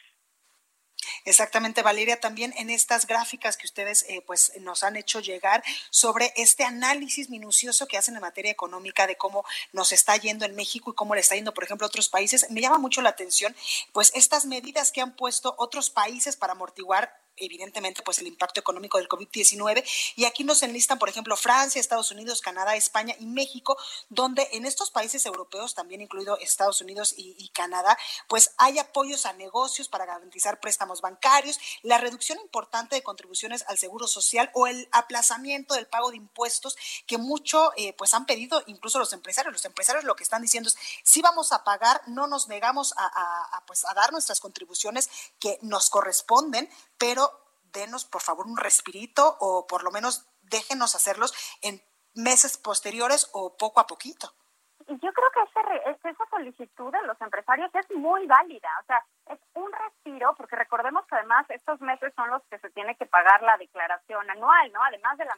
Exactamente, 1.24 1.82
Valeria, 1.82 2.20
también 2.20 2.54
en 2.58 2.70
estas 2.70 3.08
gráficas 3.08 3.56
que 3.56 3.66
ustedes 3.66 4.06
eh, 4.10 4.22
pues 4.28 4.52
nos 4.60 4.84
han 4.84 4.98
hecho 4.98 5.22
llegar 5.22 5.64
sobre 5.92 6.34
este 6.36 6.66
análisis 6.66 7.30
minucioso 7.30 7.88
que 7.88 7.98
hacen 7.98 8.16
en 8.16 8.22
materia 8.22 8.52
económica 8.52 9.08
de 9.08 9.16
cómo 9.16 9.46
nos 9.72 9.94
está 9.94 10.18
yendo 10.18 10.44
en 10.44 10.56
México 10.56 10.92
y 10.92 10.96
cómo 10.96 11.16
le 11.16 11.22
está 11.22 11.36
yendo, 11.36 11.54
por 11.54 11.64
ejemplo, 11.64 11.86
a 11.86 11.88
otros 11.88 12.10
países, 12.10 12.52
me 12.52 12.60
llama 12.60 12.80
mucho 12.80 13.02
la 13.02 13.10
atención 13.10 13.56
pues 13.94 14.12
estas 14.14 14.46
medidas 14.46 14.92
que 14.92 15.00
han 15.00 15.16
puesto 15.16 15.56
otros 15.58 15.90
países 15.90 16.36
para 16.36 16.52
amortiguar 16.52 17.18
evidentemente 17.40 18.02
pues 18.04 18.20
el 18.20 18.28
impacto 18.28 18.60
económico 18.60 18.98
del 18.98 19.08
COVID-19 19.08 19.84
y 20.16 20.26
aquí 20.26 20.44
nos 20.44 20.64
enlistan 20.64 21.00
por 21.00 21.10
ejemplo 21.10 21.36
Francia, 21.36 21.80
Estados 21.80 22.12
Unidos, 22.12 22.42
Canadá, 22.42 22.76
España 22.76 23.16
y 23.20 23.26
México, 23.26 23.78
donde 24.10 24.48
en 24.52 24.66
estos 24.66 24.92
países 24.92 25.26
europeos, 25.26 25.76
también 25.76 26.02
incluido 26.02 26.38
Estados 26.40 26.82
Unidos 26.82 27.14
y, 27.18 27.50
Canadá, 27.50 27.98
pues 28.28 28.52
hay 28.58 28.80
apoyos 28.80 29.26
a 29.26 29.34
negocios 29.34 29.90
para 29.90 30.06
garantizar 30.06 30.60
préstamos 30.60 31.02
bancarios, 31.02 31.60
la 31.82 31.98
reducción 31.98 32.40
importante 32.40 32.96
de 32.96 33.04
contribuciones 33.04 33.66
al 33.68 33.78
seguro 33.78 34.08
social 34.08 34.50
o 34.54 34.68
el 34.68 34.88
aplazamiento 34.92 35.74
del 35.74 35.88
pago 35.88 36.12
de 36.12 36.18
impuestos 36.18 36.78
que 37.06 37.18
mucho 37.18 37.72
eh, 37.76 37.94
pues 37.94 38.14
han 38.14 38.26
pedido 38.26 38.64
incluso 38.68 39.00
los 39.00 39.14
empresarios. 39.14 39.54
Los 39.54 39.66
empresarios 39.66 40.04
lo 40.06 40.16
que 40.16 40.24
están 40.24 40.42
diciendo 40.42 40.70
es 40.70 40.78
si 41.04 41.22
vamos 41.22 41.52
a 41.52 41.64
pagar, 41.64 42.02
no 42.08 42.28
nos 42.28 42.48
negamos 42.48 42.94
a 42.98 43.64
pues 43.66 43.86
a 43.86 43.94
dar 43.94 44.12
nuestras 44.12 44.40
contribuciones 44.40 45.10
que 45.40 45.58
nos 45.62 45.90
corresponden, 45.90 46.70
pero 46.98 47.29
denos 47.72 48.06
por 48.06 48.22
favor 48.22 48.48
un 48.48 48.58
respirito 48.58 49.38
o 49.40 49.68
por 49.68 49.84
lo 49.84 49.92
menos 49.92 50.28
déjenos 50.42 50.96
hacerlos 50.96 51.34
en 51.62 51.82
meses 52.16 52.58
posteriores 52.58 53.30
o 53.34 53.56
poco 53.58 53.80
a 53.80 53.88
poquito. 53.88 54.34
Yo 54.88 55.14
creo 55.14 55.32
que 55.32 55.42
ese, 55.44 56.10
esa 56.10 56.26
solicitud 56.32 56.92
de 56.92 57.02
los 57.04 57.20
empresarios 57.22 57.70
es 57.76 57.96
muy 57.96 58.26
válida, 58.26 58.70
o 58.82 58.86
sea, 58.86 59.06
es 59.28 59.40
un 59.54 59.72
respiro, 59.72 60.34
porque 60.36 60.56
recordemos 60.56 61.06
que 61.06 61.16
además 61.16 61.46
estos 61.50 61.80
meses 61.82 62.12
son 62.16 62.32
los 62.32 62.42
que 62.50 62.58
se 62.58 62.72
tiene 62.72 62.96
que 62.96 63.06
pagar 63.06 63.44
la 63.44 63.58
declaración 63.58 64.28
anual, 64.30 64.72
¿no? 64.74 64.84
Además 64.84 65.18
de 65.18 65.26
la 65.26 65.36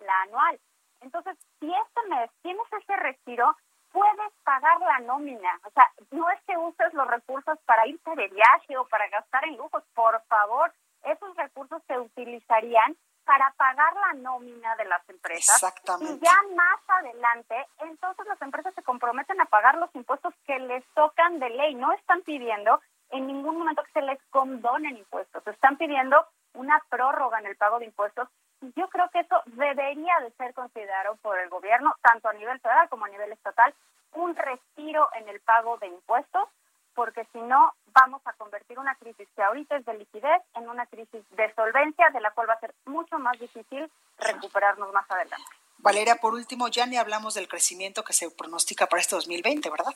la 0.00 0.22
anual. 0.22 0.60
Entonces, 1.00 1.38
si 1.60 1.72
este 1.72 2.08
mes 2.10 2.30
tienes 2.42 2.66
ese 2.72 2.96
respiro, 2.96 3.56
puedes 3.90 4.32
pagar 4.44 4.80
la 4.80 4.98
nómina. 5.00 5.60
O 5.64 5.70
sea, 5.70 5.90
no 6.10 6.30
es 6.30 6.40
que 6.46 6.56
uses 6.56 6.92
los 6.94 7.06
recursos 7.06 7.58
para 7.66 7.86
irte 7.86 8.14
de 8.16 8.28
viaje 8.28 8.76
o 8.76 8.86
para 8.88 9.08
gastar 9.08 9.44
en 9.44 9.56
lujos. 9.56 9.82
Por 9.94 10.20
favor, 10.26 10.72
esos 11.04 11.36
recursos 11.36 11.82
se 11.86 11.98
utilizarían 11.98 12.96
para 13.24 13.52
pagar 13.52 13.94
la 13.94 14.12
nómina 14.14 14.74
de 14.76 14.84
las 14.86 15.08
empresas. 15.08 15.62
Exactamente. 15.62 16.14
Y 16.14 16.18
ya 16.18 16.36
más 16.56 16.80
adelante, 16.88 17.66
entonces 17.78 18.26
las 18.26 18.42
empresas 18.42 18.74
se 18.74 18.82
comprometen 18.82 19.40
a 19.40 19.44
pagar 19.44 19.76
los 19.76 19.94
impuestos 19.94 20.34
que 20.46 20.58
les 20.58 20.84
tocan 20.94 21.38
de 21.38 21.50
ley. 21.50 21.74
No 21.74 21.92
están 21.92 22.22
pidiendo 22.22 22.80
en 23.10 23.26
ningún 23.26 23.58
momento 23.58 23.84
que 23.84 23.92
se 23.92 24.02
les 24.02 24.18
condonen 24.30 24.96
impuestos. 24.96 25.46
Están 25.46 25.76
pidiendo 25.76 26.26
una 26.54 26.82
prórroga 26.88 27.38
en 27.38 27.46
el 27.46 27.56
pago 27.56 27.78
de 27.78 27.86
impuestos. 27.86 28.28
Y 28.62 28.72
yo 28.74 28.88
creo 28.88 29.08
que 29.10 29.20
eso 29.20 29.42
debería 29.46 30.18
de 30.20 30.30
ser 30.32 30.52
considerado 30.54 31.16
por 31.22 31.38
el 31.38 31.48
gobierno, 31.48 31.94
tanto 32.02 32.28
a 32.28 32.32
nivel 32.34 32.60
federal 32.60 32.88
como 32.88 33.04
a 33.04 33.08
nivel 33.08 33.32
estatal, 33.32 33.74
un 34.12 34.34
respiro 34.34 35.08
en 35.14 35.28
el 35.28 35.40
pago 35.40 35.78
de 35.78 35.86
impuestos, 35.86 36.48
porque 36.94 37.26
si 37.32 37.40
no, 37.40 37.72
vamos 37.86 38.22
a 38.24 38.32
convertir 38.34 38.78
una 38.78 38.94
crisis 38.96 39.28
que 39.34 39.42
ahorita 39.42 39.76
es 39.76 39.84
de 39.84 39.94
liquidez 39.94 40.42
en 40.54 40.68
una 40.68 40.86
crisis 40.86 41.22
de 41.30 41.54
solvencia, 41.54 42.10
de 42.10 42.20
la 42.20 42.30
cual 42.32 42.48
va 42.48 42.54
a 42.54 42.60
ser 42.60 42.74
mucho 42.86 43.18
más 43.18 43.38
difícil 43.38 43.90
recuperarnos 44.18 44.92
más 44.92 45.10
adelante. 45.10 45.44
Valeria, 45.78 46.16
por 46.16 46.34
último, 46.34 46.68
ya 46.68 46.86
ni 46.86 46.96
hablamos 46.96 47.34
del 47.34 47.48
crecimiento 47.48 48.04
que 48.04 48.12
se 48.12 48.30
pronostica 48.30 48.86
para 48.86 49.00
este 49.00 49.16
2020, 49.16 49.70
¿verdad? 49.70 49.94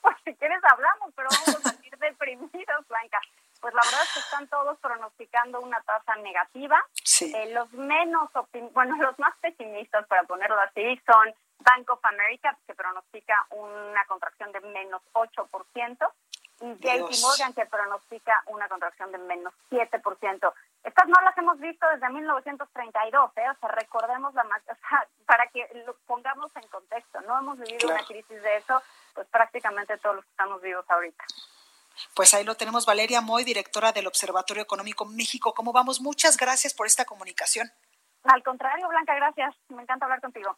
pues 0.00 0.16
si 0.24 0.34
quieres 0.34 0.62
hablamos, 0.64 1.12
pero 1.14 1.28
vamos 1.30 1.66
a 1.66 1.70
salir 1.70 1.96
deprimidos, 1.98 2.88
Blanca. 2.88 3.20
Pues 3.60 3.74
la 3.74 3.82
verdad 3.84 4.02
es 4.04 4.12
que 4.12 4.20
están 4.20 4.48
todos 4.48 4.78
pronosticando 4.78 5.60
una 5.60 5.80
tasa 5.80 6.14
negativa. 6.16 6.84
Sí. 7.02 7.32
Eh, 7.34 7.52
los 7.52 7.72
menos, 7.72 8.30
bueno, 8.72 8.96
los 8.98 9.18
más 9.18 9.34
pesimistas, 9.40 10.06
para 10.06 10.24
ponerlo 10.24 10.58
así, 10.60 11.00
son 11.06 11.34
Bank 11.66 11.90
of 11.90 12.04
America, 12.04 12.56
que 12.66 12.74
pronostica 12.74 13.34
una 13.50 14.04
contracción 14.06 14.52
de 14.52 14.60
menos 14.60 15.02
8%, 15.12 16.12
y 16.60 16.74
JP 16.74 17.10
Morgan, 17.20 17.52
que 17.52 17.66
pronostica 17.66 18.42
una 18.46 18.68
contracción 18.68 19.12
de 19.12 19.18
menos 19.18 19.52
7%. 19.70 20.54
Estas 20.84 21.08
no 21.08 21.20
las 21.22 21.36
hemos 21.36 21.58
visto 21.58 21.86
desde 21.92 22.08
1932, 22.08 23.30
¿eh? 23.36 23.50
o 23.50 23.54
sea, 23.58 23.68
recordemos 23.70 24.32
la 24.34 24.44
más, 24.44 24.62
o 24.70 24.88
sea, 24.88 25.06
para 25.26 25.46
que 25.48 25.68
lo 25.84 25.94
pongamos 26.06 26.50
en 26.56 26.66
contexto, 26.68 27.20
no 27.22 27.38
hemos 27.38 27.58
vivido 27.58 27.88
una 27.88 28.04
crisis 28.04 28.42
de 28.42 28.56
eso, 28.56 28.80
pues 29.14 29.26
prácticamente 29.26 29.98
todos 29.98 30.16
los 30.16 30.24
que 30.24 30.30
estamos 30.30 30.62
vivos 30.62 30.84
ahorita. 30.88 31.24
Pues 32.14 32.32
ahí 32.34 32.44
lo 32.44 32.54
tenemos, 32.54 32.86
Valeria 32.86 33.20
Moy, 33.20 33.44
directora 33.44 33.92
del 33.92 34.06
Observatorio 34.06 34.62
Económico 34.62 35.04
México. 35.06 35.54
¿Cómo 35.54 35.72
vamos? 35.72 36.00
Muchas 36.00 36.36
gracias 36.36 36.74
por 36.74 36.86
esta 36.86 37.04
comunicación. 37.06 37.70
Al 38.24 38.42
contrario, 38.42 38.88
Blanca, 38.88 39.14
gracias. 39.14 39.54
Me 39.68 39.82
encanta 39.82 40.04
hablar 40.04 40.20
contigo. 40.20 40.56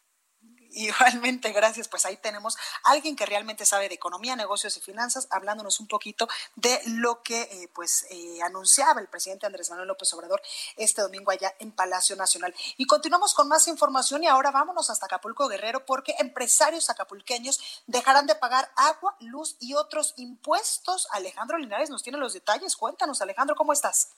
Igualmente, 0.71 1.51
gracias. 1.51 1.87
Pues 1.87 2.05
ahí 2.05 2.17
tenemos 2.17 2.55
a 2.83 2.91
alguien 2.91 3.15
que 3.15 3.25
realmente 3.25 3.65
sabe 3.65 3.89
de 3.89 3.95
economía, 3.95 4.35
negocios 4.35 4.77
y 4.77 4.81
finanzas, 4.81 5.27
hablándonos 5.31 5.79
un 5.79 5.87
poquito 5.87 6.27
de 6.55 6.79
lo 6.85 7.23
que 7.23 7.41
eh, 7.41 7.69
pues 7.73 8.05
eh, 8.09 8.39
anunciaba 8.43 9.01
el 9.01 9.07
presidente 9.07 9.45
Andrés 9.45 9.69
Manuel 9.69 9.87
López 9.87 10.13
Obrador 10.13 10.41
este 10.77 11.01
domingo 11.01 11.31
allá 11.31 11.53
en 11.59 11.71
Palacio 11.71 12.15
Nacional. 12.15 12.53
Y 12.77 12.85
continuamos 12.85 13.33
con 13.33 13.47
más 13.47 13.67
información 13.67 14.23
y 14.23 14.27
ahora 14.27 14.51
vámonos 14.51 14.89
hasta 14.89 15.07
Acapulco 15.07 15.47
Guerrero 15.47 15.85
porque 15.85 16.15
empresarios 16.19 16.89
acapulqueños 16.89 17.59
dejarán 17.87 18.27
de 18.27 18.35
pagar 18.35 18.71
agua, 18.75 19.15
luz 19.19 19.57
y 19.59 19.73
otros 19.73 20.13
impuestos. 20.17 21.07
Alejandro 21.11 21.57
Linares 21.57 21.89
nos 21.89 22.03
tiene 22.03 22.19
los 22.19 22.33
detalles. 22.33 22.75
Cuéntanos, 22.75 23.21
Alejandro, 23.21 23.55
¿cómo 23.55 23.73
estás? 23.73 24.09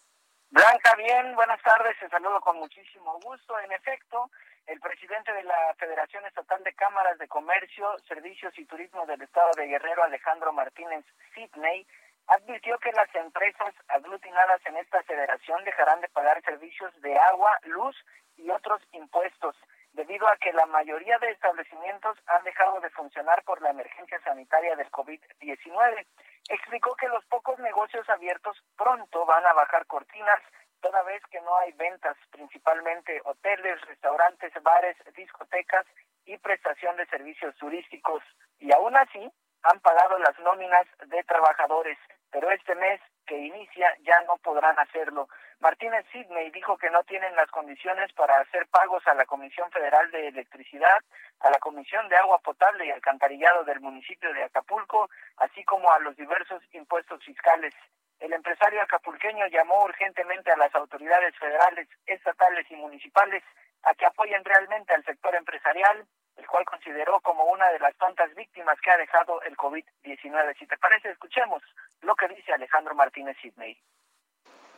Blanca, 0.52 0.94
bien, 0.98 1.34
buenas 1.34 1.62
tardes, 1.62 1.98
te 1.98 2.10
saludo 2.10 2.42
con 2.42 2.58
muchísimo 2.58 3.18
gusto. 3.24 3.58
En 3.60 3.72
efecto, 3.72 4.30
el 4.68 4.82
presidente 4.82 5.32
de 5.32 5.44
la 5.44 5.74
Federación 5.80 6.26
Estatal 6.26 6.62
de 6.66 6.74
Cámaras 6.74 7.18
de 7.20 7.30
Comercio, 7.30 7.98
Servicios 8.06 8.52
y 8.60 8.66
Turismo 8.66 9.06
del 9.06 9.22
Estado 9.22 9.50
de 9.56 9.68
Guerrero, 9.68 10.04
Alejandro 10.04 10.52
Martínez 10.52 11.06
Sidney, 11.34 11.88
advirtió 12.28 12.78
que 12.80 12.92
las 12.92 13.08
empresas 13.16 13.74
aglutinadas 13.88 14.60
en 14.66 14.76
esta 14.76 15.02
federación 15.04 15.64
dejarán 15.64 16.02
de 16.02 16.10
pagar 16.10 16.42
servicios 16.44 16.92
de 17.02 17.18
agua, 17.18 17.58
luz 17.64 17.96
y 18.36 18.50
otros 18.50 18.82
impuestos, 18.92 19.56
debido 19.94 20.28
a 20.28 20.36
que 20.36 20.52
la 20.52 20.66
mayoría 20.66 21.18
de 21.20 21.32
establecimientos 21.32 22.18
han 22.28 22.44
dejado 22.44 22.82
de 22.82 22.90
funcionar 22.90 23.42
por 23.46 23.62
la 23.62 23.70
emergencia 23.70 24.20
sanitaria 24.26 24.76
del 24.76 24.92
COVID-19. 24.92 26.06
Explicó 26.50 26.96
que 26.96 27.08
los 27.08 27.24
pocos 27.26 27.58
negocios 27.60 28.10
abiertos 28.10 28.58
pronto 28.78 29.26
van 29.26 29.46
a 29.46 29.54
bajar 29.54 29.86
cortinas, 29.86 30.40
toda 30.82 31.04
vez 31.04 31.22
que 31.32 31.42
no 31.42 31.56
hay 31.58 31.72
ventas, 31.74 32.18
principalmente 32.32 33.22
hoteles, 33.24 33.80
restaurantes, 33.82 34.52
bares, 34.64 34.98
discotecas 35.16 35.86
y 36.26 36.38
prestación 36.38 36.98
de 36.98 37.06
servicios 37.08 37.56
turísticos. 37.56 38.24
Y 38.60 38.72
aún 38.74 38.96
así, 38.98 39.32
han 39.64 39.80
pagado 39.80 40.18
las 40.20 40.38
nóminas 40.40 40.86
de 41.08 41.24
trabajadores, 41.24 41.98
pero 42.32 42.50
este 42.52 42.76
mes 42.76 43.02
que 43.26 43.38
inicia 43.38 43.96
ya 44.02 44.20
no 44.22 44.38
podrán 44.38 44.78
hacerlo. 44.80 45.28
Martínez 45.60 46.06
Sidney 46.12 46.50
dijo 46.52 46.78
que 46.78 46.90
no 46.90 47.04
tienen 47.04 47.36
las 47.36 47.50
condiciones 47.52 48.12
para 48.14 48.36
hacer 48.40 48.68
pagos 48.68 49.06
a 49.08 49.14
la 49.14 49.26
Comisión 49.26 49.70
Federal 49.72 50.10
de 50.12 50.28
Electricidad, 50.28 51.00
a 51.40 51.50
la 51.50 51.60
Comisión 51.60 52.08
de 52.10 52.18
Agua 52.18 52.40
Potable 52.40 52.86
y 52.86 52.92
Alcantarillado 52.92 53.64
del 53.64 53.80
municipio 53.80 54.34
de 54.34 54.44
Acapulco, 54.44 55.10
así 55.38 55.64
como 55.64 55.92
a 55.92 56.00
los 56.00 56.16
diversos 56.16 56.64
impuestos 56.74 57.24
fiscales. 57.24 57.74
El 58.20 58.34
empresario 58.34 58.82
acapulqueño 58.82 59.48
llamó 59.48 59.84
urgentemente 59.84 60.52
a 60.52 60.58
las 60.58 60.74
autoridades 60.76 61.36
federales, 61.38 61.88
estatales 62.06 62.70
y 62.70 62.76
municipales 62.76 63.44
a 63.84 63.94
que 63.96 64.06
apoyen 64.06 64.44
realmente 64.44 64.94
al 64.94 65.04
sector 65.06 65.36
empresarial, 65.36 66.06
el 66.38 66.48
cual 66.48 66.66
consideró 66.66 67.20
como 67.22 67.46
una 67.46 67.68
de 67.70 67.80
las 67.80 67.96
tantas 67.98 68.34
víctimas 68.36 68.80
que 68.82 68.92
ha 68.92 68.98
dejado 68.98 69.42
el 69.44 69.56
COVID-19. 69.58 70.58
Si 70.58 70.66
te 70.68 70.78
parece, 70.78 71.12
escuchemos 71.12 71.62
lo 72.02 72.16
que 72.16 72.28
dice 72.28 72.54
Alejandro 72.54 72.96
Martínez 72.96 73.38
Sidney. 73.42 73.78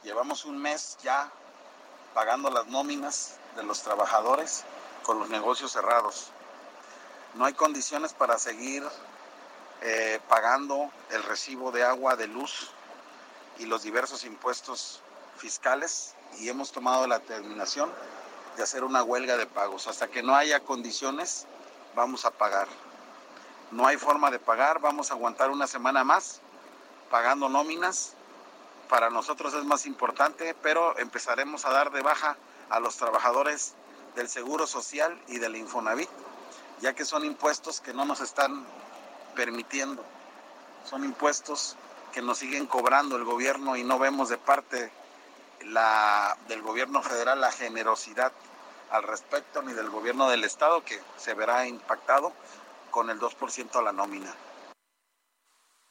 Llevamos 0.04 0.46
un 0.46 0.62
mes 0.62 0.98
ya 1.02 1.32
pagando 2.14 2.50
las 2.50 2.68
nóminas 2.68 3.40
de 3.56 3.64
los 3.64 3.82
trabajadores 3.82 4.66
con 5.04 5.20
los 5.20 5.30
negocios 5.30 5.72
cerrados. 5.72 6.32
No 7.36 7.46
hay 7.46 7.54
condiciones 7.54 8.14
para 8.14 8.38
seguir 8.38 8.84
eh, 9.82 10.20
pagando 10.30 10.92
el 11.12 11.24
recibo 11.24 11.72
de 11.72 11.84
agua, 11.84 12.16
de 12.16 12.28
luz 12.28 12.72
y 13.58 13.66
los 13.66 13.84
diversos 13.84 14.24
impuestos 14.24 15.02
fiscales 15.38 16.16
y 16.40 16.50
hemos 16.50 16.72
tomado 16.72 17.08
la 17.08 17.20
determinación 17.20 17.92
de 18.56 18.64
hacer 18.64 18.84
una 18.84 19.04
huelga 19.04 19.38
de 19.38 19.46
pagos. 19.46 19.88
Hasta 19.88 20.08
que 20.08 20.24
no 20.24 20.36
haya 20.36 20.60
condiciones, 20.62 21.46
vamos 21.96 22.26
a 22.26 22.32
pagar. 22.32 22.68
No 23.72 23.88
hay 23.88 23.98
forma 23.98 24.30
de 24.32 24.40
pagar, 24.40 24.80
vamos 24.80 25.10
a 25.10 25.16
aguantar 25.16 25.50
una 25.50 25.68
semana 25.68 26.04
más 26.04 26.42
pagando 27.10 27.50
nóminas. 27.50 28.14
Para 28.90 29.10
nosotros 29.10 29.54
es 29.54 29.64
más 29.64 29.86
importante, 29.86 30.56
pero 30.62 30.98
empezaremos 31.00 31.66
a 31.66 31.72
dar 31.72 31.92
de 31.92 32.02
baja 32.02 32.38
a 32.70 32.80
los 32.80 32.98
trabajadores 32.98 33.74
del 34.16 34.30
Seguro 34.30 34.68
Social 34.68 35.20
y 35.28 35.40
del 35.40 35.56
Infonavit, 35.56 36.10
ya 36.82 36.94
que 36.94 37.06
son 37.06 37.26
impuestos 37.26 37.82
que 37.82 37.94
no 37.94 38.06
nos 38.06 38.22
están 38.22 38.66
permitiendo. 39.36 40.04
Son 40.86 41.04
impuestos 41.04 41.76
que 42.12 42.22
nos 42.22 42.38
siguen 42.38 42.68
cobrando 42.68 43.16
el 43.16 43.24
gobierno 43.24 43.76
y 43.76 43.84
no 43.84 43.98
vemos 43.98 44.30
de 44.30 44.38
parte 44.38 44.92
la, 45.66 46.36
del 46.48 46.62
gobierno 46.62 47.02
federal 47.02 47.42
la 47.42 47.52
generosidad 47.52 48.32
al 48.92 49.04
respecto 49.04 49.62
ni 49.62 49.74
del 49.74 49.90
gobierno 49.90 50.30
del 50.30 50.44
estado 50.44 50.84
que 50.84 51.00
se 51.18 51.34
verá 51.34 51.66
impactado 51.66 52.34
con 52.92 53.10
el 53.10 53.20
2% 53.20 53.76
a 53.76 53.82
la 53.82 53.92
nómina. 53.92 54.32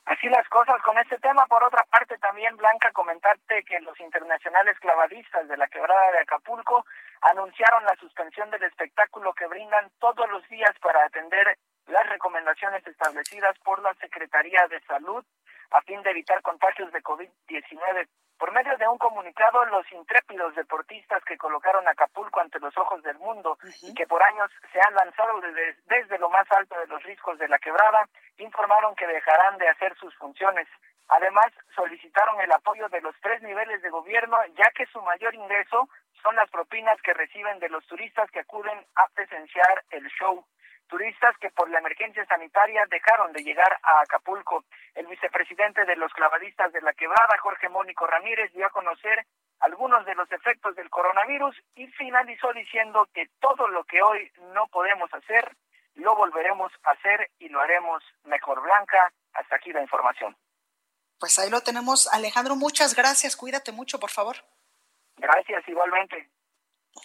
Así 0.05 0.29
las 0.29 0.49
cosas 0.49 0.81
con 0.83 0.99
este 0.99 1.18
tema. 1.18 1.47
Por 1.47 1.62
otra 1.62 1.85
parte, 1.91 2.18
también, 2.18 2.57
Blanca, 2.57 2.91
comentarte 2.93 3.64
que 3.64 3.81
los 3.81 3.99
internacionales 4.01 4.79
clavadistas 4.81 5.49
de 5.49 5.57
la 5.57 5.68
quebrada 5.68 6.12
de 6.12 6.18
Acapulco 6.18 6.85
anunciaron 7.23 7.85
la 7.85 7.95
suspensión 7.97 8.51
del 8.51 8.64
espectáculo 8.64 9.33
que 9.33 9.47
brindan 9.47 9.91
todos 9.99 10.29
los 10.31 10.47
días 10.49 10.73
para 10.81 11.05
atender 11.05 11.57
las 11.87 12.09
recomendaciones 12.09 12.87
establecidas 12.87 13.57
por 13.61 13.81
la 13.83 13.95
Secretaría 13.95 14.66
de 14.68 14.81
Salud 14.83 15.25
a 15.70 15.81
fin 15.83 16.03
de 16.03 16.11
evitar 16.11 16.43
contagios 16.43 16.93
de 16.93 17.03
COVID-19. 17.03 18.09
Por 18.43 18.51
medio 18.51 18.76
de 18.76 18.88
un 18.88 18.99
comunicado, 18.99 19.64
los 19.66 19.86
intrépidos 19.93 20.53
deportistas 20.57 21.22
que 21.22 21.38
colocaron 21.38 21.86
Acapulco 21.86 22.40
ante 22.40 22.59
los 22.59 22.76
ojos 22.76 23.01
del 23.05 23.16
mundo 23.18 23.57
y 23.82 23.95
que 23.95 24.05
por 24.09 24.20
años 24.20 24.51
se 24.72 24.80
han 24.84 24.97
lanzado 24.97 25.40
desde, 25.40 25.76
desde 25.86 26.18
lo 26.18 26.28
más 26.28 26.51
alto 26.51 26.76
de 26.80 26.88
los 26.88 27.01
riscos 27.05 27.38
de 27.38 27.47
la 27.47 27.61
quebrada, 27.61 28.05
informaron 28.38 28.97
que 28.97 29.07
dejarán 29.07 29.59
de 29.59 29.68
hacer 29.68 29.95
sus 29.95 30.12
funciones. 30.16 30.66
Además, 31.07 31.53
solicitaron 31.76 32.40
el 32.40 32.51
apoyo 32.51 32.88
de 32.88 33.01
los 33.01 33.14
tres 33.20 33.40
niveles 33.43 33.80
de 33.80 33.90
gobierno, 33.90 34.36
ya 34.57 34.68
que 34.74 34.86
su 34.86 35.01
mayor 35.03 35.32
ingreso 35.36 35.88
son 36.20 36.34
las 36.34 36.51
propinas 36.51 37.01
que 37.03 37.14
reciben 37.14 37.61
de 37.61 37.68
los 37.68 37.86
turistas 37.86 38.28
que 38.32 38.40
acuden 38.40 38.84
a 38.97 39.07
presenciar 39.14 39.84
el 39.90 40.05
show 40.18 40.45
turistas 40.93 41.34
que 41.40 41.49
por 41.49 41.70
la 41.70 41.78
emergencia 41.78 42.22
sanitaria 42.26 42.84
dejaron 42.90 43.32
de 43.32 43.43
llegar 43.43 43.78
a 43.82 44.03
Acapulco. 44.03 44.64
El 44.95 45.07
vicepresidente 45.07 45.86
de 45.86 45.97
los 45.97 46.12
clavadistas 46.12 46.70
de 46.70 46.82
la 46.82 46.93
quebrada, 46.93 47.38
Jorge 47.40 47.70
Mónico 47.70 48.07
Ramírez, 48.07 48.53
dio 48.53 48.66
a 48.66 48.70
conocer 48.70 49.24
algunos 49.61 50.05
de 50.05 50.14
los 50.14 50.30
efectos 50.30 50.76
del 50.76 50.90
coronavirus 50.90 51.57
y 51.76 51.86
finalizó 51.86 52.53
diciendo 52.53 53.09
que 53.14 53.30
todo 53.40 53.68
lo 53.68 53.84
que 53.84 54.03
hoy 54.03 54.30
no 54.53 54.66
podemos 54.66 55.09
hacer, 55.14 55.57
lo 55.95 56.14
volveremos 56.14 56.70
a 56.82 56.90
hacer 56.90 57.30
y 57.38 57.49
lo 57.49 57.62
haremos 57.62 58.05
mejor. 58.24 58.61
Blanca, 58.61 59.11
hasta 59.32 59.57
aquí 59.57 59.72
la 59.72 59.80
información. 59.80 60.36
Pues 61.18 61.38
ahí 61.38 61.49
lo 61.49 61.62
tenemos. 61.62 62.07
Alejandro, 62.12 62.55
muchas 62.55 62.95
gracias. 62.95 63.34
Cuídate 63.34 63.72
mucho, 63.72 63.99
por 63.99 64.11
favor. 64.11 64.36
Gracias, 65.16 65.66
igualmente. 65.68 66.28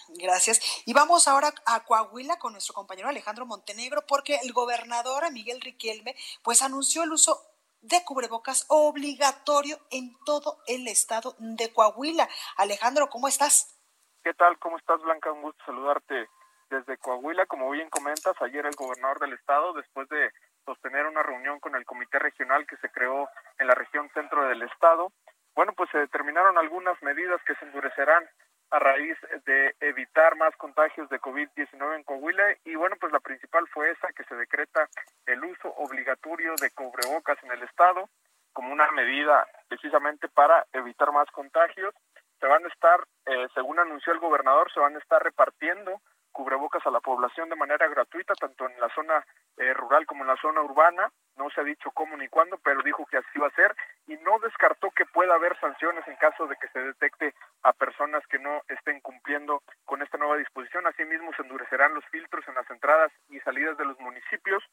Gracias. 0.10 0.84
Y 0.86 0.94
vamos 0.94 1.28
ahora 1.28 1.54
a 1.66 1.84
Coahuila 1.84 2.40
con 2.40 2.54
nuestro 2.54 2.74
compañero 2.74 3.10
Alejandro 3.10 3.46
Montenegro, 3.46 4.06
porque 4.08 4.40
el 4.44 4.54
gobernador 4.54 5.32
Miguel 5.32 5.62
Riquelme, 5.62 6.16
pues 6.44 6.62
anunció 6.62 7.04
el 7.04 7.12
uso 7.12 7.42
de 7.82 8.04
cubrebocas 8.04 8.66
obligatorio 8.70 9.78
en 9.92 10.18
todo 10.26 10.62
el 10.68 10.88
estado 10.88 11.36
de 11.40 11.72
Coahuila. 11.72 12.28
Alejandro, 12.58 13.10
¿cómo 13.10 13.28
estás? 13.28 13.78
¿Qué 14.24 14.34
tal? 14.34 14.58
¿Cómo 14.60 14.78
estás, 14.78 15.02
Blanca? 15.02 15.32
Un 15.32 15.42
gusto 15.42 15.64
saludarte 15.66 16.28
desde 16.70 16.98
Coahuila. 16.98 17.46
Como 17.46 17.70
bien 17.72 17.90
comentas, 17.90 18.36
ayer 18.42 18.66
el 18.66 18.76
gobernador 18.76 19.20
del 19.20 19.34
estado, 19.34 19.74
después 19.74 20.10
de 20.10 20.32
sostener 20.66 21.06
una 21.06 21.24
reunión 21.24 21.60
con 21.60 21.76
el 21.76 21.86
comité 21.86 22.20
regional 22.20 22.68
que 22.68 22.78
se 22.78 22.90
creó 22.90 23.30
en 23.58 23.68
la 23.68 23.76
región 23.76 24.10
centro 24.14 24.48
del 24.50 24.64
estado, 24.64 25.14
bueno, 25.56 25.74
pues 25.74 25.90
se 25.92 25.98
determinaron 25.98 26.58
algunas 26.58 27.02
medidas 27.02 27.42
que 27.48 27.56
se 27.56 27.66
endurecerán 27.66 28.28
a 28.70 28.80
raíz 28.80 29.18
de 29.46 29.76
evitar 29.80 30.36
más 30.36 30.56
contagios 30.58 31.10
de 31.10 31.20
COVID-19 31.20 31.96
en 31.96 32.04
Coahuila 32.04 32.56
y 32.66 32.76
bueno, 32.76 32.96
pues 33.00 33.14
la 33.14 33.20
principal 33.20 33.68
fue 33.70 33.92
esa 33.92 34.12
que 34.14 34.24
se 34.26 34.36
decreta 34.36 34.88
el 35.26 35.44
uso 35.44 35.70
obligatorio 35.78 36.54
de 36.60 36.72
cubrebocas 36.72 37.42
en 37.44 37.52
el 37.52 37.64
estado 37.64 38.10
como 38.54 38.74
una 38.74 38.90
medida 38.92 39.48
precisamente 39.68 40.28
para 40.30 40.66
evitar 40.74 41.12
más 41.12 41.30
contagios. 41.32 41.94
Se 42.40 42.48
van 42.48 42.66
a 42.66 42.68
estar, 42.68 43.06
eh, 43.26 43.48
según 43.54 43.80
anunció 43.80 44.14
el 44.14 44.20
gobernador, 44.20 44.72
se 44.74 44.80
van 44.80 44.96
a 44.96 45.00
estar 45.00 45.24
repartiendo 45.24 46.02
cubrebocas 46.32 46.86
a 46.86 46.92
la 46.92 47.00
población 47.00 47.50
de 47.50 47.56
manera 47.56 47.88
gratuita, 47.88 48.34
tanto 48.34 48.68
en 48.68 48.80
la 48.80 48.90
zona 48.94 49.26
eh, 49.58 49.74
rural 49.74 50.06
como 50.06 50.24
en 50.24 50.28
la 50.28 50.38
zona 50.38 50.62
urbana. 50.62 51.12
No 51.38 51.50
se 51.50 51.62
ha 51.62 51.64
dicho 51.64 51.92
cómo 51.92 52.18
ni 52.18 52.28
cuándo, 52.28 52.58
pero 52.64 52.82
dijo 52.82 53.06
que 53.06 53.18
así 53.18 53.40
va 53.40 53.48
a 53.48 53.56
ser 53.56 53.76
y 54.08 54.16
no 54.18 54.40
descartó 54.40 54.92
que 54.92 55.06
pueda 55.06 55.36
haber 55.36 55.60
sanciones 55.60 56.08
en 56.08 56.16
caso 56.18 56.48
de 56.48 56.56
que 56.58 56.68
se 56.70 56.80
detecte 56.80 57.34
a 57.64 57.74
personas 57.74 58.26
que 58.28 58.40
no 58.40 58.62
estén 58.68 59.00
cumpliendo 59.02 59.62
con 59.86 60.02
esta 60.02 60.18
nueva 60.18 60.38
disposición. 60.38 60.88
Asimismo, 60.88 61.32
se 61.36 61.44
endurecerán 61.44 61.94
los 61.94 62.06
filtros 62.06 62.48
en 62.48 62.56
las 62.56 62.70
entradas 62.70 63.12
y 63.30 63.40
salidas 63.42 63.78
de 63.78 63.86
los 63.86 64.00
municipios 64.00 64.64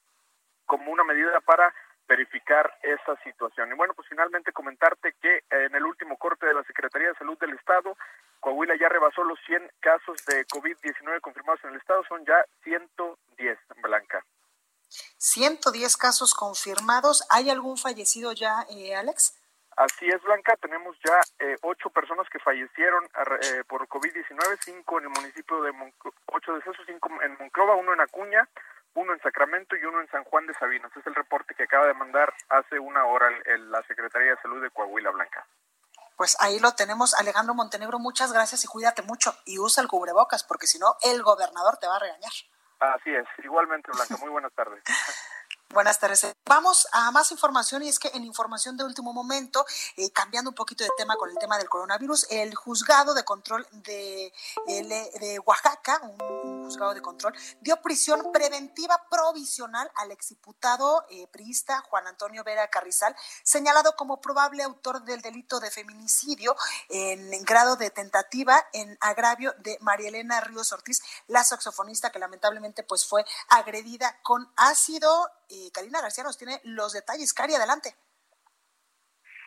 como 0.67 0.91
una 0.91 1.05
medida 1.05 1.41
para 1.41 1.75
verificar 2.09 2.79
esa 2.83 3.17
situación. 3.23 3.71
Y 3.71 3.75
bueno, 3.75 3.95
pues 3.95 4.09
finalmente 4.09 4.53
comentarte 4.53 5.15
que 5.21 5.43
en 5.51 5.75
el 5.75 5.85
último 5.85 6.17
corte 6.19 6.47
de 6.47 6.55
la 6.55 6.63
Secretaría 6.65 7.09
de 7.09 7.15
Salud 7.15 7.39
del 7.39 7.55
Estado 7.55 7.97
Coahuila 8.45 8.77
ya 8.79 8.91
rebasó 8.91 9.25
los 9.25 9.39
100 9.47 9.71
casos 9.81 10.23
de 10.27 10.45
COVID-19 10.49 11.23
confirmados 11.23 11.65
en 11.65 11.71
el 11.71 11.77
estado, 11.77 12.05
son 12.05 12.27
ya 12.27 12.45
110, 12.63 13.59
Blanca. 13.83 14.23
110 15.19 15.97
casos 15.97 16.35
confirmados. 16.35 17.27
¿Hay 17.31 17.51
algún 17.51 17.77
fallecido 17.77 18.33
ya, 18.33 18.67
eh, 18.71 18.95
Alex? 18.95 19.37
Así 19.77 20.07
es, 20.07 20.23
Blanca. 20.23 20.57
Tenemos 20.57 20.97
ya 21.05 21.21
eh, 21.41 21.57
ocho 21.63 21.91
personas 21.91 22.29
que 22.31 22.39
fallecieron 22.39 23.05
eh, 23.05 23.65
por 23.69 23.89
COVID-19, 23.89 24.59
cinco 24.65 24.99
en 24.99 25.05
el 25.05 25.11
municipio 25.11 25.63
de 25.63 25.73
Monclova, 25.73 26.17
ocho 26.33 26.53
de 26.53 26.61
esos, 26.61 26.77
cinco 26.87 27.11
en 27.23 27.37
Monclova, 27.39 27.75
uno 27.75 27.93
en 27.93 28.01
Acuña, 28.01 28.49
uno 28.95 29.13
en 29.13 29.21
Sacramento 29.21 29.75
y 29.77 29.85
uno 29.85 30.01
en 30.01 30.09
San 30.11 30.25
Juan 30.25 30.47
de 30.47 30.55
Sabinas. 30.55 30.93
Es 30.97 31.07
el 31.07 31.15
reporte 31.15 31.55
que 31.55 31.65
acaba 31.65 31.87
de 31.87 31.95
mandar 31.95 32.33
hace 32.49 32.79
una 32.79 33.05
hora 33.07 33.31
la 33.59 33.83
Secretaría 33.89 34.31
de 34.31 34.43
Salud 34.43 34.63
de 34.63 34.71
Coahuila, 34.71 35.11
Blanca 35.11 35.45
pues 36.17 36.37
ahí 36.41 36.59
lo 36.59 36.73
tenemos. 36.73 37.15
Alejandro 37.15 37.55
Montenegro, 37.55 37.99
muchas 37.99 38.33
gracias 38.33 38.65
y 38.65 38.69
cuídate 38.69 39.03
mucho 39.03 39.35
y 39.45 39.59
usa 39.59 39.83
el 39.83 39.89
cubrebocas 39.89 40.45
porque 40.45 40.67
si 40.67 40.79
no, 40.79 40.97
el 41.03 41.23
gobernador 41.23 41.77
te 41.79 41.87
va 41.87 41.97
a 41.97 42.01
regañar. 42.01 42.33
Así 42.93 43.11
es, 43.11 43.27
igualmente 43.45 43.91
Blanca, 43.93 44.17
muy 44.21 44.31
buenas 44.31 44.53
tardes. 44.53 44.83
Buenas 45.75 45.99
tardes. 45.99 46.25
Vamos 46.47 46.87
a 46.93 47.11
más 47.11 47.33
información 47.33 47.83
y 47.83 47.89
es 47.89 47.99
que 47.99 48.09
en 48.15 48.23
información 48.23 48.77
de 48.77 48.85
último 48.85 49.13
momento, 49.13 49.67
eh, 49.97 50.09
cambiando 50.13 50.51
un 50.51 50.55
poquito 50.55 50.85
de 50.85 50.91
tema 50.97 51.17
con 51.17 51.29
el 51.29 51.37
tema 51.37 51.59
del 51.59 51.69
coronavirus, 51.69 52.29
el 52.31 52.55
juzgado 52.55 53.13
de 53.13 53.25
control 53.25 53.67
de, 53.73 54.33
Oaxaca, 55.45 56.01
un 56.05 56.63
juzgado 56.63 56.95
de 56.95 57.03
control, 57.03 57.35
dio 57.61 57.83
prisión 57.83 58.31
preventiva 58.33 59.03
provisional 59.11 59.91
al 59.97 60.13
exdiputado 60.13 61.07
eh, 61.11 61.27
priista 61.27 61.81
Juan 61.81 62.07
Antonio 62.07 62.45
Vera 62.45 62.71
Carrizal, 62.71 63.17
señalado 63.43 63.97
como 63.97 64.21
probable 64.21 64.63
autor 64.63 65.03
del 65.03 65.23
delito 65.23 65.59
de 65.59 65.73
feminicidio 65.73 66.55
en, 66.89 67.45
grado 67.45 67.75
de 67.75 67.91
tentativa 67.91 68.65
en 68.73 68.97
agravio 69.01 69.53
de 69.59 69.77
María 69.81 70.09
Elena 70.09 70.41
Ríos 70.41 70.71
Ortiz, 70.71 71.03
la 71.27 71.43
saxofonista 71.43 72.11
que 72.11 72.21
lamentablemente 72.21 72.85
pues 72.85 73.05
fue 73.05 73.25
agredida 73.49 74.21
con 74.23 74.49
ácido 74.55 75.29
y 75.67 75.71
Karina 75.71 76.01
García 76.01 76.25
nos 76.25 76.39
tiene 76.39 76.61
los 76.65 76.93
detalles. 76.93 77.33
Cari, 77.33 77.55
adelante. 77.55 77.95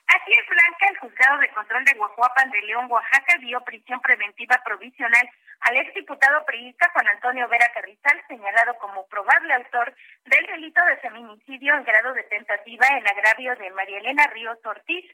Así 0.07 0.31
es, 0.31 0.49
Blanca, 0.49 0.87
el 0.89 0.97
juzgado 0.99 1.37
de 1.39 1.51
control 1.53 1.83
de 1.83 1.93
Guajuapan 1.93 2.49
de 2.49 2.61
León, 2.61 2.89
Oaxaca, 2.89 3.37
dio 3.39 3.59
prisión 3.65 3.99
preventiva 4.01 4.61
provisional 4.63 5.29
al 5.61 5.77
exdiputado 5.77 6.45
priista 6.45 6.89
Juan 6.93 7.07
Antonio 7.07 7.47
Vera 7.47 7.71
Carrizal, 7.73 8.21
señalado 8.27 8.77
como 8.77 9.07
probable 9.07 9.53
autor 9.53 9.93
del 10.25 10.45
delito 10.45 10.83
de 10.85 10.97
feminicidio 10.97 11.75
en 11.75 11.83
grado 11.83 12.13
de 12.13 12.23
tentativa 12.23 12.87
en 12.97 13.07
agravio 13.07 13.55
de 13.55 13.69
María 13.71 13.99
Elena 13.99 14.27
Ríos 14.27 14.57
Ortiz. 14.65 15.05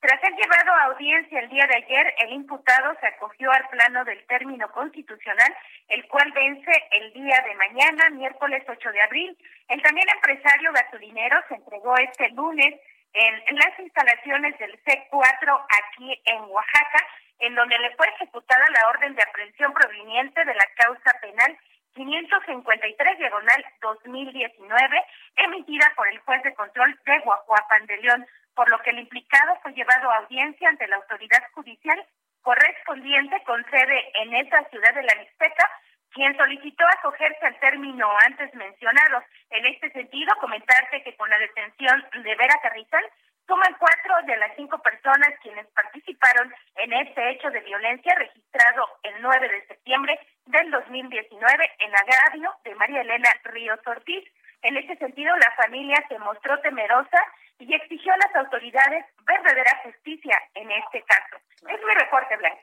Tras 0.00 0.20
ser 0.20 0.32
llevado 0.32 0.72
a 0.72 0.84
audiencia 0.84 1.40
el 1.40 1.48
día 1.48 1.66
de 1.66 1.76
ayer, 1.76 2.14
el 2.24 2.32
imputado 2.32 2.94
se 3.00 3.06
acogió 3.06 3.50
al 3.52 3.68
plano 3.68 4.04
del 4.04 4.24
término 4.26 4.70
constitucional, 4.72 5.54
el 5.88 6.06
cual 6.08 6.32
vence 6.32 6.72
el 6.90 7.12
día 7.12 7.40
de 7.46 7.54
mañana, 7.54 8.10
miércoles 8.10 8.64
8 8.68 8.92
de 8.92 9.02
abril. 9.02 9.38
El 9.68 9.80
también 9.82 10.08
empresario 10.14 10.72
gasolinero 10.72 11.40
se 11.48 11.54
entregó 11.54 11.96
este 11.98 12.30
lunes 12.30 12.74
en, 13.14 13.56
las 13.56 13.78
instalaciones 13.78 14.58
del 14.58 14.72
C4 14.84 15.66
aquí 15.86 16.20
en 16.24 16.42
Oaxaca, 16.48 17.06
en 17.42 17.56
donde 17.56 17.76
le 17.78 17.94
fue 17.96 18.06
ejecutada 18.08 18.64
la 18.70 18.88
orden 18.88 19.14
de 19.14 19.22
aprehensión 19.22 19.72
proveniente 19.72 20.44
de 20.44 20.54
la 20.54 20.66
causa 20.76 21.12
penal 21.20 21.58
553 21.94 23.18
diagonal 23.18 23.66
2019, 23.82 25.04
emitida 25.36 25.92
por 25.96 26.08
el 26.08 26.18
juez 26.20 26.42
de 26.44 26.54
control 26.54 26.98
de 27.04 27.18
Guajuapan 27.18 27.86
de 27.86 27.96
León, 27.98 28.26
por 28.54 28.70
lo 28.70 28.78
que 28.78 28.90
el 28.90 29.00
implicado 29.00 29.58
fue 29.60 29.72
llevado 29.72 30.10
a 30.10 30.18
audiencia 30.18 30.68
ante 30.68 30.86
la 30.86 30.96
autoridad 30.96 31.42
judicial 31.52 32.06
correspondiente 32.42 33.42
con 33.44 33.62
sede 33.70 34.12
en 34.22 34.34
esa 34.34 34.62
ciudad 34.70 34.94
de 34.94 35.02
la 35.02 35.14
Mixteca, 35.16 35.68
quien 36.12 36.36
solicitó 36.36 36.84
acogerse 36.86 37.44
al 37.44 37.58
término 37.58 38.08
antes 38.24 38.54
mencionado. 38.54 39.22
En 39.50 39.66
este 39.66 39.90
sentido, 39.90 40.32
comentarte 40.40 41.02
que 41.02 41.16
con 41.16 41.28
la 41.28 41.38
detención 41.38 42.04
de 42.22 42.36
Vera 42.36 42.58
Carrizal, 42.62 43.04
suman 43.46 43.76
cuatro 43.78 44.14
de 44.26 44.36
las 44.36 44.54
cinco 44.56 44.78
personas 44.78 45.30
quienes 45.42 45.66
participaron 45.68 46.52
en 46.76 46.92
este 46.92 47.30
hecho 47.30 47.50
de 47.50 47.60
violencia 47.60 48.14
registrado 48.14 48.86
el 49.02 49.20
9 49.20 49.48
de 49.48 49.66
septiembre 49.66 50.18
del 50.46 50.70
2019 50.70 51.70
en 51.78 51.92
agravio 51.94 52.50
de 52.64 52.74
María 52.74 53.00
Elena 53.00 53.30
Ríos 53.44 53.80
Ortiz. 53.86 54.24
En 54.62 54.76
este 54.76 54.96
sentido, 54.96 55.36
la 55.36 55.50
familia 55.56 56.04
se 56.08 56.18
mostró 56.18 56.60
temerosa 56.60 57.18
y 57.58 57.74
exigió 57.74 58.12
a 58.12 58.18
las 58.18 58.34
autoridades 58.36 59.04
verdadera 59.24 59.80
justicia 59.84 60.38
en 60.54 60.70
este 60.70 61.02
caso. 61.02 61.36
Es 61.68 61.80
mi 61.84 61.94
reporte, 61.94 62.36
Blanca. 62.36 62.62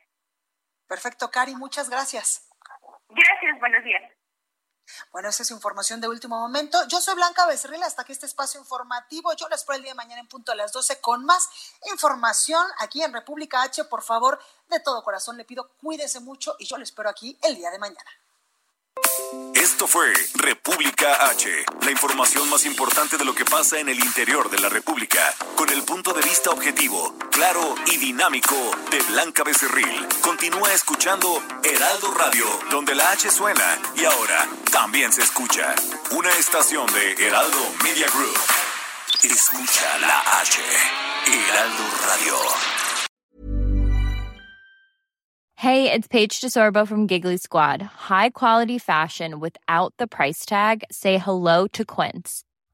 Perfecto, 0.88 1.30
Cari, 1.30 1.56
muchas 1.56 1.90
gracias. 1.90 2.50
Gracias, 3.10 3.60
buenos 3.60 3.84
días. 3.84 4.09
Bueno, 5.20 5.32
esa 5.32 5.44
es 5.44 5.52
información 5.52 6.00
de 6.00 6.08
último 6.08 6.40
momento. 6.40 6.78
Yo 6.88 7.02
soy 7.02 7.14
Blanca 7.14 7.46
Becerril, 7.46 7.84
hasta 7.84 8.04
aquí 8.04 8.14
este 8.14 8.26
espacio 8.26 8.58
informativo. 8.58 9.34
Yo 9.34 9.50
les 9.50 9.60
espero 9.60 9.76
el 9.76 9.82
día 9.82 9.92
de 9.92 9.96
mañana 9.96 10.22
en 10.22 10.28
punto 10.28 10.54
a 10.54 10.56
las 10.56 10.72
12 10.72 11.02
con 11.02 11.26
más 11.26 11.50
información 11.92 12.66
aquí 12.78 13.04
en 13.04 13.12
República 13.12 13.64
H. 13.64 13.84
Por 13.84 14.02
favor, 14.02 14.40
de 14.70 14.80
todo 14.80 15.04
corazón 15.04 15.36
le 15.36 15.44
pido 15.44 15.72
cuídese 15.82 16.22
mucho 16.22 16.56
y 16.58 16.66
yo 16.66 16.78
le 16.78 16.86
espero 16.86 17.10
aquí 17.10 17.38
el 17.42 17.58
día 17.58 17.70
de 17.70 17.80
mañana. 17.80 18.10
Esto 19.56 19.88
fue 19.88 20.14
República 20.36 21.28
H, 21.28 21.66
la 21.82 21.92
información 21.92 22.50
más 22.50 22.66
importante 22.66 23.18
de 23.18 23.26
lo 23.26 23.36
que 23.36 23.44
pasa 23.44 23.78
en 23.78 23.90
el 23.90 24.00
interior 24.00 24.50
de 24.50 24.60
la 24.60 24.70
República, 24.70 25.36
con 25.58 25.70
el 25.70 25.84
punto 25.84 26.14
de 26.14 26.22
vista 26.22 26.50
objetivo, 26.50 27.14
claro 27.40 27.74
y 27.88 27.98
dinámico 27.98 28.56
de 28.92 29.00
Blanca 29.14 29.46
Becerril. 29.46 30.06
Continúa 30.22 30.74
escuchando 30.74 31.42
Heraldo 31.64 32.14
Radio, 32.14 32.44
donde 32.70 32.94
la 32.94 33.12
H 33.12 33.32
suena 33.32 33.80
y 33.96 34.04
ahora 34.04 34.46
también 34.74 35.10
se 35.14 35.22
escucha. 35.22 35.74
Una 36.18 36.32
estación 36.32 36.86
de 36.88 37.14
Heraldo 37.14 37.62
Media 37.82 38.08
Group. 38.12 38.36
Escucha 39.24 39.88
la 40.02 40.20
H, 40.42 40.60
Heraldo 41.28 41.86
Radio. 42.10 42.36
Hey, 45.56 45.92
it's 45.94 46.10
Paige 46.10 46.42
DeSorbo 46.42 46.86
from 46.86 47.08
Giggly 47.08 47.38
Squad. 47.38 47.82
High 48.10 48.32
quality 48.32 48.78
fashion 48.78 49.40
without 49.40 49.94
the 49.98 50.08
price 50.08 50.46
tag. 50.46 50.84
Say 50.92 51.18
hello 51.18 51.68
to 51.68 51.86
Quince. 51.86 52.44